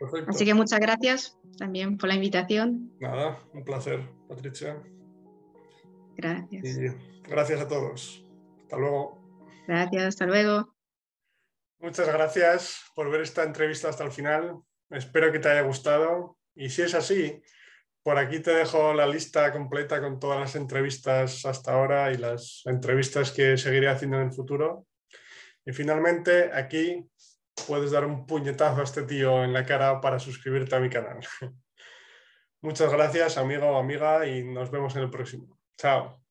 Perfecto. 0.00 0.30
Así 0.30 0.44
que 0.44 0.54
muchas 0.54 0.78
gracias 0.80 1.38
también 1.58 1.98
por 1.98 2.08
la 2.08 2.14
invitación. 2.14 2.92
Nada, 3.00 3.42
un 3.52 3.64
placer, 3.64 4.00
Patricia. 4.28 4.80
Gracias. 6.16 6.64
Y 6.64 7.28
gracias 7.28 7.60
a 7.60 7.68
todos. 7.68 8.24
Hasta 8.62 8.76
luego. 8.76 9.17
Gracias, 9.68 10.02
hasta 10.02 10.24
luego. 10.24 10.74
Muchas 11.78 12.08
gracias 12.08 12.80
por 12.94 13.10
ver 13.10 13.20
esta 13.20 13.42
entrevista 13.42 13.90
hasta 13.90 14.02
el 14.02 14.10
final. 14.10 14.56
Espero 14.88 15.30
que 15.30 15.38
te 15.38 15.50
haya 15.50 15.60
gustado 15.60 16.38
y 16.54 16.70
si 16.70 16.82
es 16.82 16.94
así, 16.94 17.40
por 18.02 18.16
aquí 18.16 18.40
te 18.40 18.52
dejo 18.52 18.94
la 18.94 19.06
lista 19.06 19.52
completa 19.52 20.00
con 20.00 20.18
todas 20.18 20.40
las 20.40 20.56
entrevistas 20.56 21.44
hasta 21.44 21.74
ahora 21.74 22.10
y 22.10 22.16
las 22.16 22.62
entrevistas 22.64 23.30
que 23.30 23.58
seguiré 23.58 23.88
haciendo 23.88 24.16
en 24.16 24.28
el 24.28 24.32
futuro. 24.32 24.86
Y 25.66 25.72
finalmente, 25.72 26.50
aquí 26.50 27.06
puedes 27.66 27.90
dar 27.90 28.06
un 28.06 28.24
puñetazo 28.24 28.80
a 28.80 28.84
este 28.84 29.02
tío 29.02 29.44
en 29.44 29.52
la 29.52 29.66
cara 29.66 30.00
para 30.00 30.18
suscribirte 30.18 30.74
a 30.76 30.80
mi 30.80 30.88
canal. 30.88 31.20
Muchas 32.62 32.90
gracias, 32.90 33.36
amigo 33.36 33.66
o 33.66 33.76
amiga, 33.76 34.26
y 34.26 34.44
nos 34.44 34.70
vemos 34.70 34.96
en 34.96 35.02
el 35.02 35.10
próximo. 35.10 35.60
Chao. 35.76 36.27